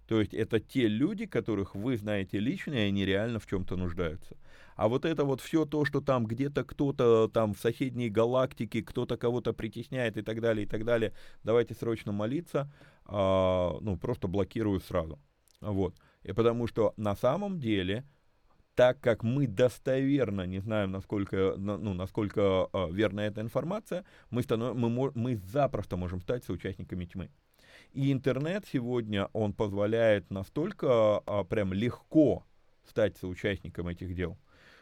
То 0.06 0.20
есть 0.20 0.34
это 0.34 0.60
те 0.60 0.88
люди, 0.88 1.26
которых 1.26 1.74
вы 1.74 1.96
знаете 1.96 2.38
лично, 2.38 2.74
и 2.74 2.88
они 2.88 3.04
реально 3.04 3.38
в 3.38 3.46
чем-то 3.46 3.76
нуждаются. 3.76 4.36
А 4.74 4.88
вот 4.88 5.04
это 5.04 5.24
вот 5.24 5.40
все 5.40 5.64
то, 5.64 5.84
что 5.84 6.00
там 6.00 6.26
где-то 6.26 6.64
кто-то 6.64 7.28
там 7.28 7.54
в 7.54 7.58
соседней 7.58 8.10
галактике, 8.10 8.82
кто-то 8.82 9.16
кого-то 9.16 9.52
притесняет 9.52 10.16
и 10.16 10.22
так 10.22 10.40
далее, 10.40 10.66
и 10.66 10.68
так 10.68 10.84
далее, 10.84 11.12
давайте 11.44 11.74
срочно 11.74 12.12
молиться, 12.12 12.72
а, 13.04 13.78
ну, 13.80 13.96
просто 13.96 14.28
блокирую 14.28 14.80
сразу. 14.80 15.18
Вот. 15.60 15.94
И 16.24 16.32
потому 16.32 16.66
что 16.66 16.94
на 16.96 17.14
самом 17.14 17.60
деле, 17.60 18.04
так 18.74 19.00
как 19.00 19.22
мы 19.22 19.46
достоверно 19.46 20.46
не 20.46 20.60
знаем, 20.60 20.90
насколько, 20.90 21.54
ну, 21.56 21.94
насколько 21.94 22.68
э, 22.72 22.88
верна 22.90 23.26
эта 23.26 23.40
информация, 23.40 24.04
мы, 24.30 24.42
станов, 24.42 24.76
мы, 24.76 25.12
мы 25.14 25.36
запросто 25.36 25.96
можем 25.96 26.20
стать 26.20 26.44
соучастниками 26.44 27.04
тьмы. 27.04 27.30
И 27.92 28.10
интернет 28.10 28.64
сегодня, 28.72 29.28
он 29.34 29.52
позволяет 29.52 30.30
настолько 30.30 31.18
а, 31.26 31.44
прям 31.44 31.74
легко 31.74 32.44
стать 32.88 33.18
соучастником 33.18 33.88
этих 33.88 34.14
дел, 34.14 34.38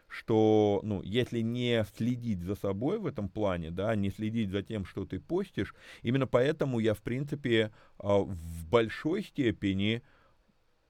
что, 0.07 0.81
ну, 0.85 1.03
если 1.03 1.41
не 1.41 1.85
следить 1.97 2.41
за 2.41 2.55
собой 2.55 2.99
в 3.01 3.07
этом 3.07 3.29
плане, 3.29 3.71
да, 3.73 3.95
не 3.97 4.11
следить 4.11 4.51
за 4.51 4.63
тем, 4.63 4.85
что 4.85 5.07
ты 5.07 5.19
постишь, 5.19 5.75
именно 6.03 6.29
поэтому 6.29 6.79
я, 6.79 6.95
в 6.95 7.03
принципе, 7.03 7.73
а, 7.99 8.19
в 8.21 8.69
большой 8.69 9.25
степени 9.25 10.03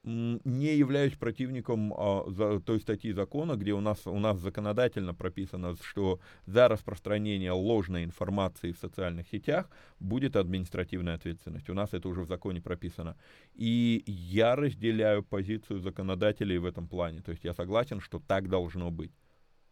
не 0.02 0.76
являюсь 0.76 1.14
противником 1.14 1.92
а, 1.92 2.24
за, 2.28 2.60
той 2.60 2.80
статьи 2.80 3.12
закона, 3.12 3.56
где 3.56 3.72
у 3.72 3.80
нас, 3.80 4.06
у 4.06 4.18
нас 4.18 4.38
законодательно 4.38 5.14
прописано, 5.14 5.76
что 5.82 6.20
за 6.46 6.68
распространение 6.68 7.52
ложной 7.52 8.04
информации 8.04 8.72
в 8.72 8.78
социальных 8.78 9.28
сетях 9.28 9.70
будет 9.98 10.36
административная 10.36 11.14
ответственность. 11.14 11.68
У 11.68 11.74
нас 11.74 11.92
это 11.92 12.08
уже 12.08 12.22
в 12.22 12.28
законе 12.28 12.62
прописано. 12.62 13.16
И 13.54 14.02
я 14.06 14.56
разделяю 14.56 15.22
позицию 15.22 15.80
законодателей 15.80 16.56
в 16.58 16.64
этом 16.64 16.88
плане. 16.88 17.20
То 17.20 17.32
есть 17.32 17.44
я 17.44 17.52
согласен, 17.52 18.00
что 18.00 18.20
так 18.20 18.48
должно 18.48 18.90
быть. 18.90 19.12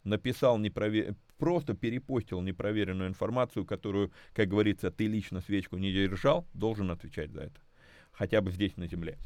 Написал 0.03 0.59
непровер... 0.59 1.15
просто 1.37 1.73
перепостил 1.73 2.41
непроверенную 2.41 3.09
информацию, 3.09 3.65
которую, 3.65 4.11
как 4.33 4.47
говорится, 4.47 4.91
ты 4.91 5.07
лично 5.07 5.41
свечку 5.41 5.77
не 5.77 5.91
держал, 5.91 6.47
должен 6.53 6.91
отвечать 6.91 7.31
за 7.31 7.41
это. 7.41 7.59
Хотя 8.11 8.41
бы 8.41 8.51
здесь 8.51 8.77
на 8.77 8.87
земле 8.87 9.17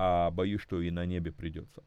а 0.00 0.30
боюсь, 0.30 0.60
что 0.60 0.80
и 0.80 0.92
на 0.92 1.06
небе 1.06 1.32
придется. 1.32 1.82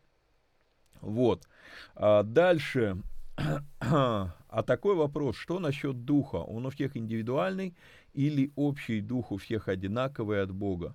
Вот. 0.99 1.47
А 1.95 2.23
дальше. 2.23 3.01
А 4.53 4.63
такой 4.63 4.95
вопрос, 4.95 5.37
что 5.37 5.59
насчет 5.59 6.03
духа? 6.03 6.35
Он 6.35 6.65
у 6.65 6.69
всех 6.71 6.97
индивидуальный 6.97 7.73
или 8.11 8.51
общий 8.57 8.99
дух 8.99 9.31
у 9.31 9.37
всех 9.37 9.69
одинаковый 9.69 10.43
от 10.43 10.51
Бога? 10.51 10.93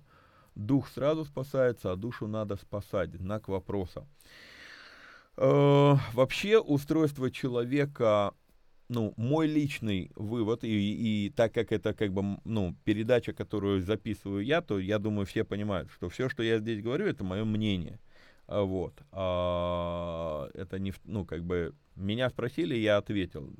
Дух 0.53 0.87
сразу 0.89 1.25
спасается, 1.25 1.91
а 1.91 1.95
душу 1.95 2.27
надо 2.27 2.55
спасать. 2.55 3.15
Знак 3.15 3.47
вопроса. 3.47 4.05
Э, 5.37 5.95
вообще 6.13 6.59
устройство 6.59 7.31
человека 7.31 8.35
ну, 8.89 9.13
мой 9.17 9.47
личный 9.47 10.11
вывод, 10.15 10.63
и, 10.63 11.25
и 11.25 11.29
так 11.29 11.53
как 11.53 11.71
это 11.71 11.93
как 11.93 12.13
бы, 12.13 12.39
ну, 12.45 12.75
передача, 12.85 13.33
которую 13.33 13.81
записываю 13.81 14.43
я, 14.45 14.61
то 14.61 14.79
я 14.79 14.99
думаю, 14.99 15.25
все 15.25 15.43
понимают, 15.43 15.91
что 15.91 16.09
все, 16.09 16.29
что 16.29 16.43
я 16.43 16.59
здесь 16.59 16.81
говорю, 16.81 17.05
это 17.05 17.23
мое 17.23 17.43
мнение. 17.43 17.99
А, 18.47 18.63
вот. 18.63 18.93
А, 19.11 20.49
это 20.53 20.79
не, 20.79 20.93
ну, 21.03 21.25
как 21.25 21.43
бы, 21.43 21.75
меня 21.95 22.29
спросили, 22.29 22.75
я 22.75 22.97
ответил. 22.97 23.53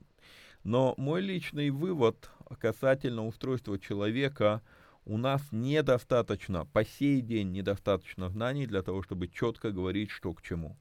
Но 0.64 0.94
мой 0.98 1.22
личный 1.22 1.70
вывод 1.70 2.30
касательно 2.60 3.26
устройства 3.26 3.78
человека, 3.78 4.62
у 5.06 5.18
нас 5.18 5.42
недостаточно, 5.52 6.66
по 6.66 6.84
сей 6.84 7.22
день 7.22 7.52
недостаточно 7.52 8.30
знаний 8.30 8.66
для 8.66 8.82
того, 8.82 9.04
чтобы 9.04 9.28
четко 9.28 9.72
говорить, 9.72 10.10
что 10.10 10.34
к 10.34 10.42
чему. 10.42 10.78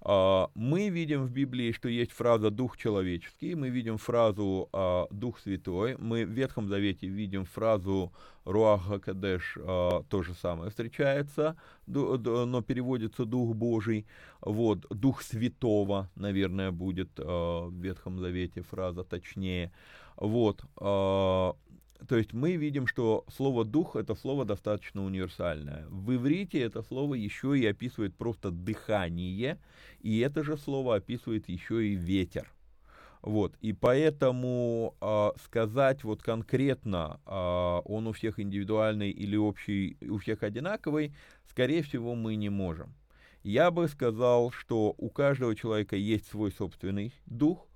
А, 0.00 0.50
мы 0.54 0.88
видим 0.90 1.26
в 1.26 1.32
Библии, 1.32 1.72
что 1.72 1.88
есть 1.88 2.12
фраза 2.12 2.50
«дух 2.50 2.76
человеческий», 2.76 3.54
мы 3.54 3.68
видим 3.68 3.98
фразу 3.98 4.68
а, 4.72 5.06
«дух 5.10 5.40
святой», 5.40 5.96
мы 5.98 6.24
в 6.24 6.30
Ветхом 6.30 6.68
Завете 6.68 7.08
видим 7.08 7.44
фразу 7.44 8.12
«руах 8.44 8.86
хакадеш», 8.86 9.58
а, 9.60 10.04
то 10.08 10.22
же 10.22 10.34
самое 10.34 10.70
встречается, 10.70 11.56
но 11.86 12.62
переводится 12.62 13.24
«дух 13.24 13.56
Божий», 13.56 14.06
вот, 14.40 14.86
«дух 14.90 15.22
святого», 15.22 16.08
наверное, 16.14 16.70
будет 16.70 17.10
в 17.18 17.72
Ветхом 17.72 18.20
Завете 18.20 18.62
фраза 18.62 19.02
точнее, 19.02 19.72
вот, 20.16 20.62
то 22.06 22.16
есть 22.16 22.32
мы 22.32 22.56
видим, 22.56 22.86
что 22.86 23.24
слово 23.28 23.64
«дух»— 23.64 23.96
это 23.96 24.14
слово 24.14 24.44
достаточно 24.44 25.04
универсальное. 25.04 25.86
В 25.88 26.14
иврите 26.14 26.60
это 26.60 26.82
слово 26.82 27.14
еще 27.14 27.58
и 27.58 27.66
описывает 27.66 28.14
просто 28.14 28.50
дыхание, 28.50 29.58
и 30.00 30.18
это 30.20 30.44
же 30.44 30.56
слово 30.56 30.96
описывает 30.96 31.48
еще 31.48 31.86
и 31.88 31.94
ветер. 31.94 32.52
Вот, 33.20 33.56
и 33.60 33.72
поэтому 33.72 34.94
э, 35.00 35.30
сказать 35.44 36.04
вот 36.04 36.22
конкретно, 36.22 37.20
э, 37.26 37.30
он 37.84 38.06
у 38.06 38.12
всех 38.12 38.38
индивидуальный 38.38 39.10
или 39.10 39.36
общий, 39.36 39.96
у 40.08 40.18
всех 40.18 40.44
одинаковый, 40.44 41.12
скорее 41.50 41.82
всего, 41.82 42.14
мы 42.14 42.36
не 42.36 42.48
можем. 42.48 42.94
Я 43.42 43.72
бы 43.72 43.88
сказал, 43.88 44.52
что 44.52 44.94
у 44.98 45.10
каждого 45.10 45.56
человека 45.56 45.96
есть 45.96 46.28
свой 46.28 46.52
собственный 46.52 47.12
дух, 47.26 47.66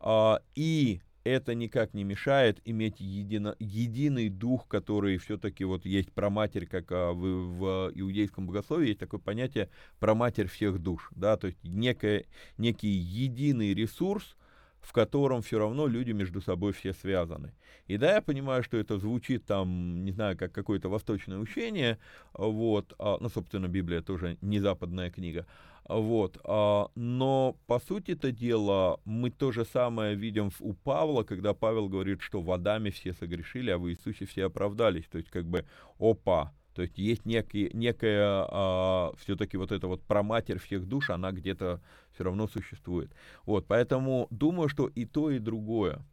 э, 0.00 0.36
и 0.54 1.00
это 1.28 1.54
никак 1.54 1.94
не 1.94 2.04
мешает 2.04 2.60
иметь 2.64 3.00
едино, 3.00 3.56
единый 3.58 4.28
дух, 4.28 4.66
который 4.68 5.18
все-таки 5.18 5.64
вот 5.64 5.84
есть 5.84 6.12
про 6.12 6.30
матерь, 6.30 6.66
как 6.66 6.90
а, 6.90 7.12
в, 7.12 7.20
в 7.20 7.92
иудейском 7.94 8.46
богословии 8.46 8.88
есть 8.88 9.00
такое 9.00 9.20
понятие 9.20 9.70
про 9.98 10.14
матерь 10.14 10.48
всех 10.48 10.78
душ, 10.78 11.10
да, 11.14 11.36
то 11.36 11.46
есть 11.48 11.62
некое, 11.62 12.26
некий 12.56 12.88
единый 12.88 13.74
ресурс, 13.74 14.36
в 14.80 14.92
котором 14.92 15.42
все 15.42 15.58
равно 15.58 15.86
люди 15.86 16.12
между 16.12 16.40
собой 16.40 16.72
все 16.72 16.92
связаны. 16.92 17.52
И 17.88 17.96
да, 17.96 18.14
я 18.14 18.22
понимаю, 18.22 18.62
что 18.62 18.76
это 18.76 18.98
звучит 18.98 19.44
там, 19.44 20.04
не 20.04 20.12
знаю, 20.12 20.36
как 20.36 20.52
какое-то 20.52 20.88
восточное 20.88 21.38
учение, 21.38 21.98
вот, 22.32 22.94
а, 22.98 23.18
ну, 23.20 23.28
собственно, 23.28 23.66
Библия 23.66 24.02
тоже 24.02 24.38
не 24.40 24.60
западная 24.60 25.10
книга, 25.10 25.46
вот, 25.88 26.38
а, 26.44 26.90
но 26.94 27.56
по 27.66 27.80
сути 27.80 28.10
это 28.10 28.30
дело 28.30 29.00
мы 29.06 29.30
то 29.30 29.52
же 29.52 29.64
самое 29.64 30.14
видим 30.14 30.50
у 30.60 30.74
Павла, 30.74 31.22
когда 31.22 31.54
Павел 31.54 31.88
говорит, 31.88 32.20
что 32.20 32.42
водами 32.42 32.90
все 32.90 33.14
согрешили, 33.14 33.70
а 33.70 33.78
в 33.78 33.88
Иисусе 33.88 34.26
все 34.26 34.44
оправдались, 34.44 35.06
то 35.06 35.16
есть 35.16 35.30
как 35.30 35.46
бы, 35.46 35.64
опа, 35.98 36.52
то 36.74 36.82
есть 36.82 36.98
есть 36.98 37.24
некий, 37.24 37.70
некая, 37.72 38.46
а, 38.50 39.12
все-таки 39.18 39.56
вот 39.56 39.72
эта 39.72 39.88
вот 39.88 40.02
проматерь 40.02 40.58
всех 40.58 40.86
душ, 40.86 41.08
она 41.08 41.32
где-то 41.32 41.80
все 42.12 42.24
равно 42.24 42.46
существует. 42.46 43.10
Вот, 43.46 43.66
поэтому 43.66 44.28
думаю, 44.30 44.68
что 44.68 44.86
и 44.86 45.06
то, 45.06 45.30
и 45.30 45.38
другое. 45.38 46.04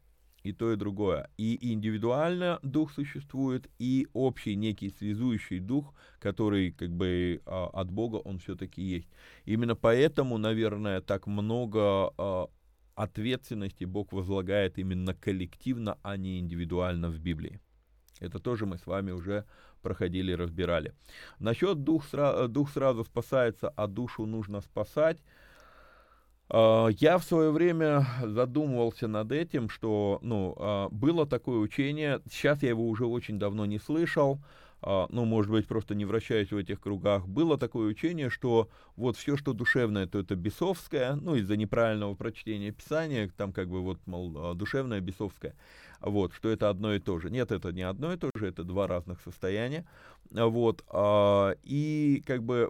И 0.45 0.53
то, 0.53 0.71
и 0.71 0.75
другое. 0.75 1.27
И 1.37 1.73
индивидуально 1.73 2.59
дух 2.61 2.91
существует, 2.93 3.67
и 3.79 4.07
общий 4.13 4.55
некий 4.55 4.91
связующий 4.91 5.59
дух, 5.59 5.95
который 6.19 6.71
как 6.71 6.91
бы 6.91 7.41
а, 7.47 7.65
от 7.73 7.89
Бога, 7.89 8.17
он 8.17 8.37
все-таки 8.37 8.83
есть. 8.83 9.09
Именно 9.45 9.75
поэтому, 9.75 10.37
наверное, 10.37 11.01
так 11.01 11.25
много 11.25 12.13
а, 12.17 12.47
ответственности 12.93 13.85
Бог 13.85 14.13
возлагает 14.13 14.77
именно 14.77 15.15
коллективно, 15.15 15.97
а 16.03 16.15
не 16.15 16.37
индивидуально 16.37 17.09
в 17.09 17.17
Библии. 17.17 17.59
Это 18.19 18.37
тоже 18.37 18.67
мы 18.67 18.77
с 18.77 18.85
вами 18.85 19.11
уже 19.11 19.45
проходили, 19.81 20.31
разбирали. 20.31 20.93
Насчет 21.39 21.83
дух, 21.83 22.05
дух 22.49 22.69
сразу 22.69 23.03
спасается, 23.03 23.69
а 23.69 23.87
душу 23.87 24.27
нужно 24.27 24.61
спасать. 24.61 25.23
А, 26.49 26.87
я 26.87 27.17
в 27.17 27.23
свое 27.23 27.51
время 27.51 28.05
задумывался 28.21 29.07
над 29.07 29.31
этим, 29.31 29.69
что 29.69 30.19
ну, 30.21 30.55
а, 30.57 30.89
было 30.89 31.25
такое 31.25 31.59
учение, 31.59 32.21
сейчас 32.29 32.61
я 32.63 32.69
его 32.69 32.87
уже 32.87 33.05
очень 33.05 33.39
давно 33.39 33.65
не 33.65 33.79
слышал, 33.79 34.39
ну, 34.85 35.25
может 35.25 35.51
быть, 35.51 35.67
просто 35.67 35.95
не 35.95 36.05
вращаюсь 36.05 36.51
в 36.51 36.57
этих 36.57 36.79
кругах, 36.79 37.27
было 37.27 37.57
такое 37.57 37.87
учение, 37.87 38.29
что 38.29 38.69
вот 38.95 39.17
все, 39.17 39.35
что 39.35 39.53
душевное, 39.53 40.05
то 40.05 40.19
это 40.19 40.35
бесовское, 40.35 41.15
ну, 41.15 41.35
из-за 41.35 41.57
неправильного 41.57 42.13
прочтения 42.13 42.71
Писания, 42.71 43.31
там 43.35 43.51
как 43.51 43.67
бы 43.67 43.81
вот, 43.81 43.99
мол, 44.05 44.53
душевное, 44.55 45.01
бесовское 45.01 45.55
вот, 46.05 46.33
что 46.33 46.49
это 46.49 46.69
одно 46.69 46.93
и 46.93 46.99
то 46.99 47.19
же. 47.19 47.29
Нет, 47.29 47.51
это 47.51 47.71
не 47.71 47.81
одно 47.81 48.13
и 48.13 48.17
то 48.17 48.29
же, 48.35 48.47
это 48.47 48.63
два 48.63 48.87
разных 48.87 49.21
состояния, 49.21 49.85
вот, 50.31 50.83
а, 50.89 51.55
и 51.63 52.21
как 52.25 52.43
бы 52.43 52.69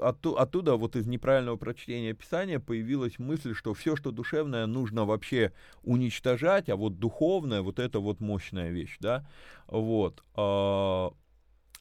оттуда, 0.00 0.76
вот 0.76 0.96
из 0.96 1.06
неправильного 1.06 1.56
прочтения 1.56 2.14
Писания 2.14 2.60
появилась 2.60 3.18
мысль, 3.18 3.54
что 3.54 3.74
все, 3.74 3.96
что 3.96 4.10
душевное, 4.10 4.66
нужно 4.66 5.04
вообще 5.04 5.52
уничтожать, 5.82 6.68
а 6.68 6.76
вот 6.76 6.98
духовное, 6.98 7.62
вот 7.62 7.78
это 7.78 8.00
вот 8.00 8.20
мощная 8.20 8.70
вещь, 8.70 8.96
да, 9.00 9.26
вот, 9.66 10.22
а, 10.34 11.12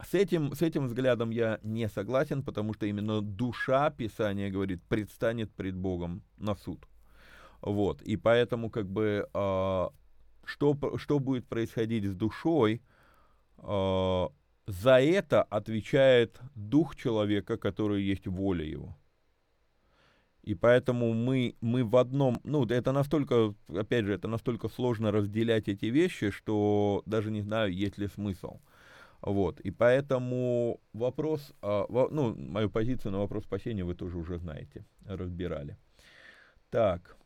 с 0.04 0.14
этим, 0.14 0.54
с 0.54 0.62
этим 0.62 0.88
взглядом 0.88 1.30
я 1.30 1.60
не 1.64 1.88
согласен, 1.90 2.44
потому 2.44 2.74
что 2.74 2.86
именно 2.86 3.22
душа 3.22 3.90
Писания 3.90 4.50
говорит, 4.50 4.84
предстанет 4.84 5.52
пред 5.52 5.76
Богом 5.76 6.22
на 6.38 6.56
суд. 6.56 6.86
Вот, 7.62 8.02
и 8.02 8.18
поэтому 8.18 8.70
как 8.70 8.88
бы 8.88 9.28
э, 9.34 9.88
что, 10.46 10.98
что 10.98 11.20
будет 11.20 11.48
происходить 11.48 12.06
с 12.06 12.14
душой, 12.14 12.82
э, 13.58 14.28
за 14.68 15.00
это 15.00 15.44
отвечает 15.44 16.40
дух 16.56 16.96
человека, 16.96 17.58
который 17.58 18.04
есть 18.04 18.28
воля 18.28 18.66
его. 18.66 18.98
И 20.44 20.54
поэтому 20.54 21.14
мы, 21.14 21.56
мы 21.62 21.84
в 21.84 21.96
одном, 21.96 22.40
ну, 22.44 22.66
это 22.66 22.92
настолько, 22.92 23.56
опять 23.68 24.06
же, 24.06 24.14
это 24.14 24.28
настолько 24.28 24.70
сложно 24.70 25.12
разделять 25.12 25.68
эти 25.68 25.86
вещи, 25.86 26.30
что 26.30 27.02
даже 27.08 27.32
не 27.32 27.42
знаю, 27.42 27.74
есть 27.74 27.98
ли 27.98 28.08
смысл. 28.08 28.60
Вот, 29.26 29.60
и 29.62 29.72
поэтому 29.72 30.80
вопрос, 30.94 31.52
а, 31.64 31.88
ну, 31.90 32.36
мою 32.36 32.70
позицию 32.70 33.12
на 33.12 33.18
вопрос 33.18 33.44
спасения 33.44 33.84
вы 33.84 33.96
тоже 33.96 34.20
уже 34.20 34.38
знаете, 34.38 34.86
разбирали. 35.04 35.78
Так. 36.70 37.18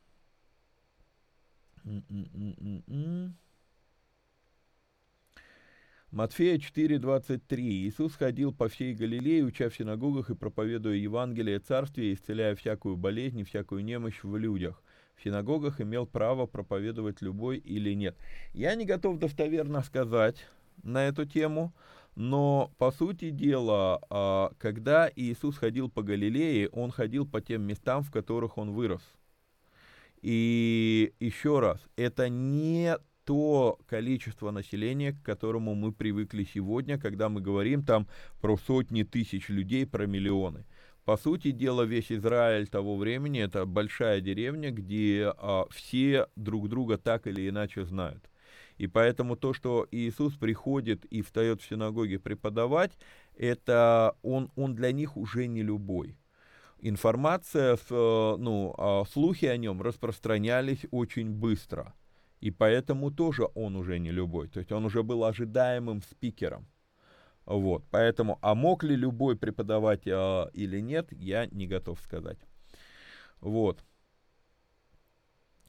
Матфея 6.12 6.58
4:23. 6.58 7.86
Иисус 7.86 8.16
ходил 8.16 8.54
по 8.54 8.70
всей 8.70 8.94
Галилее, 8.94 9.44
уча 9.44 9.70
в 9.70 9.76
синагогах 9.76 10.30
и 10.30 10.36
проповедуя 10.36 10.96
Евангелие 10.96 11.60
Царствия, 11.60 12.14
исцеляя 12.14 12.56
всякую 12.56 12.96
болезнь 12.96 13.40
и 13.40 13.44
всякую 13.44 13.84
немощь 13.84 14.24
в 14.24 14.38
людях. 14.38 14.82
В 15.18 15.24
синагогах 15.24 15.82
имел 15.82 16.08
право 16.08 16.46
проповедовать 16.46 17.22
любой 17.22 17.58
или 17.58 17.94
нет. 17.94 18.16
Я 18.54 18.76
не 18.76 18.86
готов 18.86 19.20
достоверно 19.20 19.84
сказать 19.84 20.48
на 20.84 21.08
эту 21.08 21.26
тему, 21.26 21.74
но 22.16 22.72
по 22.78 22.92
сути 22.92 23.30
дела, 23.30 24.02
а, 24.10 24.52
когда 24.58 25.10
Иисус 25.16 25.58
ходил 25.58 25.90
по 25.90 26.04
Галилее, 26.04 26.70
он 26.70 26.92
ходил 26.92 27.26
по 27.26 27.42
тем 27.42 27.64
местам, 27.64 28.04
в 28.04 28.12
которых 28.12 28.58
он 28.58 28.72
вырос. 28.72 29.02
И 30.22 31.14
еще 31.20 31.60
раз, 31.60 31.80
это 31.96 32.28
не 32.28 32.98
то 33.24 33.80
количество 33.86 34.52
населения, 34.52 35.14
к 35.14 35.22
которому 35.22 35.76
мы 35.76 35.92
привыкли 35.92 36.44
сегодня, 36.44 36.98
когда 36.98 37.30
мы 37.30 37.42
говорим 37.42 37.86
там 37.86 38.08
про 38.42 38.58
сотни 38.58 39.04
тысяч 39.04 39.50
людей, 39.50 39.86
про 39.86 40.08
миллионы. 40.08 40.66
По 41.06 41.16
сути 41.16 41.52
дела, 41.52 41.84
весь 41.84 42.12
Израиль 42.12 42.68
того 42.68 42.98
времени 42.98 43.40
это 43.40 43.66
большая 43.66 44.20
деревня, 44.20 44.72
где 44.72 45.34
а, 45.38 45.68
все 45.70 46.28
друг 46.36 46.70
друга 46.70 46.98
так 46.98 47.28
или 47.28 47.48
иначе 47.48 47.86
знают. 47.86 48.29
И 48.80 48.88
поэтому 48.88 49.36
то, 49.36 49.54
что 49.54 49.88
Иисус 49.92 50.36
приходит 50.36 51.04
и 51.06 51.22
встает 51.22 51.62
в 51.62 51.68
синагоге 51.68 52.18
преподавать, 52.18 52.98
это 53.38 54.16
он, 54.24 54.50
он 54.56 54.74
для 54.74 54.94
них 54.94 55.18
уже 55.18 55.48
не 55.48 55.64
любой. 55.64 56.18
Информация, 56.80 57.78
ну, 57.90 58.74
а, 58.78 59.04
слухи 59.04 59.46
о 59.46 59.58
нем 59.58 59.82
распространялись 59.82 60.86
очень 60.92 61.30
быстро. 61.30 61.94
И 62.40 62.52
поэтому 62.52 63.12
тоже 63.12 63.50
он 63.54 63.76
уже 63.76 64.00
не 64.00 64.12
любой. 64.12 64.48
То 64.48 64.60
есть 64.60 64.72
он 64.72 64.86
уже 64.86 65.04
был 65.04 65.26
ожидаемым 65.26 66.02
спикером. 66.02 66.66
Вот, 67.46 67.84
поэтому, 67.92 68.40
а 68.42 68.56
мог 68.56 68.84
ли 68.84 68.96
любой 68.96 69.36
преподавать 69.36 70.08
а, 70.08 70.50
или 70.54 70.80
нет, 70.80 71.12
я 71.12 71.48
не 71.48 71.68
готов 71.68 72.00
сказать. 72.00 72.40
Вот. 73.42 73.84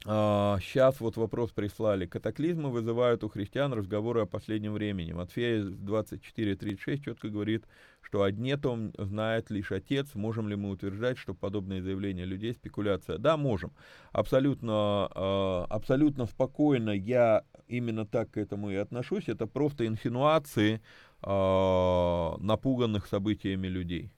А, 0.05 0.57
сейчас 0.61 0.99
вот 0.99 1.15
вопрос 1.17 1.51
прислали. 1.51 2.05
Катаклизмы 2.05 2.71
вызывают 2.71 3.23
у 3.23 3.29
христиан 3.29 3.71
разговоры 3.73 4.21
о 4.21 4.25
последнем 4.25 4.73
времени. 4.73 5.11
Матфея 5.11 5.61
24.36 5.61 7.03
четко 7.03 7.29
говорит, 7.29 7.65
что 8.01 8.23
о 8.23 8.31
дне 8.31 8.57
том 8.57 8.93
знает 8.97 9.51
лишь 9.51 9.71
Отец. 9.71 10.15
Можем 10.15 10.49
ли 10.49 10.55
мы 10.55 10.71
утверждать, 10.71 11.17
что 11.19 11.35
подобные 11.35 11.83
заявления 11.83 12.25
людей 12.25 12.53
спекуляция? 12.53 13.19
Да, 13.19 13.37
можем. 13.37 13.73
Абсолютно, 14.11 15.07
а, 15.13 15.67
абсолютно 15.69 16.25
спокойно 16.25 16.89
я 16.89 17.43
именно 17.67 18.05
так 18.05 18.31
к 18.31 18.37
этому 18.37 18.71
и 18.71 18.75
отношусь. 18.75 19.29
Это 19.29 19.45
просто 19.45 19.85
инсинуации 19.85 20.81
а, 21.21 22.37
напуганных 22.39 23.05
событиями 23.05 23.67
людей. 23.67 24.11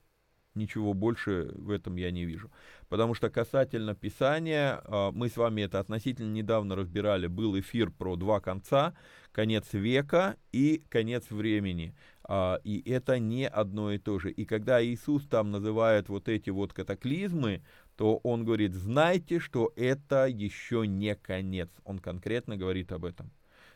Ничего 0.54 0.94
больше 0.94 1.50
в 1.56 1.70
этом 1.70 1.96
я 1.96 2.12
не 2.12 2.24
вижу. 2.24 2.48
Потому 2.88 3.14
что 3.14 3.28
касательно 3.28 3.96
Писания, 3.96 4.80
а, 4.84 5.10
мы 5.10 5.28
с 5.28 5.36
вами 5.36 5.62
это 5.62 5.80
относительно 5.80 6.32
недавно 6.32 6.76
разбирали, 6.76 7.26
был 7.26 7.58
эфир 7.58 7.90
про 7.90 8.14
два 8.14 8.40
конца, 8.40 8.94
конец 9.32 9.72
века 9.72 10.36
и 10.52 10.82
конец 10.88 11.30
времени. 11.30 11.96
А, 12.22 12.60
и 12.62 12.88
это 12.88 13.18
не 13.18 13.48
одно 13.48 13.90
и 13.90 13.98
то 13.98 14.20
же. 14.20 14.30
И 14.30 14.44
когда 14.44 14.84
Иисус 14.84 15.26
там 15.26 15.50
называет 15.50 16.08
вот 16.08 16.28
эти 16.28 16.50
вот 16.50 16.72
катаклизмы, 16.72 17.62
то 17.96 18.18
он 18.18 18.44
говорит, 18.44 18.74
знайте, 18.74 19.40
что 19.40 19.72
это 19.74 20.26
еще 20.26 20.86
не 20.86 21.16
конец. 21.16 21.68
Он 21.84 21.98
конкретно 21.98 22.56
говорит 22.56 22.92
об 22.92 23.04
этом. 23.04 23.32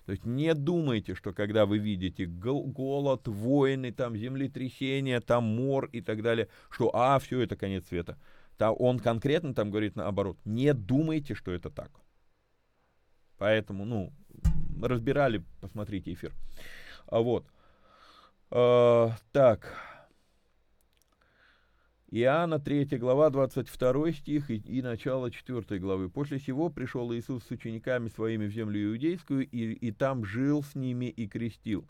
То 0.09 0.13
есть 0.13 0.25
не 0.25 0.55
думайте, 0.55 1.15
что 1.15 1.35
когда 1.35 1.67
вы 1.67 1.77
видите 1.77 2.25
голод, 2.25 3.29
войны, 3.29 3.93
там 3.93 4.17
землетрясения, 4.17 5.21
там 5.21 5.45
мор 5.45 5.91
и 5.93 6.01
так 6.01 6.23
далее, 6.23 6.49
что 6.71 6.91
а, 6.95 7.19
все 7.19 7.43
это 7.43 7.57
конец 7.57 7.89
света. 7.89 8.17
Да, 8.59 8.73
он 8.73 9.01
конкретно 9.01 9.53
там 9.53 9.71
говорит 9.71 9.97
наоборот, 9.97 10.39
не 10.47 10.73
думайте, 10.73 11.35
что 11.35 11.53
это 11.53 11.69
так. 11.69 11.91
Поэтому, 13.37 13.85
ну, 13.85 14.11
разбирали, 14.83 15.45
посмотрите 15.61 16.15
эфир. 16.15 16.33
А 17.09 17.21
вот. 17.21 17.45
А, 18.51 19.13
так. 19.33 19.77
Иоанна 22.11 22.59
3 22.59 22.97
глава 22.97 23.29
22 23.29 24.13
стих 24.13 24.51
и, 24.51 24.57
и 24.57 24.81
начало 24.81 25.31
4 25.31 25.79
главы. 25.79 26.09
«После 26.09 26.39
сего 26.39 26.71
пришел 26.71 27.13
Иисус 27.13 27.45
с 27.45 27.51
учениками 27.51 28.09
своими 28.09 28.47
в 28.47 28.51
землю 28.51 28.83
иудейскую, 28.83 29.47
и, 29.47 29.75
и 29.75 29.93
там 29.93 30.25
жил 30.25 30.63
с 30.63 30.75
ними 30.75 31.05
и 31.05 31.29
крестил. 31.29 31.87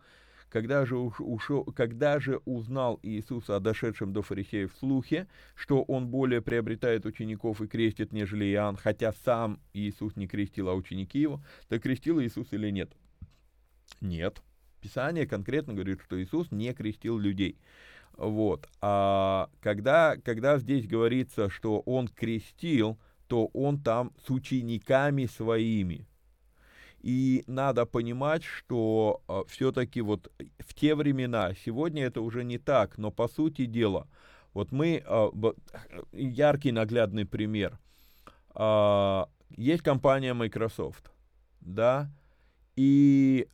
Когда 0.50 0.84
же, 0.86 0.96
ушел, 0.96 1.62
когда 1.66 2.18
же 2.18 2.40
узнал 2.46 2.98
Иисус 3.04 3.48
о 3.48 3.60
дошедшем 3.60 4.12
до 4.12 4.22
фарисеев 4.22 4.74
слухе, 4.80 5.28
что 5.54 5.82
он 5.82 6.08
более 6.08 6.42
приобретает 6.42 7.06
учеников 7.06 7.60
и 7.60 7.68
крестит, 7.68 8.12
нежели 8.12 8.46
Иоанн, 8.46 8.76
хотя 8.76 9.12
сам 9.24 9.60
Иисус 9.72 10.16
не 10.16 10.26
крестил, 10.26 10.68
а 10.68 10.74
ученики 10.74 11.20
его, 11.20 11.44
то 11.68 11.78
крестил 11.78 12.20
Иисус 12.20 12.48
или 12.50 12.70
нет? 12.70 12.90
Нет. 14.00 14.42
Писание 14.80 15.26
конкретно 15.26 15.74
говорит, 15.74 16.00
что 16.00 16.20
Иисус 16.20 16.50
не 16.50 16.72
крестил 16.72 17.18
людей. 17.18 17.58
Вот. 18.18 18.68
А 18.80 19.48
когда, 19.60 20.16
когда 20.16 20.58
здесь 20.58 20.86
говорится, 20.88 21.48
что 21.48 21.80
он 21.80 22.08
крестил, 22.08 22.98
то 23.28 23.46
он 23.52 23.80
там 23.80 24.12
с 24.26 24.30
учениками 24.30 25.26
своими. 25.26 26.06
И 27.00 27.44
надо 27.46 27.86
понимать, 27.86 28.42
что 28.42 29.22
э, 29.28 29.32
а, 29.32 29.44
все-таки 29.46 30.00
вот 30.00 30.32
в 30.58 30.74
те 30.74 30.96
времена, 30.96 31.54
сегодня 31.64 32.04
это 32.04 32.20
уже 32.20 32.42
не 32.42 32.58
так, 32.58 32.98
но 32.98 33.12
по 33.12 33.28
сути 33.28 33.66
дела, 33.66 34.08
вот 34.52 34.72
мы, 34.72 35.04
э, 35.06 35.30
яркий 36.12 36.72
наглядный 36.72 37.24
пример, 37.24 37.78
э, 38.56 39.24
есть 39.50 39.84
компания 39.84 40.34
Microsoft, 40.34 41.12
да, 41.60 42.10
и 42.74 43.46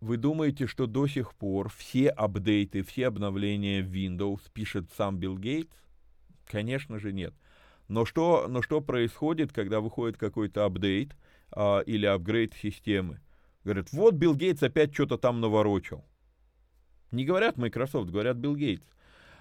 вы 0.00 0.16
думаете, 0.16 0.66
что 0.66 0.86
до 0.86 1.06
сих 1.06 1.34
пор 1.34 1.70
все 1.70 2.08
апдейты, 2.10 2.82
все 2.82 3.06
обновления 3.06 3.82
Windows 3.82 4.40
пишет 4.52 4.90
сам 4.96 5.18
Билл 5.18 5.38
Гейтс? 5.38 5.74
Конечно 6.46 6.98
же 6.98 7.12
нет. 7.12 7.34
Но 7.88 8.04
что, 8.04 8.46
но 8.48 8.62
что 8.62 8.80
происходит, 8.80 9.52
когда 9.52 9.80
выходит 9.80 10.18
какой-то 10.18 10.64
апдейт 10.64 11.16
а, 11.50 11.80
или 11.80 12.04
апгрейд 12.04 12.54
системы? 12.54 13.20
Говорят, 13.64 13.92
вот 13.92 14.14
Билл 14.14 14.34
Гейтс 14.34 14.62
опять 14.62 14.92
что-то 14.92 15.18
там 15.18 15.40
наворочил. 15.40 16.04
Не 17.10 17.24
говорят 17.24 17.56
Microsoft, 17.56 18.10
говорят 18.10 18.36
Билл 18.36 18.56
Гейтс. 18.56 18.86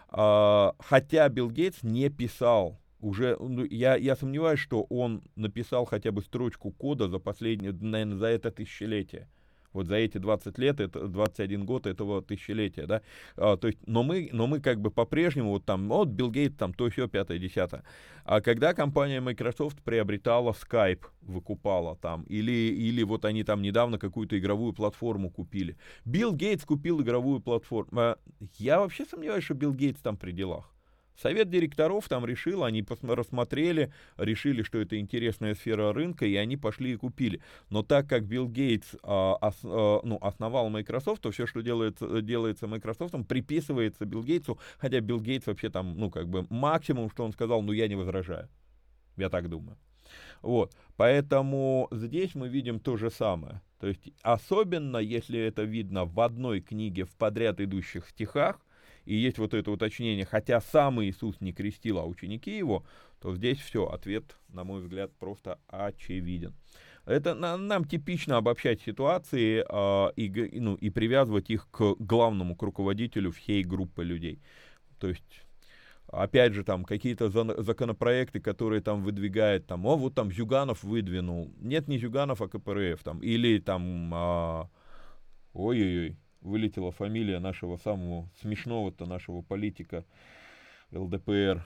А, 0.09 0.73
хотя 0.79 1.27
Билл 1.29 1.49
Гейтс 1.51 1.83
не 1.83 2.09
писал 2.09 2.79
уже, 2.99 3.35
ну, 3.39 3.65
я, 3.65 3.95
я 3.95 4.15
сомневаюсь, 4.15 4.59
что 4.59 4.83
он 4.83 5.21
написал 5.35 5.85
хотя 5.85 6.11
бы 6.11 6.21
строчку 6.21 6.71
кода 6.71 7.07
за 7.09 7.19
последнее, 7.19 7.73
наверное, 7.73 8.17
за 8.17 8.27
это 8.27 8.51
тысячелетие 8.51 9.27
вот 9.75 9.87
за 9.87 9.95
эти 9.95 10.17
20 10.17 10.57
лет, 10.57 10.79
это 10.79 11.07
21 11.07 11.65
год 11.65 11.85
этого 11.85 12.21
тысячелетия, 12.21 12.85
да, 12.85 13.01
а, 13.35 13.57
то 13.57 13.67
есть, 13.67 13.79
но 13.85 14.03
мы, 14.03 14.29
но 14.31 14.47
мы 14.47 14.59
как 14.59 14.79
бы 14.79 14.89
по-прежнему, 14.89 15.51
вот 15.51 15.65
там, 15.65 15.87
вот 15.87 16.07
Билл 16.07 16.31
Гейт, 16.31 16.57
там, 16.57 16.73
то 16.73 16.89
все, 16.89 17.07
пятое, 17.07 17.37
десятое. 17.37 17.83
А 18.23 18.41
когда 18.41 18.73
компания 18.73 19.21
Microsoft 19.21 19.81
приобретала 19.83 20.53
Skype, 20.53 21.05
выкупала 21.21 21.95
там, 21.95 22.23
или, 22.23 22.51
или 22.51 23.03
вот 23.03 23.25
они 23.25 23.43
там 23.43 23.61
недавно 23.61 23.99
какую-то 23.99 24.37
игровую 24.39 24.73
платформу 24.73 25.29
купили. 25.29 25.77
Билл 26.05 26.33
Гейтс 26.33 26.65
купил 26.65 27.01
игровую 27.01 27.39
платформу. 27.39 27.89
А, 27.99 28.17
я 28.57 28.79
вообще 28.79 29.05
сомневаюсь, 29.05 29.43
что 29.43 29.53
Билл 29.53 29.73
Гейтс 29.73 30.01
там 30.01 30.17
при 30.17 30.31
делах. 30.31 30.74
Совет 31.21 31.49
директоров 31.49 32.07
там 32.07 32.25
решил, 32.25 32.63
они 32.63 32.85
рассмотрели, 33.01 33.93
решили, 34.17 34.63
что 34.63 34.79
это 34.79 34.99
интересная 34.99 35.55
сфера 35.55 35.93
рынка, 35.93 36.25
и 36.25 36.35
они 36.35 36.57
пошли 36.57 36.93
и 36.93 36.97
купили. 36.97 37.41
Но 37.69 37.83
так 37.83 38.07
как 38.07 38.25
Билл 38.25 38.49
Гейтс 38.49 38.95
а, 39.03 39.35
ос, 39.35 39.59
а, 39.63 40.01
ну, 40.03 40.17
основал 40.21 40.69
Microsoft, 40.69 41.21
то 41.21 41.31
все, 41.31 41.47
что 41.47 41.61
делается, 41.61 42.21
делается 42.21 42.67
Microsoft, 42.67 43.15
приписывается 43.27 44.05
Билл 44.05 44.23
Гейтсу, 44.23 44.59
хотя 44.77 44.99
Билл 44.99 45.21
Гейтс 45.21 45.47
вообще 45.47 45.69
там, 45.69 45.97
ну, 45.97 46.09
как 46.09 46.27
бы 46.27 46.45
максимум, 46.49 47.09
что 47.09 47.23
он 47.23 47.31
сказал, 47.31 47.61
ну, 47.61 47.71
я 47.71 47.87
не 47.87 47.95
возражаю. 47.95 48.49
Я 49.17 49.29
так 49.29 49.49
думаю. 49.49 49.77
Вот, 50.41 50.75
поэтому 50.97 51.87
здесь 51.91 52.35
мы 52.35 52.49
видим 52.49 52.79
то 52.79 52.97
же 52.97 53.09
самое. 53.09 53.61
То 53.79 53.87
есть, 53.87 54.11
особенно 54.21 54.97
если 54.97 55.39
это 55.39 55.63
видно 55.63 56.05
в 56.05 56.19
одной 56.19 56.61
книге 56.61 57.05
в 57.05 57.15
подряд 57.15 57.59
идущих 57.59 58.07
стихах, 58.09 58.59
и 59.05 59.15
есть 59.15 59.37
вот 59.37 59.53
это 59.53 59.71
уточнение, 59.71 60.25
хотя 60.25 60.61
сам 60.61 61.03
Иисус 61.03 61.39
не 61.41 61.53
крестил, 61.53 61.99
а 61.99 62.05
ученики 62.05 62.57
его, 62.57 62.85
то 63.19 63.35
здесь 63.35 63.59
все, 63.59 63.85
ответ, 63.85 64.37
на 64.49 64.63
мой 64.63 64.81
взгляд, 64.81 65.11
просто 65.17 65.59
очевиден. 65.67 66.53
Это 67.05 67.35
нам 67.35 67.85
типично 67.85 68.37
обобщать 68.37 68.81
ситуации 68.81 69.63
э, 69.67 70.11
и, 70.15 70.59
ну, 70.59 70.75
и 70.75 70.89
привязывать 70.89 71.51
их 71.51 71.69
к 71.69 71.95
главному, 71.99 72.55
к 72.55 72.63
руководителю 72.63 73.31
всей 73.31 73.63
группы 73.63 74.03
людей. 74.03 74.41
То 74.99 75.09
есть 75.09 75.45
опять 76.07 76.53
же, 76.53 76.63
там 76.63 76.83
какие-то 76.83 77.29
законопроекты, 77.29 78.39
которые 78.39 78.81
там 78.81 79.03
выдвигает, 79.03 79.67
там, 79.67 79.85
о, 79.85 79.95
вот 79.95 80.15
там 80.15 80.31
Зюганов 80.31 80.83
выдвинул. 80.83 81.53
Нет, 81.59 81.87
не 81.87 81.97
Зюганов, 81.97 82.41
а 82.41 82.47
КПРФ, 82.47 83.03
там, 83.03 83.19
или 83.19 83.59
там, 83.59 84.11
а, 84.13 84.69
ой-ой-ой, 85.53 86.17
вылетела 86.45 86.91
фамилия 86.91 87.39
нашего 87.39 87.77
самого 87.77 88.29
смешного-то 88.39 89.05
нашего 89.05 89.41
политика 89.41 90.05
ЛДПР, 90.91 91.65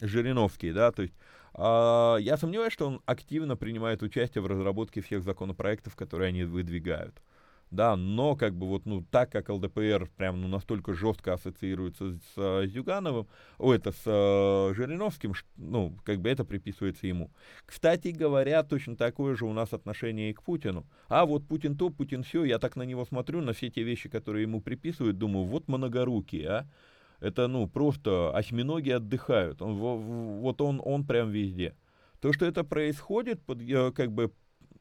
Жириновский, 0.00 0.72
да, 0.72 0.90
то 0.90 1.02
есть 1.02 1.14
а, 1.54 2.16
я 2.16 2.36
сомневаюсь, 2.36 2.72
что 2.72 2.88
он 2.88 3.02
активно 3.04 3.56
принимает 3.56 4.02
участие 4.02 4.42
в 4.42 4.46
разработке 4.46 5.02
всех 5.02 5.22
законопроектов, 5.22 5.94
которые 5.94 6.28
они 6.28 6.44
выдвигают 6.44 7.22
да, 7.72 7.96
но 7.96 8.36
как 8.36 8.54
бы 8.54 8.68
вот, 8.68 8.84
ну, 8.84 9.02
так 9.10 9.32
как 9.32 9.48
ЛДПР 9.48 10.10
прям, 10.16 10.42
ну, 10.42 10.46
настолько 10.46 10.92
жестко 10.92 11.32
ассоциируется 11.32 12.12
с, 12.12 12.34
с 12.36 12.66
Зюгановым, 12.66 13.26
о, 13.58 13.72
это 13.72 13.92
с 13.92 14.02
э, 14.04 14.74
Жириновским, 14.74 15.32
ну, 15.56 15.96
как 16.04 16.20
бы 16.20 16.28
это 16.28 16.44
приписывается 16.44 17.06
ему. 17.06 17.30
Кстати 17.64 18.08
говоря, 18.08 18.62
точно 18.62 18.94
такое 18.94 19.34
же 19.34 19.46
у 19.46 19.54
нас 19.54 19.72
отношение 19.72 20.30
и 20.30 20.34
к 20.34 20.42
Путину. 20.42 20.86
А 21.08 21.24
вот 21.24 21.48
Путин 21.48 21.76
то, 21.76 21.88
Путин 21.88 22.22
все, 22.22 22.44
я 22.44 22.58
так 22.58 22.76
на 22.76 22.82
него 22.82 23.06
смотрю, 23.06 23.40
на 23.40 23.54
все 23.54 23.70
те 23.70 23.82
вещи, 23.82 24.10
которые 24.10 24.42
ему 24.42 24.60
приписывают, 24.60 25.16
думаю, 25.16 25.46
вот 25.46 25.66
многорукий, 25.66 26.46
а, 26.46 26.68
это, 27.20 27.48
ну, 27.48 27.66
просто 27.68 28.36
осьминоги 28.36 28.90
отдыхают, 28.90 29.62
он, 29.62 29.76
вот 29.76 30.60
он, 30.60 30.80
он 30.84 31.06
прям 31.06 31.30
везде. 31.30 31.74
То, 32.20 32.32
что 32.34 32.44
это 32.44 32.64
происходит, 32.64 33.42
под, 33.42 33.62
э, 33.62 33.92
как 33.92 34.12
бы 34.12 34.30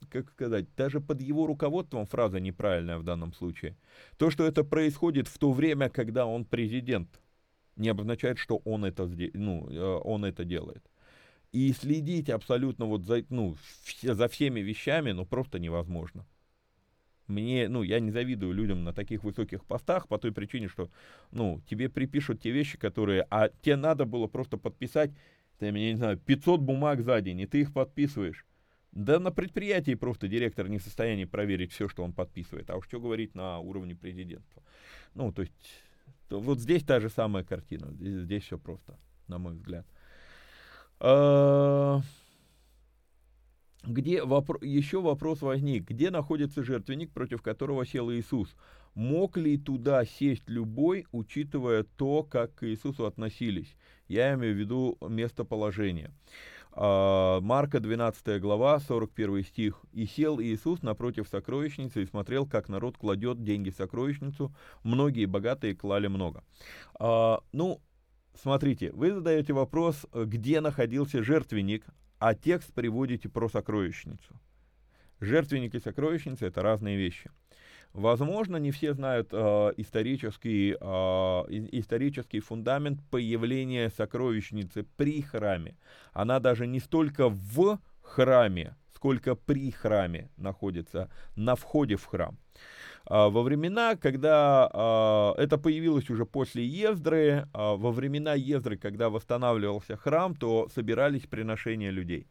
как 0.10 0.30
сказать, 0.30 0.66
даже 0.76 1.00
под 1.00 1.22
его 1.22 1.46
руководством 1.48 2.06
фраза 2.06 2.40
неправильная 2.40 2.98
в 2.98 3.04
данном 3.04 3.34
случае. 3.34 3.78
То, 4.18 4.30
что 4.30 4.46
это 4.46 4.64
происходит 4.64 5.28
в 5.28 5.38
то 5.38 5.52
время, 5.52 5.90
когда 5.90 6.26
он 6.26 6.46
президент, 6.46 7.22
не 7.76 7.90
обозначает, 7.90 8.38
что 8.38 8.58
он 8.66 8.86
это, 8.86 9.06
ну, 9.34 9.68
э, 9.70 10.00
он 10.04 10.26
это 10.26 10.44
делает. 10.44 10.84
И 11.52 11.74
следить 11.74 12.30
абсолютно 12.30 12.86
вот 12.86 13.04
за, 13.04 13.24
ну, 13.30 13.58
за 14.02 14.28
всеми 14.28 14.62
вещами, 14.62 15.12
ну, 15.12 15.26
просто 15.26 15.60
невозможно. 15.60 16.26
Мне, 17.28 17.70
ну, 17.70 17.82
я 17.84 18.00
не 18.00 18.12
завидую 18.12 18.54
людям 18.54 18.84
на 18.84 18.94
таких 18.94 19.24
высоких 19.24 19.64
постах 19.66 20.08
по 20.08 20.18
той 20.18 20.32
причине, 20.32 20.68
что, 20.68 20.90
ну, 21.32 21.62
тебе 21.70 21.90
припишут 21.90 22.42
те 22.42 22.52
вещи, 22.52 22.78
которые, 22.78 23.26
а 23.30 23.50
тебе 23.62 23.78
надо 23.78 24.06
было 24.06 24.28
просто 24.28 24.58
подписать, 24.58 25.12
я 25.60 25.72
не 25.72 25.96
знаю, 25.96 26.18
500 26.18 26.60
бумаг 26.60 27.02
за 27.02 27.22
день, 27.22 27.40
и 27.40 27.46
ты 27.46 27.62
их 27.62 27.74
подписываешь. 27.74 28.46
Да 28.92 29.20
на 29.20 29.32
предприятии 29.32 29.96
просто 29.96 30.28
директор 30.28 30.68
не 30.68 30.78
в 30.78 30.84
состоянии 30.84 31.26
проверить 31.26 31.72
все, 31.72 31.88
что 31.88 32.04
он 32.04 32.12
подписывает. 32.12 32.70
А 32.70 32.76
уж 32.76 32.86
что 32.88 33.00
говорить 33.00 33.36
на 33.36 33.60
уровне 33.60 33.96
президентства. 33.96 34.64
Ну, 35.14 35.32
то 35.32 35.44
есть, 35.44 35.54
то 36.28 36.40
вот 36.40 36.60
здесь 36.60 36.84
та 36.84 37.00
же 37.00 37.10
самая 37.10 37.44
картина. 37.44 37.92
Здесь, 37.94 38.24
здесь 38.24 38.44
все 38.44 38.58
просто, 38.58 38.98
на 39.28 39.38
мой 39.38 39.54
взгляд. 39.54 39.86
А, 41.00 42.02
где 43.84 44.24
вопро- 44.24 44.64
еще 44.64 45.02
вопрос 45.02 45.42
возник, 45.42 45.90
где 45.90 46.12
находится 46.12 46.64
жертвенник, 46.64 47.12
против 47.12 47.42
которого 47.42 47.86
сел 47.86 48.12
Иисус? 48.12 48.56
Мог 48.94 49.38
ли 49.38 49.58
туда 49.58 50.04
сесть 50.04 50.50
любой, 50.50 51.08
учитывая 51.14 51.84
то, 51.84 52.24
как 52.24 52.56
к 52.56 52.68
Иисусу 52.68 53.06
относились? 53.06 53.74
Я 54.10 54.34
имею 54.34 54.54
в 54.54 54.58
виду 54.58 54.98
местоположение. 55.02 56.12
Марка 56.74 57.80
12 57.80 58.40
глава, 58.40 58.80
41 58.80 59.44
стих. 59.44 59.82
«И 59.92 60.06
сел 60.06 60.40
Иисус 60.40 60.82
напротив 60.82 61.28
сокровищницы 61.28 62.02
и 62.02 62.06
смотрел, 62.06 62.48
как 62.48 62.70
народ 62.70 62.98
кладет 62.98 63.44
деньги 63.44 63.70
в 63.70 63.76
сокровищницу. 63.76 64.56
Многие 64.84 65.26
богатые 65.26 65.76
клали 65.76 66.08
много». 66.08 66.44
А, 67.00 67.42
ну, 67.52 67.82
смотрите, 68.34 68.92
вы 68.94 69.12
задаете 69.12 69.54
вопрос, 69.54 70.06
где 70.14 70.62
находился 70.62 71.24
жертвенник, 71.24 71.86
а 72.20 72.36
текст 72.36 72.74
приводите 72.74 73.28
про 73.28 73.50
сокровищницу. 73.50 74.40
Жертвенник 75.20 75.76
и 75.76 75.80
сокровищница– 75.80 76.46
это 76.48 76.62
разные 76.62 76.98
вещи. 76.98 77.30
Возможно, 77.94 78.58
не 78.58 78.72
все 78.72 78.94
знают 78.94 79.30
э, 79.32 79.74
исторический, 79.78 80.78
э, 80.80 81.68
исторический 81.72 82.40
фундамент 82.40 83.02
появления 83.10 83.90
сокровищницы 83.90 84.86
при 84.96 85.22
храме. 85.22 85.76
Она 86.14 86.40
даже 86.40 86.68
не 86.68 86.80
столько 86.80 87.28
в 87.30 87.80
храме, 88.02 88.76
сколько 88.96 89.36
при 89.36 89.72
храме 89.72 90.30
находится, 90.38 91.10
на 91.36 91.56
входе 91.56 91.96
в 91.96 92.06
храм. 92.06 92.38
А, 93.06 93.30
во 93.30 93.42
времена, 93.42 93.96
когда 93.96 94.70
а, 94.72 95.34
это 95.38 95.58
появилось 95.58 96.10
уже 96.10 96.26
после 96.26 96.66
Ездры, 96.66 97.48
а, 97.54 97.76
во 97.76 97.92
времена 97.92 98.36
Ездры, 98.36 98.78
когда 98.78 99.10
восстанавливался 99.10 99.98
храм, 99.98 100.36
то 100.36 100.70
собирались 100.74 101.28
приношения 101.28 101.92
людей. 101.92 102.28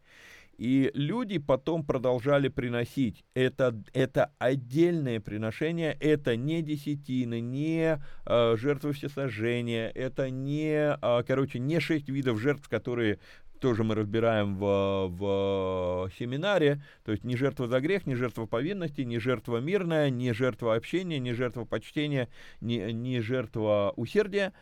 И 0.60 0.90
люди 0.92 1.38
потом 1.38 1.82
продолжали 1.86 2.48
приносить. 2.48 3.24
Это, 3.32 3.82
это 3.94 4.30
отдельное 4.38 5.18
приношение, 5.18 5.96
это 5.98 6.36
не 6.36 6.60
десятины, 6.60 7.40
не 7.40 7.98
э, 8.26 8.56
жертвы 8.58 8.92
всесожжения, 8.92 9.88
это 9.88 10.28
не, 10.28 10.98
э, 11.00 11.22
короче, 11.26 11.60
не 11.60 11.80
шесть 11.80 12.10
видов 12.10 12.38
жертв, 12.38 12.68
которые 12.68 13.20
тоже 13.58 13.84
мы 13.84 13.94
разбираем 13.94 14.58
в, 14.58 15.08
в 15.08 16.10
семинаре, 16.18 16.82
то 17.06 17.12
есть 17.12 17.24
не 17.24 17.36
жертва 17.36 17.66
за 17.66 17.80
грех, 17.80 18.04
не 18.04 18.14
жертва 18.14 18.44
повинности, 18.44 19.00
не 19.00 19.18
жертва 19.18 19.60
мирная, 19.60 20.10
не 20.10 20.34
жертва 20.34 20.74
общения, 20.74 21.18
не 21.18 21.32
жертва 21.32 21.64
почтения, 21.64 22.28
не, 22.60 22.92
не 22.92 23.20
жертва 23.22 23.94
усердия, 23.96 24.52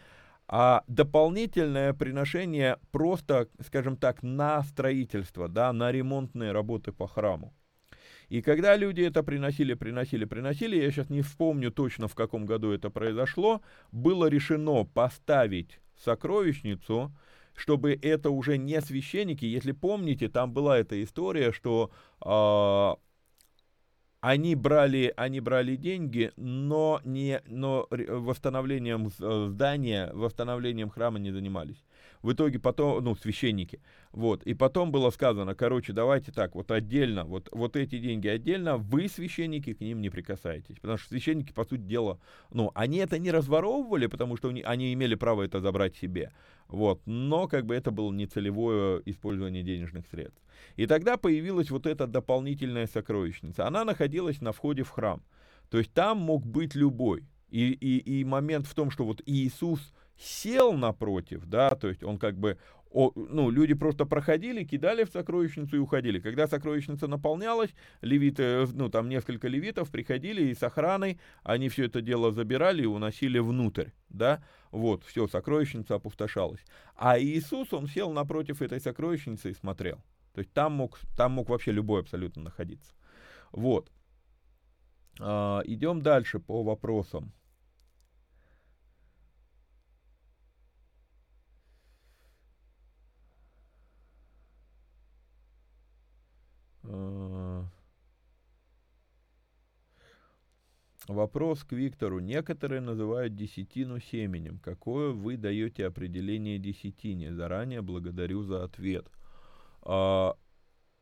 а 0.48 0.82
дополнительное 0.88 1.92
приношение 1.92 2.78
просто, 2.90 3.48
скажем 3.60 3.96
так, 3.96 4.22
на 4.22 4.62
строительство, 4.62 5.48
да, 5.48 5.72
на 5.72 5.92
ремонтные 5.92 6.52
работы 6.52 6.90
по 6.90 7.06
храму. 7.06 7.54
И 8.30 8.42
когда 8.42 8.76
люди 8.76 9.02
это 9.02 9.22
приносили, 9.22 9.74
приносили, 9.74 10.24
приносили, 10.24 10.76
я 10.76 10.90
сейчас 10.90 11.10
не 11.10 11.22
вспомню 11.22 11.70
точно, 11.70 12.08
в 12.08 12.14
каком 12.14 12.46
году 12.46 12.72
это 12.72 12.90
произошло, 12.90 13.62
было 13.92 14.26
решено 14.26 14.84
поставить 14.84 15.80
сокровищницу, 15.96 17.14
чтобы 17.54 17.98
это 18.00 18.30
уже 18.30 18.56
не 18.56 18.80
священники, 18.80 19.44
если 19.44 19.72
помните, 19.72 20.28
там 20.28 20.52
была 20.52 20.78
эта 20.78 21.02
история, 21.02 21.52
что 21.52 21.90
э, 22.24 23.07
они 24.20 24.54
брали, 24.54 25.12
они 25.16 25.40
брали 25.40 25.76
деньги, 25.76 26.32
но, 26.36 27.00
не, 27.04 27.40
но 27.46 27.86
восстановлением 27.90 29.10
э, 29.20 29.46
здания, 29.48 30.10
восстановлением 30.12 30.90
храма 30.90 31.18
не 31.18 31.30
занимались. 31.30 31.82
В 32.22 32.32
итоге 32.32 32.58
потом, 32.58 33.04
ну, 33.04 33.14
священники. 33.14 33.80
Вот. 34.12 34.42
И 34.42 34.54
потом 34.54 34.90
было 34.90 35.10
сказано, 35.10 35.54
короче, 35.54 35.92
давайте 35.92 36.32
так, 36.32 36.54
вот 36.54 36.70
отдельно, 36.70 37.24
вот, 37.24 37.48
вот 37.52 37.76
эти 37.76 37.98
деньги 37.98 38.28
отдельно, 38.28 38.76
вы, 38.76 39.08
священники, 39.08 39.74
к 39.74 39.80
ним 39.80 40.00
не 40.00 40.10
прикасаетесь. 40.10 40.76
Потому 40.76 40.98
что 40.98 41.08
священники, 41.08 41.52
по 41.52 41.64
сути 41.64 41.82
дела, 41.82 42.18
ну, 42.50 42.72
они 42.74 42.98
это 42.98 43.18
не 43.18 43.30
разворовывали, 43.30 44.06
потому 44.06 44.36
что 44.36 44.48
они 44.48 44.92
имели 44.92 45.14
право 45.14 45.42
это 45.42 45.60
забрать 45.60 45.96
себе. 45.96 46.32
Вот. 46.66 47.00
Но, 47.06 47.48
как 47.48 47.66
бы, 47.66 47.74
это 47.74 47.90
было 47.90 48.12
нецелевое 48.12 49.02
использование 49.06 49.62
денежных 49.62 50.06
средств. 50.08 50.42
И 50.76 50.86
тогда 50.86 51.16
появилась 51.16 51.70
вот 51.70 51.86
эта 51.86 52.06
дополнительная 52.06 52.86
сокровищница. 52.86 53.66
Она 53.66 53.84
находилась 53.84 54.40
на 54.40 54.52
входе 54.52 54.82
в 54.82 54.90
храм. 54.90 55.22
То 55.70 55.78
есть 55.78 55.92
там 55.92 56.18
мог 56.18 56.46
быть 56.46 56.74
любой. 56.74 57.24
И, 57.50 57.72
и, 57.72 58.20
и 58.20 58.24
момент 58.24 58.66
в 58.66 58.74
том, 58.74 58.90
что 58.90 59.04
вот 59.04 59.22
Иисус 59.24 59.92
сел 60.18 60.72
напротив, 60.72 61.46
да, 61.46 61.70
то 61.70 61.88
есть 61.88 62.02
он 62.02 62.18
как 62.18 62.36
бы, 62.36 62.58
о, 62.90 63.12
ну, 63.14 63.50
люди 63.50 63.74
просто 63.74 64.04
проходили, 64.04 64.64
кидали 64.64 65.04
в 65.04 65.10
сокровищницу 65.10 65.76
и 65.76 65.78
уходили. 65.78 66.20
Когда 66.20 66.48
сокровищница 66.48 67.06
наполнялась, 67.06 67.70
левиты, 68.00 68.66
ну, 68.74 68.88
там 68.88 69.08
несколько 69.08 69.48
левитов 69.48 69.90
приходили 69.90 70.42
и 70.42 70.54
с 70.54 70.62
охраной, 70.62 71.20
они 71.42 71.68
все 71.68 71.84
это 71.84 72.00
дело 72.00 72.32
забирали 72.32 72.82
и 72.82 72.86
уносили 72.86 73.38
внутрь. 73.38 73.90
да, 74.08 74.42
вот, 74.70 75.04
все, 75.04 75.26
сокровищница 75.26 75.94
опустошалась. 75.94 76.64
А 76.96 77.18
Иисус, 77.18 77.72
он 77.72 77.86
сел 77.86 78.12
напротив 78.12 78.60
этой 78.60 78.80
сокровищницы 78.80 79.50
и 79.50 79.54
смотрел. 79.54 80.02
То 80.34 80.40
есть 80.40 80.52
там 80.52 80.72
мог, 80.72 80.98
там 81.16 81.32
мог 81.32 81.48
вообще 81.48 81.72
любой 81.72 82.00
абсолютно 82.00 82.42
находиться. 82.42 82.92
Вот. 83.50 83.90
А, 85.20 85.62
идем 85.64 86.02
дальше 86.02 86.38
по 86.38 86.62
вопросам. 86.62 87.32
Вопрос 101.08 101.64
к 101.64 101.72
Виктору. 101.72 102.20
Некоторые 102.20 102.80
называют 102.80 103.34
десятину 103.34 104.00
семенем. 104.00 104.58
Какое 104.58 105.10
вы 105.10 105.36
даете 105.36 105.86
определение 105.86 106.58
десятине? 106.58 107.34
Заранее 107.34 107.82
благодарю 107.82 108.42
за 108.42 108.64
ответ. 108.64 109.10
А, 109.82 110.36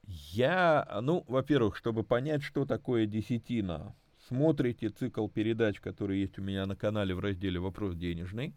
я, 0.07 1.01
ну, 1.03 1.24
во-первых, 1.26 1.76
чтобы 1.76 2.05
понять, 2.05 2.43
что 2.43 2.64
такое 2.64 3.07
десятина, 3.07 3.95
смотрите 4.28 4.89
цикл 4.89 5.28
передач, 5.28 5.80
который 5.80 6.20
есть 6.20 6.39
у 6.39 6.43
меня 6.43 6.66
на 6.66 6.76
канале 6.76 7.14
в 7.14 7.20
разделе 7.20 7.59
«Вопрос 7.61 7.97
денежный». 7.97 8.55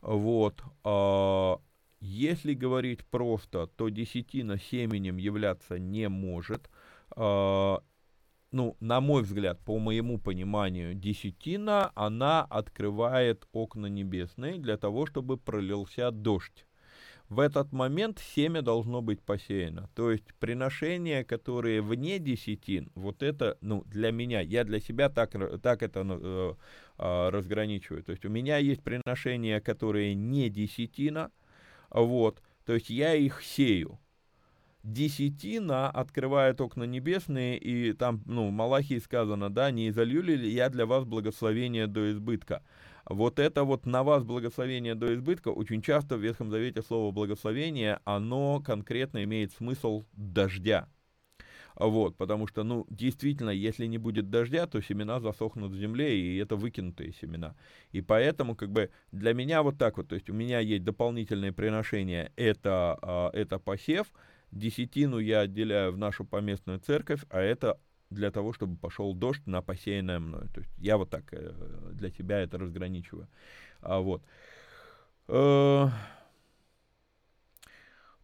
Вот. 0.00 0.62
А, 2.00 2.04
если 2.04 2.54
говорить 2.54 3.04
просто, 3.04 3.66
то 3.66 3.88
десятина 3.88 4.58
семенем 4.58 5.16
являться 5.16 5.78
не 5.78 6.08
может. 6.08 6.70
А, 7.16 7.82
ну, 8.50 8.76
на 8.80 9.00
мой 9.00 9.22
взгляд, 9.22 9.60
по 9.64 9.78
моему 9.78 10.18
пониманию, 10.18 10.94
десятина, 10.94 11.92
она 11.94 12.44
открывает 12.44 13.46
окна 13.52 13.86
небесные 13.86 14.58
для 14.58 14.76
того, 14.76 15.06
чтобы 15.06 15.36
пролился 15.36 16.10
дождь 16.10 16.64
в 17.28 17.40
этот 17.40 17.72
момент 17.72 18.20
семя 18.34 18.62
должно 18.62 19.02
быть 19.02 19.20
посеяно. 19.20 19.90
То 19.94 20.10
есть 20.10 20.34
приношения, 20.38 21.24
которые 21.24 21.82
вне 21.82 22.18
десятин, 22.18 22.90
вот 22.94 23.22
это, 23.22 23.58
ну, 23.60 23.82
для 23.86 24.10
меня, 24.10 24.40
я 24.40 24.64
для 24.64 24.80
себя 24.80 25.10
так, 25.10 25.34
так 25.60 25.82
это 25.82 26.06
э, 26.08 26.54
э, 26.98 27.28
разграничиваю. 27.28 28.02
То 28.02 28.12
есть 28.12 28.24
у 28.24 28.30
меня 28.30 28.56
есть 28.56 28.82
приношения, 28.82 29.60
которые 29.60 30.14
не 30.14 30.48
десятина, 30.48 31.30
вот, 31.90 32.42
то 32.64 32.74
есть 32.74 32.90
я 32.90 33.14
их 33.14 33.42
сею. 33.42 33.98
Десятина 34.82 35.90
открывает 35.90 36.60
окна 36.60 36.84
небесные, 36.84 37.58
и 37.58 37.92
там, 37.92 38.22
ну, 38.26 38.48
в 38.48 38.52
Малахии 38.52 38.98
сказано, 38.98 39.50
да, 39.50 39.70
не 39.70 39.88
изолью 39.88 40.22
ли 40.22 40.50
я 40.50 40.70
для 40.70 40.86
вас 40.86 41.04
благословение 41.04 41.86
до 41.86 42.12
избытка 42.12 42.62
вот 43.08 43.38
это 43.38 43.64
вот 43.64 43.86
на 43.86 44.02
вас 44.02 44.22
благословение 44.24 44.94
до 44.94 45.14
избытка, 45.14 45.48
очень 45.48 45.82
часто 45.82 46.16
в 46.16 46.20
Ветхом 46.20 46.50
Завете 46.50 46.82
слово 46.82 47.10
благословение, 47.10 48.00
оно 48.04 48.60
конкретно 48.60 49.24
имеет 49.24 49.52
смысл 49.52 50.04
дождя. 50.12 50.88
Вот, 51.78 52.16
потому 52.16 52.48
что, 52.48 52.64
ну, 52.64 52.86
действительно, 52.90 53.50
если 53.50 53.86
не 53.86 53.98
будет 53.98 54.30
дождя, 54.30 54.66
то 54.66 54.82
семена 54.82 55.20
засохнут 55.20 55.70
в 55.70 55.78
земле, 55.78 56.18
и 56.18 56.36
это 56.36 56.56
выкинутые 56.56 57.12
семена. 57.12 57.54
И 57.92 58.00
поэтому, 58.00 58.56
как 58.56 58.72
бы, 58.72 58.90
для 59.12 59.32
меня 59.32 59.62
вот 59.62 59.78
так 59.78 59.96
вот, 59.96 60.08
то 60.08 60.16
есть 60.16 60.28
у 60.28 60.34
меня 60.34 60.58
есть 60.58 60.82
дополнительные 60.82 61.52
приношения, 61.52 62.32
это, 62.34 62.98
а, 63.00 63.30
это 63.32 63.60
посев, 63.60 64.08
десятину 64.50 65.20
я 65.20 65.40
отделяю 65.40 65.92
в 65.92 65.98
нашу 65.98 66.24
поместную 66.24 66.80
церковь, 66.80 67.20
а 67.30 67.40
это 67.40 67.78
для 68.10 68.32
того, 68.32 68.52
чтобы 68.52 68.76
пошел 68.76 69.14
дождь 69.14 69.46
на 69.46 69.62
посеянное 69.62 70.18
мною. 70.18 70.48
То 70.52 70.60
есть 70.60 70.72
я 70.78 70.96
вот 70.96 71.10
так 71.10 71.32
э, 71.32 71.52
для 71.92 72.10
тебя 72.10 72.40
это 72.40 72.58
разграничиваю. 72.58 73.28
А 73.82 74.00
вот. 74.00 74.22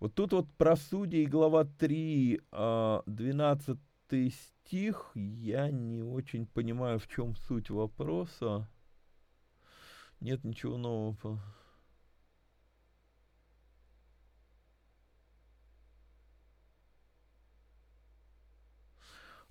Вот 0.05 0.15
тут 0.15 0.35
вот 0.35 0.53
про 0.59 0.77
судей, 0.77 1.25
глава 1.25 1.65
3, 1.65 2.39
12 2.53 3.79
а, 4.11 4.29
стих, 4.29 5.11
я 5.15 5.71
не 5.71 6.03
очень 6.03 6.45
понимаю, 6.45 6.99
в 6.99 7.09
чем 7.09 7.35
суть 7.35 7.71
вопроса. 7.71 8.69
Нет 10.21 10.45
ничего 10.45 10.77
нового. 10.77 11.41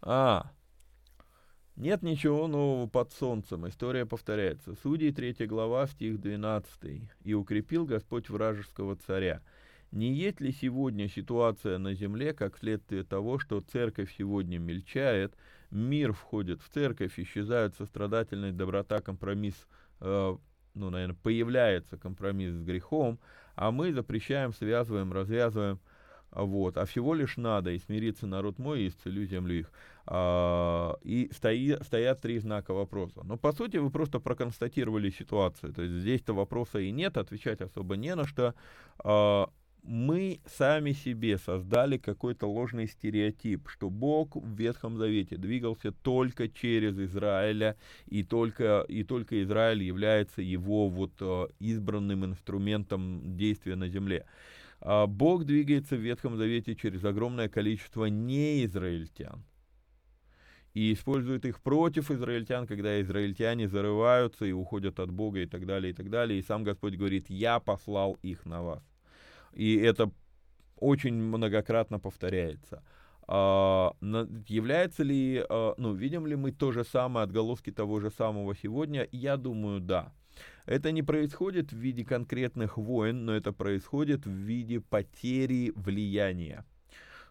А, 0.04 0.52
нет 1.76 2.04
ничего 2.04 2.48
нового 2.48 2.88
под 2.88 3.12
солнцем. 3.12 3.68
История 3.68 4.06
повторяется. 4.06 4.76
Судей 4.84 5.12
3 5.12 5.48
глава, 5.48 5.88
стих 5.88 6.22
12. 6.22 7.10
«И 7.24 7.34
укрепил 7.34 7.88
Господь 7.88 8.30
вражеского 8.30 8.96
царя». 8.96 9.42
Не 9.94 10.12
есть 10.12 10.42
ли 10.42 10.52
сегодня 10.52 11.08
ситуация 11.08 11.78
на 11.78 11.94
земле, 11.94 12.34
как 12.34 12.58
следствие 12.58 13.04
того, 13.04 13.38
что 13.38 13.62
церковь 13.62 14.12
сегодня 14.18 14.58
мельчает, 14.58 15.36
мир 15.70 16.14
входит 16.14 16.62
в 16.64 16.70
церковь, 16.70 17.20
исчезают 17.20 17.76
сострадательность, 17.76 18.58
доброта, 18.58 19.02
компромисс, 19.02 19.68
э, 20.02 20.36
ну, 20.74 20.90
наверное, 20.90 21.16
появляется 21.22 21.98
компромисс 21.98 22.54
с 22.54 22.64
грехом, 22.64 23.20
а 23.56 23.70
мы 23.70 23.94
запрещаем, 23.94 24.52
связываем, 24.52 25.14
развязываем– 25.14 25.80
вот, 26.36 26.78
а 26.78 26.86
всего 26.86 27.14
лишь 27.14 27.38
надо 27.38 27.72
и 27.72 27.78
смириться 27.78 28.26
народ 28.26 28.58
мой, 28.58 28.82
и 28.82 28.88
исцелю 28.88 29.26
землю 29.26 29.60
их. 29.60 29.72
А, 30.08 30.96
и 31.04 31.30
стои, 31.32 31.78
стоят 31.84 32.22
три 32.22 32.40
знака 32.40 32.74
вопроса. 32.74 33.22
Но 33.24 33.38
по 33.38 33.52
сути 33.52 33.78
вы 33.78 33.92
просто 33.92 34.20
проконстатировали 34.20 35.12
ситуацию. 35.12 35.74
То 35.74 35.84
есть 35.84 35.94
здесь-то 35.96 36.34
вопроса 36.34 36.80
и 36.80 36.92
нет, 36.92 37.18
отвечать 37.18 37.62
особо 37.62 37.98
не 37.98 38.16
на 38.16 38.26
что. 38.26 38.56
А, 39.04 39.50
мы 39.84 40.40
сами 40.46 40.94
себе 40.94 41.38
создали 41.38 41.98
какой-то 41.98 42.48
ложный 42.48 42.88
стереотип, 42.88 43.68
что 43.70 43.90
Бог 43.90 44.36
в 44.36 44.56
Ветхом 44.56 44.98
Завете 44.98 45.36
двигался 45.38 45.92
только 45.92 46.48
через 46.48 46.98
Израиля, 46.98 47.76
и 48.06 48.24
только, 48.24 48.86
и 48.88 49.04
только 49.04 49.44
Израиль 49.44 49.84
является 49.84 50.42
его 50.42 50.90
вот 50.90 51.12
а, 51.20 51.48
избранным 51.60 52.26
инструментом 52.26 53.36
действия 53.36 53.76
на 53.76 53.90
земле. 53.90 54.26
А 54.80 55.06
Бог 55.06 55.44
двигается 55.44 55.96
в 55.98 56.00
Ветхом 56.00 56.38
Завете 56.38 56.76
через 56.76 57.04
огромное 57.04 57.50
количество 57.50 58.06
неизраильтян 58.06 59.44
и 60.74 60.94
использует 60.94 61.46
их 61.46 61.62
против 61.62 62.10
израильтян, 62.10 62.68
когда 62.68 63.00
израильтяне 63.02 63.68
зарываются 63.68 64.46
и 64.46 64.54
уходят 64.54 65.00
от 65.00 65.12
Бога 65.12 65.42
и 65.42 65.46
так 65.46 65.66
далее, 65.66 65.92
и 65.92 65.94
так 65.94 66.10
далее. 66.10 66.40
И 66.40 66.44
сам 66.44 66.64
Господь 66.64 66.96
говорит, 66.96 67.30
я 67.30 67.60
послал 67.60 68.18
их 68.24 68.46
на 68.46 68.64
вас. 68.64 68.93
И 69.54 69.78
это 69.78 70.12
очень 70.78 71.16
многократно 71.16 72.00
повторяется. 72.00 72.84
А, 73.28 73.94
является 74.48 75.04
ли, 75.04 75.44
а, 75.50 75.74
ну, 75.78 75.94
видим 75.94 76.28
ли 76.28 76.36
мы 76.36 76.52
то 76.52 76.72
же 76.72 76.84
самое, 76.84 77.24
отголоски 77.24 77.72
того 77.72 78.00
же 78.00 78.12
самого 78.12 78.56
сегодня? 78.56 79.08
Я 79.12 79.38
думаю, 79.38 79.80
да. 79.80 80.12
Это 80.66 80.92
не 80.92 81.04
происходит 81.04 81.72
в 81.72 81.78
виде 81.78 82.04
конкретных 82.04 82.78
войн, 82.78 83.26
но 83.26 83.34
это 83.34 83.52
происходит 83.54 84.26
в 84.26 84.32
виде 84.32 84.80
потери 84.82 85.72
влияния. 85.76 86.66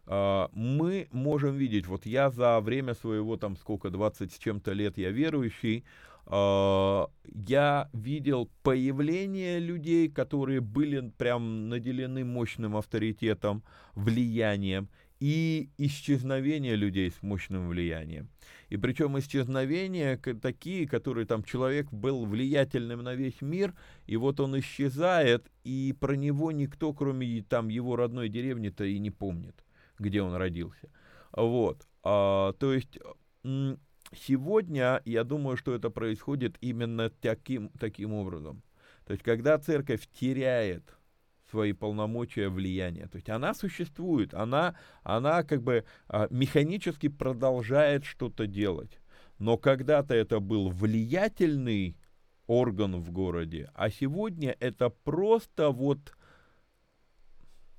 А, 0.06 0.48
мы 0.52 1.08
можем 1.12 1.56
видеть, 1.56 1.86
вот 1.86 2.06
я 2.06 2.30
за 2.30 2.60
время 2.60 2.94
своего, 2.94 3.36
там 3.36 3.56
сколько, 3.56 3.90
20 3.90 4.32
с 4.32 4.38
чем-то 4.38 4.72
лет 4.72 4.98
я 4.98 5.10
верующий, 5.10 5.84
я 6.26 7.90
видел 7.92 8.50
появление 8.62 9.58
людей, 9.58 10.08
которые 10.08 10.60
были 10.60 11.10
прям 11.18 11.68
наделены 11.68 12.24
мощным 12.24 12.76
авторитетом, 12.76 13.64
влиянием, 13.94 14.88
и 15.22 15.70
исчезновение 15.78 16.74
людей 16.74 17.08
с 17.08 17.22
мощным 17.22 17.68
влиянием. 17.68 18.28
И 18.70 18.76
причем 18.76 19.16
исчезновения 19.20 20.16
такие, 20.16 20.88
которые 20.88 21.26
там 21.26 21.44
человек 21.44 21.92
был 21.92 22.26
влиятельным 22.26 23.04
на 23.04 23.14
весь 23.14 23.40
мир, 23.40 23.72
и 24.06 24.16
вот 24.16 24.40
он 24.40 24.58
исчезает, 24.58 25.48
и 25.62 25.94
про 26.00 26.14
него 26.14 26.50
никто, 26.50 26.92
кроме 26.92 27.40
там 27.42 27.68
его 27.68 27.94
родной 27.94 28.28
деревни-то 28.28 28.84
и 28.84 28.98
не 28.98 29.12
помнит, 29.12 29.64
где 30.00 30.22
он 30.22 30.34
родился. 30.34 30.90
Вот. 31.30 31.86
А, 32.02 32.52
то 32.54 32.72
есть 32.72 32.98
сегодня 34.14 35.02
я 35.04 35.24
думаю, 35.24 35.56
что 35.56 35.74
это 35.74 35.90
происходит 35.90 36.56
именно 36.60 37.10
таким, 37.10 37.70
таким 37.80 38.12
образом. 38.12 38.62
То 39.04 39.12
есть 39.12 39.22
когда 39.22 39.58
церковь 39.58 40.08
теряет 40.12 40.96
свои 41.52 41.72
полномочия, 41.74 42.48
влияния. 42.48 43.06
То 43.08 43.16
есть 43.16 43.28
она 43.28 43.52
существует, 43.52 44.32
она, 44.32 44.74
она 45.02 45.42
как 45.42 45.62
бы 45.62 45.84
а, 46.08 46.26
механически 46.30 47.08
продолжает 47.08 48.06
что-то 48.06 48.46
делать. 48.46 48.98
Но 49.38 49.58
когда-то 49.58 50.14
это 50.14 50.40
был 50.40 50.70
влиятельный 50.70 51.96
орган 52.46 52.96
в 53.02 53.10
городе, 53.12 53.70
а 53.74 53.90
сегодня 53.90 54.56
это 54.60 54.88
просто 54.88 55.70
вот 55.70 56.14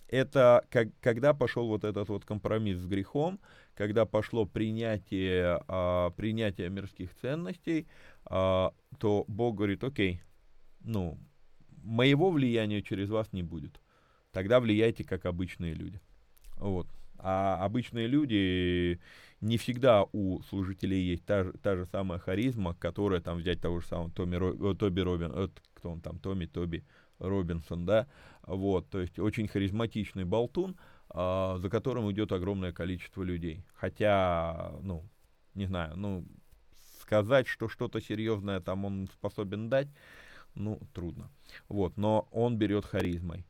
это 0.08 0.64
как, 0.70 0.90
когда 1.02 1.34
пошел 1.34 1.68
вот 1.68 1.84
этот 1.84 2.08
вот 2.10 2.26
компромисс 2.26 2.78
с 2.78 2.86
грехом, 2.86 3.40
когда 3.76 4.06
пошло 4.06 4.46
принятие, 4.46 5.62
а, 5.68 6.12
принятие 6.12 6.70
мирских 6.70 7.14
ценностей, 7.16 7.88
а, 8.26 8.74
то 9.00 9.26
Бог 9.28 9.56
говорит, 9.56 9.84
окей, 9.84 10.22
ну, 10.82 11.18
моего 11.84 12.32
влияния 12.32 12.82
через 12.82 13.10
вас 13.10 13.32
не 13.34 13.44
будет. 13.44 13.80
Тогда 14.32 14.60
влияйте 14.60 15.04
как 15.04 15.26
обычные 15.26 15.74
люди. 15.74 16.02
Вот. 16.58 16.88
А 17.18 17.64
обычные 17.64 18.08
люди 18.08 19.00
не 19.40 19.58
всегда 19.58 20.06
у 20.12 20.42
служителей 20.44 21.02
есть 21.02 21.26
та, 21.26 21.52
та 21.52 21.76
же 21.76 21.86
самая 21.86 22.20
харизма, 22.20 22.76
которая 22.76 23.22
там 23.22 23.38
взять 23.38 23.62
того 23.62 23.80
же 23.80 23.88
самого 23.88 24.12
Томи, 24.12 24.38
Ро, 24.38 24.74
Тоби 24.74 25.02
Робин, 25.02 25.32
э, 25.34 25.48
кто 25.74 25.92
он 25.92 26.02
там, 26.02 26.20
Томи, 26.20 26.48
Тоби 26.48 26.84
Робинсон, 27.20 27.86
да, 27.86 28.08
вот, 28.46 28.90
то 28.90 29.00
есть 29.00 29.20
очень 29.20 29.48
харизматичный 29.48 30.26
болтун, 30.26 30.76
э, 31.14 31.56
за 31.60 31.70
которым 31.70 32.12
идет 32.12 32.32
огромное 32.32 32.72
количество 32.72 33.24
людей. 33.24 33.66
Хотя, 33.74 34.74
ну, 34.82 35.04
не 35.54 35.66
знаю, 35.66 35.96
ну, 35.96 36.26
сказать, 37.02 37.48
что 37.48 37.68
что-то 37.68 38.02
серьезное 38.02 38.60
там 38.60 38.86
он 38.86 39.08
способен 39.14 39.70
дать, 39.70 39.88
ну, 40.56 40.80
трудно. 40.94 41.30
Вот, 41.70 41.98
но 41.98 42.28
он 42.32 42.58
берет 42.58 42.86
харизмой. 42.86 43.46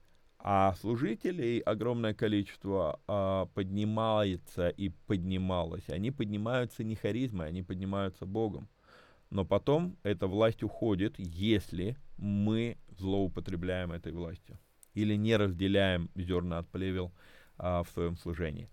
А 0.45 0.75
служителей 0.81 1.59
огромное 1.59 2.13
количество 2.13 2.99
а, 3.07 3.45
поднимается 3.53 4.67
и 4.67 4.89
поднималось. 4.89 5.87
Они 5.89 6.11
поднимаются 6.11 6.83
не 6.83 6.95
харизмой, 6.95 7.47
они 7.47 7.63
поднимаются 7.63 8.25
Богом. 8.25 8.67
Но 9.29 9.45
потом 9.45 9.95
эта 10.03 10.27
власть 10.27 10.61
уходит, 10.61 11.15
если 11.17 11.95
мы 12.17 12.77
злоупотребляем 12.99 13.93
этой 13.93 14.11
властью 14.11 14.59
или 14.93 15.15
не 15.15 15.37
разделяем 15.37 16.09
зерна 16.13 16.59
от 16.59 16.69
плевел 16.69 17.13
а, 17.57 17.83
в 17.83 17.89
своем 17.89 18.17
служении. 18.17 18.69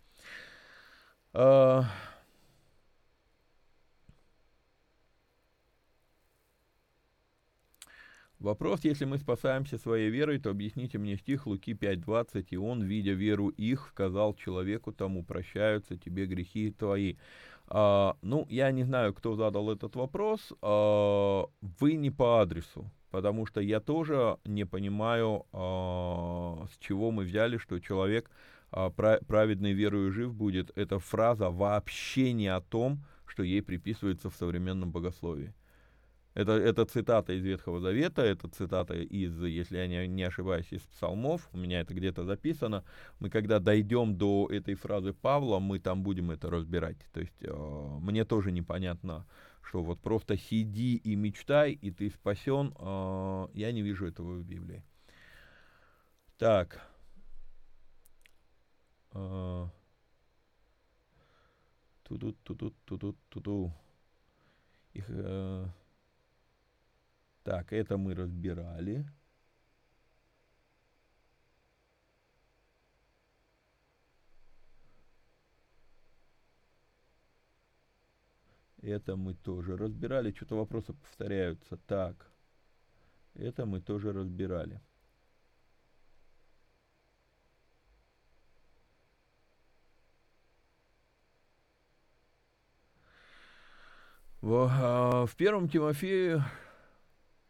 А, 1.33 1.85
Вопрос, 8.41 8.85
если 8.85 9.05
мы 9.05 9.19
спасаемся 9.19 9.77
своей 9.77 10.09
верой, 10.09 10.39
то 10.39 10.49
объясните 10.49 10.97
мне 10.97 11.19
стих 11.19 11.47
Луки 11.47 11.75
5.20, 11.75 12.47
и 12.49 12.57
он, 12.57 12.83
видя 12.83 13.13
веру 13.13 13.49
их, 13.49 13.89
сказал 13.91 14.33
человеку 14.33 14.93
тому, 14.93 15.23
прощаются 15.23 15.99
тебе 15.99 16.25
грехи 16.25 16.71
твои. 16.71 17.17
А, 17.69 18.17
ну, 18.23 18.47
я 18.49 18.73
не 18.73 18.85
знаю, 18.85 19.13
кто 19.13 19.37
задал 19.37 19.71
этот 19.71 19.95
вопрос, 19.95 20.55
а, 20.63 21.45
вы 21.61 21.97
не 21.97 22.11
по 22.11 22.41
адресу, 22.41 22.91
потому 23.11 23.45
что 23.45 23.61
я 23.61 23.79
тоже 23.79 24.39
не 24.47 24.65
понимаю, 24.65 25.45
а, 25.53 26.65
с 26.73 26.79
чего 26.79 27.11
мы 27.11 27.25
взяли, 27.25 27.59
что 27.59 27.79
человек 27.79 28.31
а, 28.71 28.91
праведной 28.91 29.73
верою 29.73 30.13
жив 30.13 30.35
будет. 30.35 30.71
Эта 30.77 30.99
фраза 30.99 31.51
вообще 31.51 32.33
не 32.33 32.49
о 32.49 32.61
том, 32.61 33.05
что 33.27 33.43
ей 33.43 33.63
приписывается 33.63 34.31
в 34.31 34.37
современном 34.37 34.93
богословии. 34.93 35.55
Это, 36.35 36.53
это 36.53 36.85
цитата 36.85 37.33
из 37.33 37.43
Ветхого 37.45 37.81
Завета, 37.81 38.23
это 38.23 38.49
цитата 38.49 38.95
из, 38.95 39.43
если 39.43 39.79
я 39.79 39.89
не, 39.89 40.07
не 40.07 40.23
ошибаюсь, 40.23 40.73
из 40.73 40.81
псалмов, 40.83 41.49
у 41.53 41.59
меня 41.59 41.81
это 41.81 41.93
где-то 41.93 42.25
записано. 42.25 42.85
Мы 43.19 43.31
когда 43.31 43.59
дойдем 43.59 44.17
до 44.17 44.49
этой 44.49 44.75
фразы 44.75 45.13
Павла, 45.13 45.59
мы 45.59 45.81
там 45.81 46.05
будем 46.05 46.31
это 46.31 46.49
разбирать. 46.49 46.99
То 47.13 47.21
есть 47.21 47.43
э, 47.43 47.53
мне 48.01 48.25
тоже 48.25 48.53
непонятно, 48.53 49.27
что 49.61 49.83
вот 49.83 50.01
просто 50.01 50.37
сиди 50.37 50.97
и 50.97 51.17
мечтай, 51.17 51.73
и 51.73 51.91
ты 51.91 52.11
спасен. 52.11 52.75
Э, 52.79 53.49
я 53.55 53.73
не 53.73 53.83
вижу 53.83 54.07
этого 54.07 54.35
в 54.35 54.45
Библии. 54.45 54.85
Так. 56.39 56.90
Ту-ду, 62.11 62.33
ту-ду, 62.43 62.71
ту-ду, 62.85 63.17
ту-ду. 63.29 63.73
Их... 64.95 65.05
Э, 65.09 65.67
так, 67.45 67.73
это 67.73 67.97
мы 67.97 68.15
разбирали. 68.15 69.07
Это 78.83 79.17
мы 79.17 79.35
тоже 79.35 79.77
разбирали. 79.77 80.33
Что-то 80.33 80.57
вопросы 80.57 80.93
повторяются. 80.95 81.77
Так. 81.87 82.31
Это 83.35 83.67
мы 83.67 83.81
тоже 83.81 84.13
разбирали. 84.13 84.81
В, 94.41 94.71
а, 94.73 95.27
в 95.27 95.37
первом 95.37 95.69
Тимофею 95.69 96.43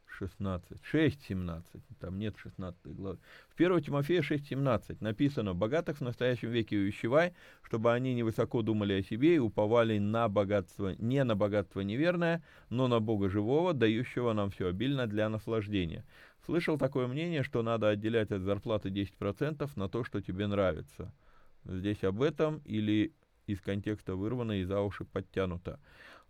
16, 0.09 0.79
6, 0.83 1.23
17, 1.29 1.83
там 2.01 2.19
нет 2.19 2.35
16 2.37 2.85
главы. 2.97 3.19
В 3.49 3.55
1 3.55 3.81
Тимофея 3.81 4.23
6, 4.23 4.49
17 4.49 5.01
написано, 5.01 5.55
«Богатых 5.55 5.99
в 5.99 6.01
настоящем 6.01 6.51
веке 6.51 6.77
увещевай, 6.77 7.33
чтобы 7.63 7.93
они 7.93 8.13
не 8.15 8.25
высоко 8.25 8.63
думали 8.63 8.95
о 8.95 9.03
себе 9.05 9.37
и 9.37 9.39
уповали 9.39 9.99
на 9.99 10.29
богатство, 10.29 10.97
не 10.99 11.23
на 11.23 11.37
богатство 11.37 11.81
неверное, 11.81 12.43
но 12.71 12.89
на 12.89 12.99
Бога 12.99 13.31
живого, 13.31 13.73
дающего 13.73 14.33
нам 14.33 14.51
все 14.51 14.67
обильно 14.67 15.07
для 15.07 15.29
наслаждения». 15.29 16.05
Слышал 16.45 16.77
такое 16.77 17.07
мнение, 17.07 17.45
что 17.45 17.63
надо 17.63 17.91
отделять 17.91 18.33
от 18.33 18.43
зарплаты 18.43 18.89
10% 18.89 19.71
на 19.77 19.89
то, 19.89 20.03
что 20.03 20.21
тебе 20.21 20.49
нравится. 20.49 21.13
Здесь 21.65 22.03
об 22.03 22.21
этом 22.21 22.63
или 22.65 23.13
из 23.47 23.61
контекста 23.61 24.17
вырвано 24.17 24.61
и 24.61 24.65
за 24.65 24.81
уши 24.81 25.05
подтянуто. 25.05 25.79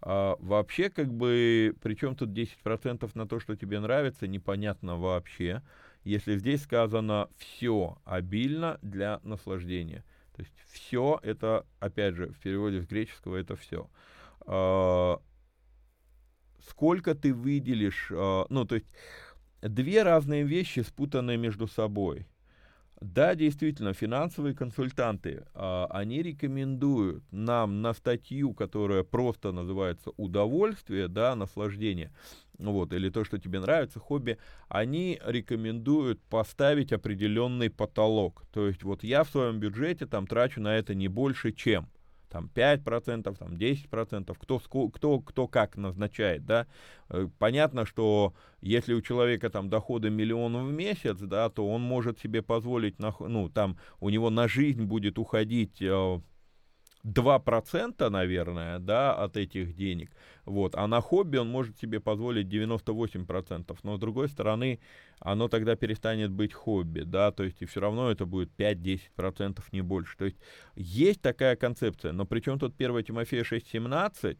А 0.02 0.36
вообще, 0.40 0.88
как 0.88 1.12
бы, 1.12 1.74
причем 1.82 2.16
тут 2.16 2.30
10% 2.30 3.10
на 3.14 3.26
то, 3.26 3.38
что 3.38 3.56
тебе 3.56 3.80
нравится, 3.80 4.26
непонятно 4.26 4.96
вообще. 4.96 5.62
Если 6.04 6.36
здесь 6.36 6.62
сказано 6.62 7.28
все 7.36 7.98
обильно 8.04 8.78
для 8.80 9.20
наслаждения. 9.22 10.04
То 10.34 10.42
есть 10.42 10.54
все 10.72 11.20
это, 11.22 11.66
опять 11.78 12.14
же, 12.14 12.28
в 12.28 12.38
переводе 12.38 12.80
с 12.80 12.86
греческого 12.86 13.36
это 13.36 13.56
все. 13.56 13.90
А, 14.46 15.20
сколько 16.66 17.14
ты 17.14 17.34
выделишь, 17.34 18.10
а, 18.10 18.46
ну, 18.48 18.64
то 18.64 18.76
есть 18.76 18.86
две 19.60 20.02
разные 20.02 20.44
вещи, 20.44 20.80
спутанные 20.80 21.36
между 21.36 21.66
собой. 21.66 22.26
Да, 23.00 23.34
действительно, 23.34 23.94
финансовые 23.94 24.54
консультанты, 24.54 25.46
а, 25.54 25.86
они 25.90 26.22
рекомендуют 26.22 27.24
нам 27.32 27.80
на 27.80 27.94
статью, 27.94 28.52
которая 28.52 29.04
просто 29.04 29.52
называется 29.52 30.10
«Удовольствие», 30.18 31.08
да, 31.08 31.34
наслаждение, 31.34 32.12
вот, 32.58 32.92
или 32.92 33.08
то, 33.08 33.24
что 33.24 33.38
тебе 33.38 33.60
нравится, 33.60 33.98
хобби, 34.00 34.36
они 34.68 35.18
рекомендуют 35.24 36.20
поставить 36.24 36.92
определенный 36.92 37.70
потолок. 37.70 38.44
То 38.52 38.66
есть 38.66 38.82
вот 38.82 39.02
я 39.02 39.24
в 39.24 39.30
своем 39.30 39.60
бюджете 39.60 40.04
там 40.04 40.26
трачу 40.26 40.60
на 40.60 40.76
это 40.76 40.94
не 40.94 41.08
больше, 41.08 41.52
чем– 41.52 41.88
там 42.30 42.50
5%, 42.54 43.36
там 43.36 43.52
10%, 43.52 44.36
кто, 44.38 44.88
кто, 44.88 45.20
кто 45.20 45.48
как 45.48 45.76
назначает, 45.76 46.46
да. 46.46 46.66
Э, 47.10 47.28
понятно, 47.38 47.84
что 47.84 48.34
если 48.60 48.94
у 48.94 49.02
человека 49.02 49.50
там 49.50 49.68
доходы 49.68 50.10
миллион 50.10 50.66
в 50.66 50.72
месяц, 50.72 51.18
да, 51.18 51.50
то 51.50 51.68
он 51.68 51.82
может 51.82 52.20
себе 52.20 52.40
позволить, 52.42 52.98
ну, 52.98 53.48
там 53.48 53.76
у 54.00 54.08
него 54.08 54.30
на 54.30 54.48
жизнь 54.48 54.84
будет 54.84 55.18
уходить 55.18 55.82
э, 55.82 56.20
2%, 57.04 58.08
наверное, 58.10 58.78
да, 58.78 59.14
от 59.14 59.36
этих 59.36 59.74
денег, 59.74 60.10
вот, 60.44 60.74
а 60.74 60.86
на 60.86 61.00
хобби 61.00 61.38
он 61.38 61.48
может 61.48 61.78
себе 61.78 62.00
позволить 62.00 62.46
98%, 62.48 63.78
но 63.82 63.96
с 63.96 64.00
другой 64.00 64.28
стороны, 64.28 64.80
оно 65.18 65.48
тогда 65.48 65.76
перестанет 65.76 66.30
быть 66.30 66.52
хобби, 66.52 67.00
да, 67.00 67.32
то 67.32 67.42
есть 67.42 67.62
и 67.62 67.66
все 67.66 67.80
равно 67.80 68.10
это 68.10 68.26
будет 68.26 68.50
5-10%, 68.58 69.62
не 69.72 69.80
больше, 69.80 70.16
то 70.16 70.26
есть 70.26 70.36
есть 70.74 71.22
такая 71.22 71.56
концепция, 71.56 72.12
но 72.12 72.26
причем 72.26 72.58
тут 72.58 72.74
1 72.78 73.04
Тимофея 73.04 73.44
6.17, 73.44 74.38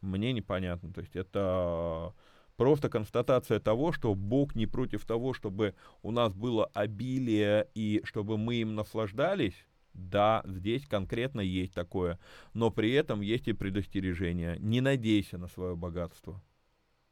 мне 0.00 0.32
непонятно, 0.32 0.92
то 0.92 1.00
есть 1.00 1.16
это 1.16 2.14
просто 2.56 2.88
констатация 2.88 3.58
того, 3.58 3.92
что 3.92 4.14
Бог 4.14 4.54
не 4.54 4.66
против 4.66 5.04
того, 5.04 5.34
чтобы 5.34 5.74
у 6.02 6.12
нас 6.12 6.32
было 6.32 6.66
обилие 6.66 7.68
и 7.74 8.00
чтобы 8.04 8.38
мы 8.38 8.56
им 8.56 8.76
наслаждались, 8.76 9.66
да, 9.96 10.42
здесь 10.46 10.86
конкретно 10.86 11.40
есть 11.40 11.72
такое, 11.72 12.18
но 12.52 12.70
при 12.70 12.92
этом 12.92 13.22
есть 13.22 13.48
и 13.48 13.52
предостережение. 13.52 14.56
Не 14.58 14.80
надейся 14.80 15.38
на 15.38 15.48
свое 15.48 15.74
богатство. 15.74 16.42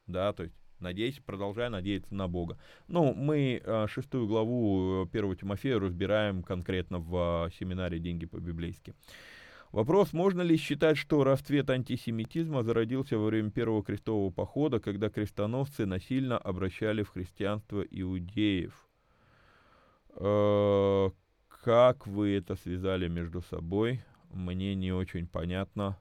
Да, 0.07 0.33
то 0.33 0.43
есть 0.43 0.55
надейся, 0.81 1.23
продолжай 1.23 1.71
надеяться 1.71 2.15
на 2.15 2.29
Бога. 2.29 2.59
Ну, 2.89 3.15
мы 3.15 3.63
э, 3.65 3.87
шестую 3.89 4.27
главу 4.27 5.09
1 5.11 5.33
э, 5.33 5.37
Тимофея 5.37 5.81
разбираем 5.81 6.43
конкретно 6.43 6.99
в 6.99 7.47
э, 7.47 7.51
семинаре 7.59 7.99
«Деньги 7.99 8.27
по-библейски». 8.27 8.95
Вопрос, 9.73 10.13
можно 10.13 10.43
ли 10.43 10.57
считать, 10.57 10.97
что 10.97 11.25
расцвет 11.25 11.69
антисемитизма 11.69 12.63
зародился 12.63 13.19
во 13.19 13.27
время 13.27 13.51
первого 13.51 13.83
крестового 13.83 14.31
похода, 14.31 14.79
когда 14.79 15.09
крестоносцы 15.09 15.85
насильно 15.85 16.39
обращали 16.39 17.03
в 17.03 17.09
христианство 17.09 17.81
иудеев? 17.81 18.87
Как 21.65 22.07
вы 22.07 22.37
это 22.37 22.57
связали 22.57 23.09
между 23.09 23.41
собой? 23.41 24.03
Мне 24.31 24.75
не 24.75 24.93
очень 24.93 25.27
понятно. 25.27 25.99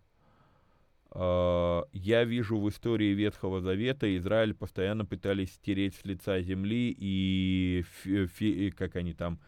А, 1.10 1.86
я 1.94 2.26
вижу 2.26 2.60
в 2.60 2.68
истории 2.68 3.14
Ветхого 3.14 3.62
Завета 3.62 4.14
Израиль 4.18 4.54
постоянно 4.54 5.06
пытались 5.06 5.54
стереть 5.54 5.96
с 5.96 6.04
лица 6.04 6.42
земли 6.42 6.94
и, 7.00 7.86
как 8.76 8.98
они 8.98 9.14
там, 9.14 9.40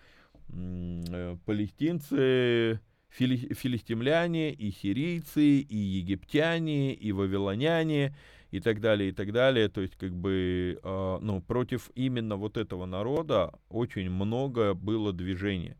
э, 0.47 1.35
палестинцы, 1.45 2.79
фили, 3.09 3.53
филистимляне, 3.53 4.53
и 4.53 4.71
сирийцы, 4.71 5.59
и 5.59 5.75
египтяне, 5.75 6.93
и 6.93 7.11
вавилоняне, 7.11 8.15
и 8.51 8.61
так 8.61 8.79
далее, 8.79 9.09
и 9.09 9.11
так 9.11 9.33
далее. 9.33 9.67
То 9.67 9.81
есть, 9.81 9.97
как 9.97 10.15
бы, 10.15 10.79
э, 10.81 11.17
ну, 11.21 11.41
против 11.41 11.91
именно 11.93 12.37
вот 12.37 12.55
этого 12.55 12.85
народа 12.85 13.51
очень 13.67 14.09
много 14.09 14.75
было 14.75 15.11
движения. 15.11 15.75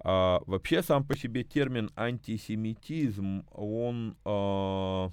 А, 0.00 0.40
вообще 0.46 0.82
сам 0.82 1.04
по 1.04 1.16
себе 1.16 1.44
термин 1.44 1.90
антисемитизм, 1.96 3.46
он, 3.50 4.16
а, 4.24 5.10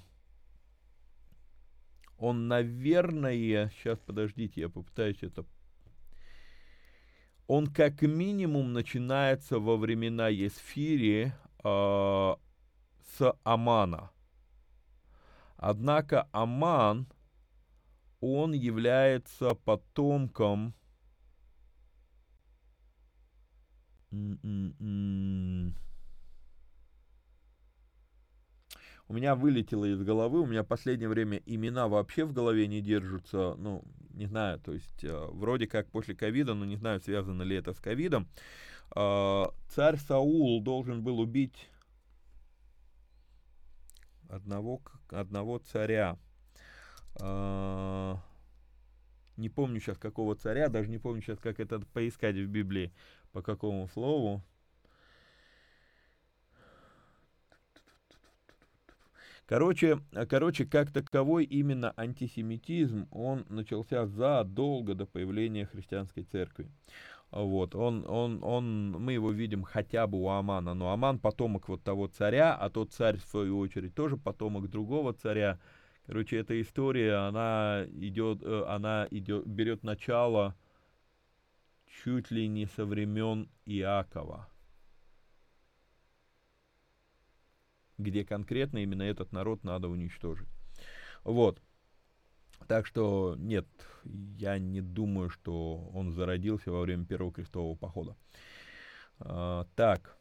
он, 2.18 2.48
наверное, 2.48 3.70
сейчас 3.70 3.98
подождите, 3.98 4.60
я 4.62 4.68
попытаюсь 4.68 5.22
это 5.22 5.44
он 7.46 7.68
как 7.68 8.02
минимум 8.02 8.72
начинается 8.72 9.58
во 9.58 9.76
времена 9.76 10.28
Есфири 10.28 11.32
э, 11.62 12.34
с 13.16 13.34
Амана. 13.44 14.10
Однако 15.56 16.28
Аман, 16.32 17.06
он 18.20 18.52
является 18.52 19.54
потомком 19.54 20.74
у 29.08 29.14
меня 29.14 29.34
вылетело 29.34 29.84
из 29.84 30.02
головы, 30.02 30.40
у 30.40 30.46
меня 30.46 30.62
в 30.62 30.66
последнее 30.66 31.08
время 31.08 31.42
имена 31.46 31.88
вообще 31.88 32.24
в 32.24 32.32
голове 32.32 32.66
не 32.66 32.80
держатся, 32.80 33.54
ну, 33.56 33.84
не 34.10 34.26
знаю, 34.26 34.58
то 34.60 34.72
есть 34.72 35.04
э, 35.04 35.26
вроде 35.30 35.66
как 35.66 35.90
после 35.90 36.14
ковида, 36.14 36.54
но 36.54 36.64
не 36.64 36.76
знаю, 36.76 37.00
связано 37.00 37.42
ли 37.42 37.56
это 37.56 37.72
с 37.72 37.78
ковидом. 37.78 38.28
Э, 38.94 39.44
царь 39.68 39.96
Саул 39.98 40.60
должен 40.62 41.02
был 41.02 41.20
убить 41.20 41.68
одного, 44.28 44.80
одного 45.10 45.58
царя. 45.58 46.18
Э, 47.20 48.16
не 49.36 49.48
помню 49.48 49.80
сейчас 49.80 49.98
какого 49.98 50.34
царя, 50.34 50.68
даже 50.68 50.88
не 50.88 50.98
помню 50.98 51.22
сейчас, 51.22 51.38
как 51.38 51.60
это 51.60 51.80
поискать 51.92 52.36
в 52.36 52.46
Библии 52.46 52.92
по 53.32 53.42
какому 53.42 53.88
слову. 53.88 54.42
Короче, 59.46 60.00
короче, 60.28 60.66
как 60.66 60.90
таковой 60.90 61.44
именно 61.44 61.94
антисемитизм, 61.96 63.06
он 63.12 63.46
начался 63.48 64.06
задолго 64.06 64.94
до 64.94 65.06
появления 65.06 65.66
христианской 65.66 66.24
церкви. 66.24 66.68
Вот, 67.30 67.74
он, 67.74 68.04
он, 68.08 68.42
он, 68.42 68.92
мы 68.92 69.12
его 69.12 69.30
видим 69.30 69.62
хотя 69.62 70.06
бы 70.06 70.18
у 70.20 70.28
Амана, 70.28 70.74
но 70.74 70.90
Аман 70.90 71.18
потомок 71.18 71.68
вот 71.68 71.82
того 71.82 72.08
царя, 72.08 72.54
а 72.54 72.70
тот 72.70 72.92
царь, 72.92 73.18
в 73.18 73.24
свою 73.24 73.58
очередь, 73.58 73.94
тоже 73.94 74.16
потомок 74.16 74.68
другого 74.68 75.12
царя. 75.12 75.58
Короче, 76.06 76.36
эта 76.36 76.60
история, 76.60 77.14
она 77.26 77.84
идет, 77.88 78.40
э, 78.42 78.64
она 78.68 79.08
идет, 79.10 79.44
берет 79.44 79.82
начало 79.82 80.54
чуть 82.04 82.30
ли 82.30 82.46
не 82.46 82.66
со 82.66 82.86
времен 82.86 83.50
Иакова, 83.64 84.48
где 87.98 88.24
конкретно 88.24 88.78
именно 88.78 89.02
этот 89.02 89.32
народ 89.32 89.64
надо 89.64 89.88
уничтожить. 89.88 90.48
Вот. 91.24 91.60
Так 92.68 92.86
что 92.86 93.34
нет, 93.36 93.66
я 94.04 94.58
не 94.58 94.80
думаю, 94.80 95.28
что 95.28 95.90
он 95.92 96.12
зародился 96.12 96.70
во 96.70 96.82
время 96.82 97.04
первого 97.04 97.32
крестового 97.32 97.76
похода. 97.76 98.16
А, 99.18 99.66
так. 99.74 100.15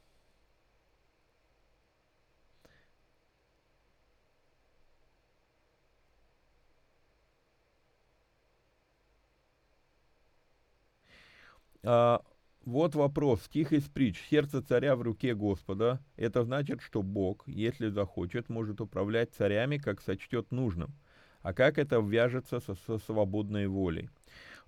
А, 11.85 12.21
вот 12.65 12.95
вопрос. 12.95 13.43
Стих 13.43 13.73
из 13.73 13.83
притч. 13.83 14.19
Сердце 14.29 14.61
царя 14.61 14.95
в 14.95 15.01
руке 15.01 15.35
Господа. 15.35 15.99
Это 16.15 16.43
значит, 16.43 16.81
что 16.81 17.03
Бог, 17.03 17.43
если 17.47 17.89
захочет, 17.89 18.49
может 18.49 18.81
управлять 18.81 19.33
царями, 19.33 19.77
как 19.77 20.01
сочтет 20.01 20.51
нужным. 20.51 20.95
А 21.41 21.53
как 21.53 21.77
это 21.77 21.99
вяжется 21.99 22.59
со, 22.59 22.73
со 22.73 22.97
свободной 22.97 23.67
волей? 23.67 24.09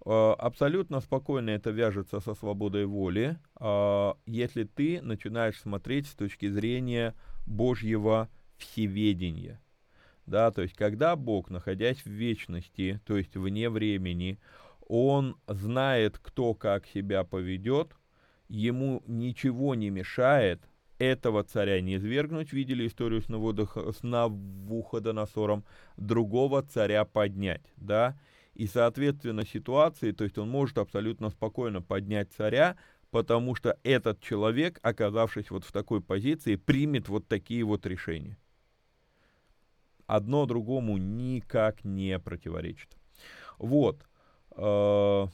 А, 0.06 0.36
абсолютно 0.36 1.00
спокойно 1.02 1.50
это 1.50 1.72
вяжется 1.72 2.20
со 2.20 2.36
свободой 2.36 2.86
воли, 2.86 3.40
а, 3.56 4.16
если 4.28 4.64
ты 4.64 5.02
начинаешь 5.02 5.60
смотреть 5.60 6.08
с 6.08 6.14
точки 6.14 6.48
зрения 6.48 7.16
Божьего 7.48 8.30
всеведения. 8.58 9.60
Да, 10.28 10.52
то 10.52 10.62
есть, 10.62 10.76
когда 10.76 11.16
Бог, 11.16 11.50
находясь 11.50 12.04
в 12.04 12.10
вечности, 12.10 13.00
то 13.06 13.18
есть 13.18 13.36
вне 13.36 13.70
времени, 13.70 14.40
он 14.88 15.38
знает, 15.48 16.18
кто 16.18 16.54
как 16.54 16.88
себя 16.88 17.24
поведет, 17.24 17.96
ему 18.48 19.04
ничего 19.08 19.76
не 19.76 19.90
мешает 19.90 20.62
этого 21.00 21.44
царя 21.44 21.80
не 21.82 22.00
свергнуть, 22.00 22.54
видели 22.54 22.88
историю 22.88 23.22
с, 23.22 23.30
Наводох, 23.30 23.78
с 23.78 24.04
Навуходоносором, 24.04 25.64
другого 25.96 26.64
царя 26.64 27.06
поднять, 27.06 27.62
да, 27.76 28.20
и, 28.56 28.66
соответственно, 28.66 29.46
ситуации, 29.46 30.12
то 30.12 30.24
есть 30.24 30.38
он 30.38 30.50
может 30.50 30.80
абсолютно 30.80 31.30
спокойно 31.30 31.82
поднять 31.82 32.32
царя, 32.34 32.78
потому 33.12 33.54
что 33.54 33.78
этот 33.84 34.20
человек, 34.20 34.80
оказавшись 34.82 35.52
вот 35.52 35.64
в 35.64 35.72
такой 35.72 36.02
позиции, 36.02 36.56
примет 36.56 37.08
вот 37.08 37.28
такие 37.28 37.64
вот 37.64 37.86
решения. 37.86 38.38
Одно 40.08 40.46
другому 40.46 40.98
никак 40.98 41.84
не 41.84 42.18
противоречит. 42.18 42.98
Вот. 43.60 44.08
Э, 44.58 45.28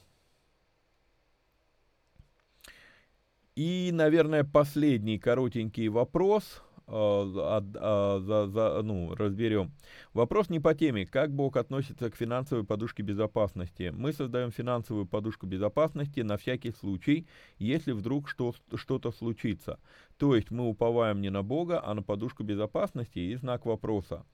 и, 3.56 3.92
наверное, 3.94 4.44
последний 4.44 5.18
коротенький 5.18 5.88
вопрос. 5.88 6.62
Э, 6.86 8.20
за, 8.22 8.48
за, 8.48 8.82
ну, 8.84 9.16
разберем. 9.16 9.72
Вопрос 10.14 10.50
не 10.50 10.60
по 10.60 10.76
теме. 10.76 11.06
Как 11.06 11.32
Бог 11.32 11.56
относится 11.56 12.10
к 12.10 12.16
финансовой 12.16 12.66
подушке 12.66 13.04
безопасности? 13.04 13.94
Мы 13.96 14.12
создаем 14.12 14.52
финансовую 14.52 15.06
подушку 15.06 15.46
безопасности 15.46 16.20
на 16.20 16.36
всякий 16.36 16.72
случай, 16.72 17.26
если 17.58 17.94
вдруг 17.94 18.28
что, 18.28 18.54
что-то 18.76 19.12
случится. 19.12 19.80
То 20.18 20.36
есть 20.36 20.52
мы 20.52 20.68
уповаем 20.68 21.22
не 21.22 21.30
на 21.30 21.42
Бога, 21.42 21.82
а 21.84 21.94
на 21.94 22.04
подушку 22.04 22.44
безопасности 22.44 23.20
и 23.20 23.36
знак 23.36 23.66
вопроса. 23.66 24.26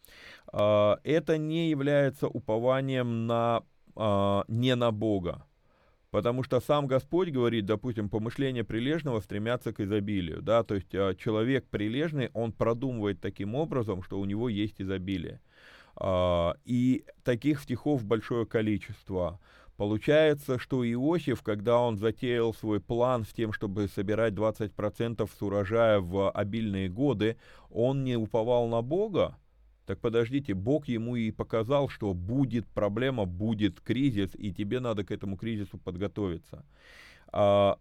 Это 0.51 1.37
не 1.37 1.69
является 1.69 2.27
упованием 2.27 3.27
на 3.27 3.63
а, 3.95 4.43
не 4.47 4.75
на 4.75 4.91
Бога. 4.91 5.45
Потому 6.11 6.41
что 6.43 6.59
сам 6.59 6.87
Господь 6.87 7.29
говорит, 7.29 7.65
допустим, 7.65 8.09
помышления 8.09 8.63
прилежного 8.63 9.19
стремятся 9.19 9.71
к 9.71 9.79
изобилию, 9.79 10.41
да, 10.41 10.63
то 10.63 10.75
есть 10.75 10.93
а, 10.93 11.13
человек 11.13 11.67
прилежный, 11.67 12.31
он 12.33 12.51
продумывает 12.51 13.21
таким 13.21 13.53
образом, 13.53 14.01
что 14.01 14.19
у 14.19 14.25
него 14.25 14.49
есть 14.49 14.81
изобилие. 14.81 15.39
А, 15.95 16.55
и 16.65 17.05
таких 17.23 17.61
стихов 17.61 18.05
большое 18.05 18.45
количество. 18.45 19.39
Получается, 19.77 20.59
что 20.59 20.83
Иосиф, 20.83 21.41
когда 21.41 21.79
он 21.79 21.97
затеял 21.97 22.53
свой 22.53 22.81
план 22.81 23.23
с 23.23 23.29
тем, 23.29 23.53
чтобы 23.53 23.87
собирать 23.87 24.33
20% 24.33 25.29
с 25.29 25.41
урожая 25.41 25.99
в 25.99 26.29
обильные 26.31 26.89
годы, 26.89 27.37
он 27.69 28.03
не 28.03 28.17
уповал 28.17 28.67
на 28.67 28.81
Бога, 28.81 29.37
так 29.89 29.99
подождите, 29.99 30.53
Бог 30.53 30.87
ему 30.87 31.15
и 31.15 31.31
показал, 31.31 31.89
что 31.89 32.13
будет 32.13 32.67
проблема, 32.67 33.25
будет 33.25 33.81
кризис, 33.81 34.29
и 34.35 34.53
тебе 34.53 34.79
надо 34.79 35.03
к 35.03 35.09
этому 35.09 35.35
кризису 35.35 35.79
подготовиться. 35.79 36.63
А, 37.31 37.79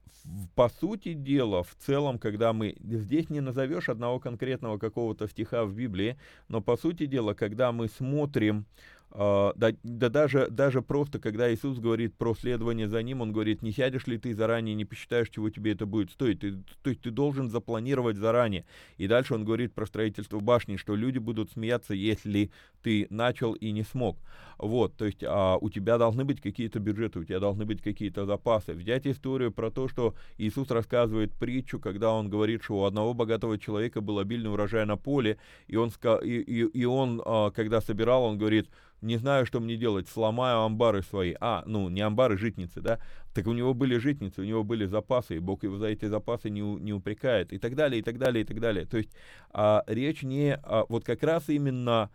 по 0.54 0.70
сути 0.70 1.12
дела, 1.12 1.62
в 1.62 1.74
целом, 1.74 2.18
когда 2.18 2.54
мы... 2.54 2.76
Здесь 2.80 3.28
не 3.28 3.42
назовешь 3.42 3.90
одного 3.90 4.20
конкретного 4.20 4.78
какого-то 4.78 5.28
стиха 5.28 5.66
в 5.66 5.74
Библии, 5.74 6.16
но 6.48 6.62
по 6.62 6.78
сути 6.78 7.04
дела, 7.04 7.34
когда 7.34 7.72
мы 7.72 7.88
смотрим 7.88 8.64
да, 9.10 9.72
да 9.82 10.08
даже, 10.08 10.48
даже 10.48 10.82
просто, 10.82 11.18
когда 11.18 11.52
Иисус 11.52 11.78
говорит 11.78 12.14
про 12.14 12.34
следование 12.34 12.88
за 12.88 13.02
Ним, 13.02 13.22
Он 13.22 13.32
говорит, 13.32 13.62
не 13.62 13.72
сядешь 13.72 14.06
ли 14.06 14.18
ты 14.18 14.34
заранее, 14.34 14.74
не 14.74 14.84
посчитаешь, 14.84 15.30
чего 15.30 15.50
тебе 15.50 15.72
это 15.72 15.86
будет 15.86 16.10
стоить. 16.10 16.40
Ты, 16.40 16.62
то 16.82 16.90
есть 16.90 17.02
ты 17.02 17.10
должен 17.10 17.48
запланировать 17.48 18.16
заранее. 18.16 18.66
И 18.98 19.06
дальше 19.06 19.34
Он 19.34 19.44
говорит 19.44 19.74
про 19.74 19.86
строительство 19.86 20.40
башни, 20.40 20.76
что 20.76 20.94
люди 20.94 21.18
будут 21.18 21.50
смеяться, 21.50 21.94
если 21.94 22.50
ты 22.88 23.06
начал 23.10 23.52
и 23.52 23.70
не 23.70 23.82
смог. 23.82 24.16
Вот, 24.56 24.96
то 24.96 25.04
есть 25.04 25.22
а, 25.22 25.58
у 25.60 25.68
тебя 25.68 25.98
должны 25.98 26.24
быть 26.24 26.40
какие-то 26.40 26.80
бюджеты, 26.80 27.18
у 27.18 27.24
тебя 27.24 27.38
должны 27.38 27.66
быть 27.66 27.82
какие-то 27.82 28.24
запасы. 28.24 28.72
Взять 28.72 29.06
историю 29.06 29.52
про 29.52 29.70
то, 29.70 29.88
что 29.88 30.14
Иисус 30.38 30.70
рассказывает 30.70 31.34
притчу, 31.34 31.78
когда 31.78 32.10
он 32.12 32.30
говорит, 32.30 32.64
что 32.64 32.78
у 32.78 32.84
одного 32.84 33.12
богатого 33.12 33.58
человека 33.58 34.00
был 34.00 34.18
обильный 34.18 34.50
урожай 34.50 34.86
на 34.86 34.96
поле, 34.96 35.36
и 35.66 35.76
он, 35.76 35.92
и, 36.22 36.40
и, 36.40 36.62
и 36.62 36.84
он 36.86 37.20
а, 37.24 37.50
когда 37.50 37.82
собирал, 37.82 38.24
он 38.24 38.38
говорит, 38.38 38.70
не 39.02 39.18
знаю, 39.18 39.44
что 39.44 39.60
мне 39.60 39.76
делать, 39.76 40.08
сломаю 40.08 40.60
амбары 40.60 41.02
свои. 41.02 41.34
А, 41.40 41.62
ну, 41.66 41.90
не 41.90 42.00
амбары, 42.00 42.38
житницы, 42.38 42.80
да? 42.80 43.00
Так 43.34 43.46
у 43.46 43.52
него 43.52 43.74
были 43.74 43.98
житницы, 43.98 44.40
у 44.40 44.44
него 44.44 44.64
были 44.64 44.86
запасы, 44.86 45.36
и 45.36 45.40
Бог 45.40 45.62
его 45.62 45.76
за 45.76 45.88
эти 45.88 46.06
запасы 46.06 46.48
не, 46.48 46.62
не 46.62 46.94
упрекает, 46.94 47.52
и 47.52 47.58
так 47.58 47.76
далее, 47.76 48.00
и 48.00 48.02
так 48.02 48.18
далее, 48.18 48.42
и 48.42 48.46
так 48.46 48.60
далее. 48.60 48.86
То 48.86 48.96
есть 48.96 49.10
а, 49.52 49.84
речь 49.86 50.22
не, 50.22 50.54
а, 50.54 50.86
вот 50.88 51.04
как 51.04 51.22
раз 51.22 51.48
именно 51.48 52.10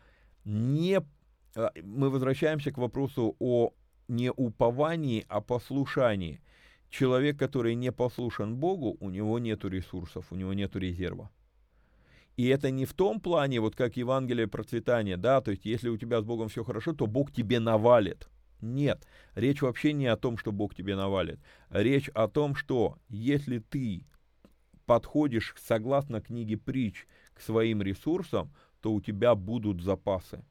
не, 0.46 1.02
а, 1.56 1.72
мы 1.82 2.10
возвращаемся 2.10 2.72
к 2.72 2.78
вопросу 2.78 3.36
о 3.40 3.74
не 4.08 4.32
уповании, 4.32 5.26
а 5.30 5.42
послушании. 5.42 6.42
Человек, 6.90 7.40
который 7.40 7.76
не 7.76 7.92
послушан 7.92 8.56
Богу, 8.56 8.98
у 9.00 9.10
него 9.10 9.40
нет 9.40 9.66
ресурсов, 9.66 10.28
у 10.32 10.36
него 10.36 10.54
нет 10.54 10.76
резерва. 10.76 11.32
И 12.36 12.48
это 12.48 12.72
не 12.72 12.86
в 12.86 12.94
том 12.94 13.20
плане, 13.20 13.60
вот 13.60 13.76
как 13.76 13.96
Евангелие 13.96 14.48
процветания, 14.48 15.18
да, 15.18 15.42
то 15.42 15.52
есть 15.52 15.66
если 15.66 15.90
у 15.90 15.98
тебя 15.98 16.22
с 16.22 16.24
Богом 16.24 16.50
все 16.50 16.64
хорошо, 16.64 16.94
то 16.94 17.06
Бог 17.08 17.32
тебе 17.32 17.60
навалит. 17.60 18.28
Нет, 18.62 19.06
речь 19.36 19.62
вообще 19.62 19.94
не 19.94 20.08
о 20.08 20.18
том, 20.18 20.38
что 20.38 20.52
Бог 20.52 20.74
тебе 20.74 20.96
навалит. 20.96 21.40
Речь 21.70 22.10
о 22.10 22.28
том, 22.28 22.56
что 22.56 22.98
если 23.10 23.60
ты 23.60 24.06
подходишь 24.86 25.54
согласно 25.58 26.22
книге 26.22 26.58
притч 26.58 27.06
к 27.34 27.42
своим 27.42 27.82
ресурсам, 27.82 28.54
то 28.84 28.94
у 28.94 29.02
тебя 29.02 29.34
будут 29.34 29.82
запасы. 29.82 30.46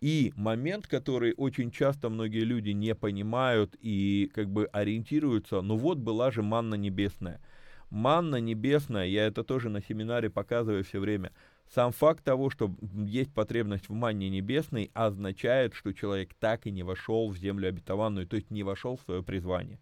И 0.00 0.32
момент, 0.36 0.86
который 0.86 1.32
очень 1.36 1.70
часто 1.70 2.10
многие 2.10 2.44
люди 2.44 2.70
не 2.70 2.94
понимают 2.94 3.74
и 3.80 4.30
как 4.34 4.50
бы 4.50 4.66
ориентируются, 4.66 5.62
ну 5.62 5.76
вот 5.76 5.98
была 5.98 6.30
же 6.30 6.42
манна 6.42 6.74
небесная– 6.74 7.40
манна 7.90 8.36
небесная, 8.36 9.06
я 9.06 9.26
это 9.26 9.44
тоже 9.44 9.68
на 9.68 9.82
семинаре 9.82 10.30
показываю 10.30 10.84
все 10.84 10.98
время, 11.00 11.32
сам 11.72 11.92
факт 11.92 12.24
того, 12.24 12.50
что 12.50 12.74
есть 12.80 13.32
потребность 13.32 13.88
в 13.88 13.92
манне 13.92 14.30
небесной, 14.30 14.90
означает, 14.94 15.74
что 15.74 15.92
человек 15.92 16.34
так 16.34 16.66
и 16.66 16.70
не 16.70 16.82
вошел 16.82 17.28
в 17.30 17.36
землю 17.36 17.68
обетованную, 17.68 18.26
то 18.26 18.36
есть 18.36 18.50
не 18.50 18.62
вошел 18.62 18.96
в 18.96 19.02
свое 19.02 19.22
призвание. 19.22 19.78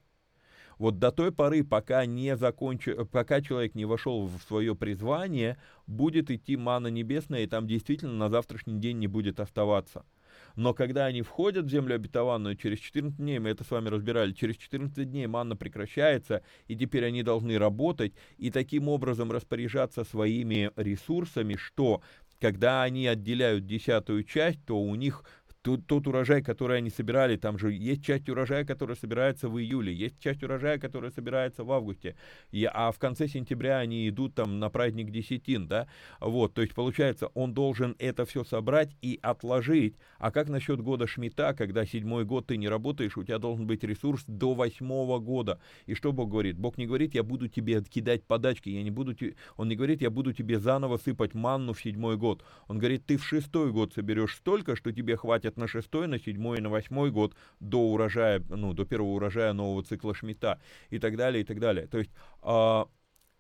Вот 0.78 0.98
до 0.98 1.10
той 1.10 1.32
поры, 1.32 1.64
пока, 1.64 2.04
не 2.06 2.36
закончу, 2.36 3.06
пока 3.06 3.40
человек 3.40 3.74
не 3.74 3.84
вошел 3.84 4.26
в 4.26 4.40
свое 4.46 4.74
призвание, 4.74 5.56
будет 5.86 6.30
идти 6.30 6.56
мана 6.56 6.88
небесная, 6.88 7.44
и 7.44 7.46
там 7.46 7.66
действительно 7.66 8.14
на 8.14 8.28
завтрашний 8.28 8.78
день 8.78 8.98
не 8.98 9.06
будет 9.06 9.40
оставаться– 9.40 10.04
но 10.56 10.72
когда 10.72 11.06
они 11.06 11.22
входят 11.22 11.66
в 11.66 11.70
землю 11.70 11.96
обетованную, 11.96 12.56
через 12.56 12.78
14 12.78 13.18
дней, 13.18 13.38
мы 13.38 13.50
это 13.50 13.62
с 13.62 13.70
вами 13.70 13.88
разбирали, 13.88 14.32
через 14.32 14.56
14 14.56 15.08
дней 15.10 15.26
манна 15.26 15.54
прекращается, 15.54 16.42
и 16.66 16.74
теперь 16.74 17.04
они 17.04 17.22
должны 17.22 17.58
работать 17.58 18.14
и 18.38 18.50
таким 18.50 18.88
образом 18.88 19.30
распоряжаться 19.30 20.04
своими 20.04 20.70
ресурсами, 20.76 21.56
что 21.56 22.02
когда 22.40 22.82
они 22.82 23.06
отделяют 23.06 23.66
десятую 23.66 24.24
часть, 24.24 24.64
то 24.64 24.80
у 24.80 24.94
них 24.94 25.24
тот, 25.66 25.84
тот 25.84 26.06
урожай, 26.06 26.42
который 26.42 26.78
они 26.78 26.90
собирали, 26.90 27.36
там 27.36 27.58
же 27.58 27.72
есть 27.72 28.04
часть 28.04 28.28
урожая, 28.28 28.64
которая 28.64 28.96
собирается 28.96 29.48
в 29.48 29.58
июле, 29.58 29.92
есть 29.92 30.20
часть 30.20 30.44
урожая, 30.44 30.78
которая 30.78 31.10
собирается 31.10 31.64
в 31.64 31.72
августе, 31.72 32.14
и, 32.52 32.70
а 32.72 32.92
в 32.92 33.00
конце 33.00 33.26
сентября 33.26 33.78
они 33.78 34.08
идут 34.08 34.36
там 34.36 34.60
на 34.60 34.70
праздник 34.70 35.10
десятин, 35.10 35.66
да, 35.66 35.88
вот, 36.20 36.54
то 36.54 36.62
есть 36.62 36.72
получается, 36.72 37.26
он 37.34 37.52
должен 37.52 37.96
это 37.98 38.24
все 38.26 38.44
собрать 38.44 38.96
и 39.02 39.18
отложить, 39.22 39.96
а 40.18 40.30
как 40.30 40.48
насчет 40.48 40.80
года 40.80 41.08
Шмита, 41.08 41.52
когда 41.52 41.84
седьмой 41.84 42.24
год 42.24 42.46
ты 42.46 42.56
не 42.58 42.68
работаешь, 42.68 43.16
у 43.16 43.24
тебя 43.24 43.40
должен 43.40 43.66
быть 43.66 43.82
ресурс 43.82 44.22
до 44.28 44.54
восьмого 44.54 45.18
года, 45.18 45.58
и 45.86 45.94
что 45.94 46.12
Бог 46.12 46.30
говорит? 46.30 46.56
Бог 46.56 46.78
не 46.78 46.86
говорит, 46.86 47.12
я 47.16 47.24
буду 47.24 47.48
тебе 47.48 47.82
кидать 47.82 48.22
подачки, 48.22 48.68
я 48.68 48.84
не 48.84 48.92
буду, 48.92 49.16
он 49.56 49.66
не 49.66 49.74
говорит, 49.74 50.00
я 50.00 50.10
буду 50.10 50.32
тебе 50.32 50.60
заново 50.60 50.96
сыпать 50.96 51.34
манну 51.34 51.72
в 51.72 51.82
седьмой 51.82 52.16
год, 52.16 52.44
он 52.68 52.78
говорит, 52.78 53.04
ты 53.04 53.16
в 53.16 53.24
шестой 53.24 53.72
год 53.72 53.94
соберешь 53.94 54.36
столько, 54.36 54.76
что 54.76 54.92
тебе 54.92 55.16
хватит 55.16 55.55
на 55.56 55.68
шестой, 55.68 56.08
на 56.08 56.18
седьмой 56.18 56.58
и 56.58 56.60
на 56.60 56.68
восьмой 56.68 57.10
год 57.10 57.34
до 57.60 57.80
урожая, 57.80 58.42
ну, 58.48 58.72
до 58.72 58.84
первого 58.84 59.14
урожая 59.14 59.52
нового 59.52 59.82
цикла 59.82 60.14
Шмита 60.14 60.60
и 60.90 60.98
так 60.98 61.16
далее, 61.16 61.42
и 61.42 61.44
так 61.44 61.60
далее. 61.60 61.86
То 61.86 61.98
есть 61.98 62.10
э, 62.42 62.84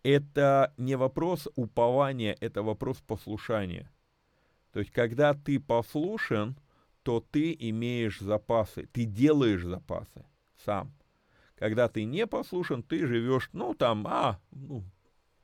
это 0.02 0.72
не 0.76 0.96
вопрос 0.96 1.48
упования, 1.56 2.36
это 2.40 2.62
вопрос 2.62 2.98
послушания. 3.06 3.90
То 4.72 4.80
есть 4.80 4.92
когда 4.92 5.34
ты 5.34 5.58
послушен, 5.58 6.56
то 7.02 7.20
ты 7.20 7.56
имеешь 7.58 8.18
запасы, 8.18 8.88
ты 8.92 9.04
делаешь 9.04 9.62
запасы 9.62 10.26
сам. 10.64 10.92
Когда 11.56 11.88
ты 11.88 12.04
не 12.04 12.26
послушен, 12.26 12.82
ты 12.82 13.06
живешь, 13.06 13.48
ну, 13.52 13.74
там, 13.74 14.06
а, 14.06 14.38
ну, 14.50 14.84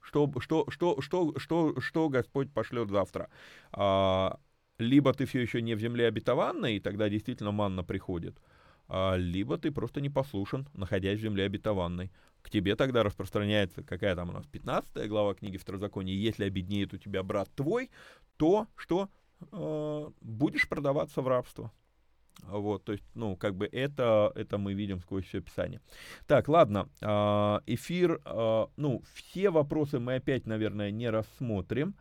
что, 0.00 0.30
что, 0.40 0.66
что, 0.68 1.00
что, 1.00 1.38
что, 1.38 1.80
что 1.80 2.08
Господь 2.08 2.52
пошлет 2.52 2.90
завтра. 2.90 3.30
А, 3.72 4.38
либо 4.78 5.12
ты 5.12 5.26
все 5.26 5.40
еще 5.40 5.62
не 5.62 5.74
в 5.74 5.80
земле 5.80 6.06
обетованной, 6.06 6.76
и 6.76 6.80
тогда 6.80 7.08
действительно 7.08 7.52
манна 7.52 7.84
приходит, 7.84 8.36
а, 8.88 9.16
либо 9.16 9.58
ты 9.58 9.70
просто 9.70 10.00
не 10.00 10.10
послушен, 10.10 10.68
находясь 10.74 11.18
в 11.18 11.22
земле 11.22 11.44
обетованной. 11.44 12.10
К 12.42 12.50
тебе 12.50 12.74
тогда 12.74 13.02
распространяется, 13.02 13.82
какая 13.82 14.16
там 14.16 14.30
у 14.30 14.32
нас, 14.32 14.46
15 14.46 15.08
глава 15.08 15.34
книги 15.34 15.56
Второзакония, 15.56 16.14
если 16.14 16.44
обеднеет 16.44 16.92
у 16.92 16.98
тебя 16.98 17.22
брат 17.22 17.48
твой, 17.54 17.90
то 18.36 18.66
что 18.76 19.08
э, 19.52 20.10
будешь 20.20 20.68
продаваться 20.68 21.22
в 21.22 21.28
рабство. 21.28 21.70
Вот, 22.42 22.84
то 22.84 22.92
есть, 22.92 23.04
ну, 23.14 23.36
как 23.36 23.54
бы 23.54 23.68
это, 23.70 24.32
это 24.34 24.58
мы 24.58 24.74
видим 24.74 24.98
сквозь 25.00 25.26
все 25.26 25.40
Писание. 25.40 25.80
Так, 26.26 26.48
ладно, 26.48 26.88
э, 27.00 27.06
эфир, 27.66 28.20
э, 28.24 28.66
ну, 28.76 29.02
все 29.14 29.50
вопросы 29.50 30.00
мы 30.00 30.16
опять, 30.16 30.46
наверное, 30.46 30.90
не 30.90 31.08
рассмотрим. 31.08 31.94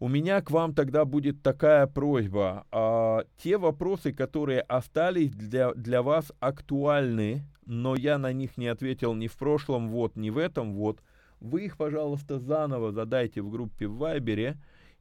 У 0.00 0.06
меня 0.06 0.40
к 0.42 0.52
вам 0.52 0.74
тогда 0.74 1.04
будет 1.04 1.42
такая 1.42 1.88
просьба. 1.88 2.64
А, 2.70 3.24
те 3.36 3.58
вопросы, 3.58 4.12
которые 4.12 4.60
остались 4.60 5.32
для, 5.32 5.74
для 5.74 6.02
вас 6.02 6.30
актуальны, 6.38 7.42
но 7.66 7.96
я 7.96 8.16
на 8.16 8.32
них 8.32 8.56
не 8.56 8.68
ответил 8.68 9.14
ни 9.14 9.26
в 9.26 9.36
прошлом 9.36 9.88
вот, 9.88 10.14
ни 10.14 10.30
в 10.30 10.38
этом 10.38 10.74
вот, 10.74 11.00
вы 11.40 11.64
их, 11.64 11.76
пожалуйста, 11.76 12.38
заново 12.38 12.92
задайте 12.92 13.42
в 13.42 13.50
группе 13.50 13.88
в 13.88 13.96
Вайбере. 13.96 14.56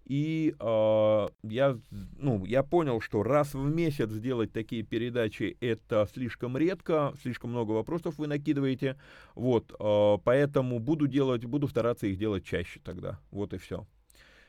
И 0.05 0.55
э, 0.57 1.27
я, 1.43 1.77
ну, 1.91 2.45
я 2.45 2.63
понял, 2.63 3.01
что 3.01 3.23
раз 3.23 3.53
в 3.53 3.69
месяц 3.69 4.09
сделать 4.09 4.53
такие 4.53 4.81
передачи 4.81 5.57
это 5.59 6.07
слишком 6.13 6.57
редко, 6.57 7.13
слишком 7.21 7.49
много 7.49 7.73
вопросов 7.73 8.17
вы 8.17 8.27
накидываете. 8.27 8.97
Вот, 9.35 9.75
э, 9.77 10.17
поэтому 10.23 10.79
буду 10.79 11.07
делать, 11.07 11.43
буду 11.43 11.67
стараться 11.67 12.07
их 12.07 12.17
делать 12.17 12.45
чаще 12.45 12.79
тогда. 12.83 13.19
Вот 13.31 13.53
и 13.53 13.57
все. 13.57 13.85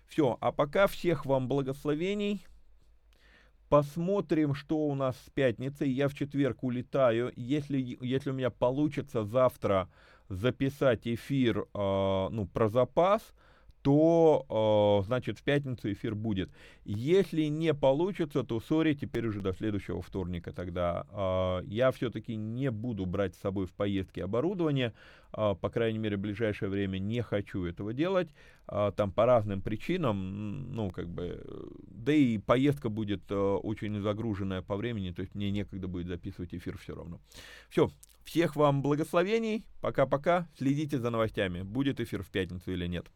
Все, 0.09 0.39
а 0.41 0.53
пока 0.53 0.87
всех 0.87 1.27
вам 1.27 1.49
благословений. 1.49 2.47
Посмотрим, 3.69 4.55
что 4.55 4.79
у 4.79 4.95
нас 4.95 5.17
с 5.27 5.31
пятницей. 5.31 5.91
Я 5.91 6.09
в 6.09 6.15
четверг 6.15 6.65
улетаю. 6.65 7.33
Если, 7.37 7.99
если 8.01 8.31
у 8.31 8.33
меня 8.33 8.51
получится 8.51 9.25
завтра 9.25 9.91
записать 10.31 11.07
эфир 11.07 11.61
э, 11.61 12.29
ну, 12.31 12.47
про 12.47 12.69
запас, 12.69 13.23
то, 13.89 15.01
э, 15.01 15.07
значит, 15.07 15.39
в 15.39 15.43
пятницу 15.43 15.91
эфир 15.91 16.15
будет. 16.15 16.51
Если 16.85 17.45
не 17.45 17.73
получится, 17.73 18.43
то, 18.45 18.61
сори, 18.61 18.93
теперь 18.93 19.27
уже 19.27 19.41
до 19.41 19.55
следующего 19.55 20.03
вторника 20.03 20.53
тогда. 20.53 21.07
Э, 21.11 21.67
я 21.67 21.91
все-таки 21.93 22.37
не 22.37 22.71
буду 22.71 23.07
брать 23.07 23.35
с 23.35 23.41
собой 23.41 23.65
в 23.65 23.73
поездки 23.73 24.21
оборудование, 24.21 24.93
э, 25.33 25.55
по 25.59 25.71
крайней 25.71 25.99
мере, 25.99 26.19
в 26.19 26.21
ближайшее 26.21 26.69
время 26.69 26.99
не 26.99 27.23
хочу 27.23 27.65
этого 27.65 27.95
делать, 27.95 28.29
э, 28.71 28.93
там 28.95 29.11
по 29.11 29.25
разным 29.25 29.63
причинам, 29.63 30.71
ну, 30.75 30.91
как 30.91 31.09
бы, 31.09 31.43
да 31.87 32.13
и 32.13 32.37
поездка 32.37 32.91
будет 32.91 33.23
э, 33.31 33.35
очень 33.35 34.03
загруженная 34.03 34.61
по 34.61 34.77
времени, 34.77 35.13
то 35.13 35.23
есть 35.23 35.35
мне 35.35 35.51
некогда 35.51 35.89
будет 35.89 36.09
записывать 36.09 36.55
эфир 36.55 36.77
все 36.77 36.95
равно. 36.95 37.23
Все, 37.71 37.89
всех 38.23 38.55
вам 38.55 38.83
благословений, 38.83 39.65
пока-пока, 39.81 40.47
следите 40.59 40.99
за 40.99 41.09
новостями, 41.09 41.63
будет 41.63 42.01
эфир 42.01 42.23
в 42.23 42.29
пятницу 42.29 42.71
или 42.71 42.87
нет. 42.87 43.07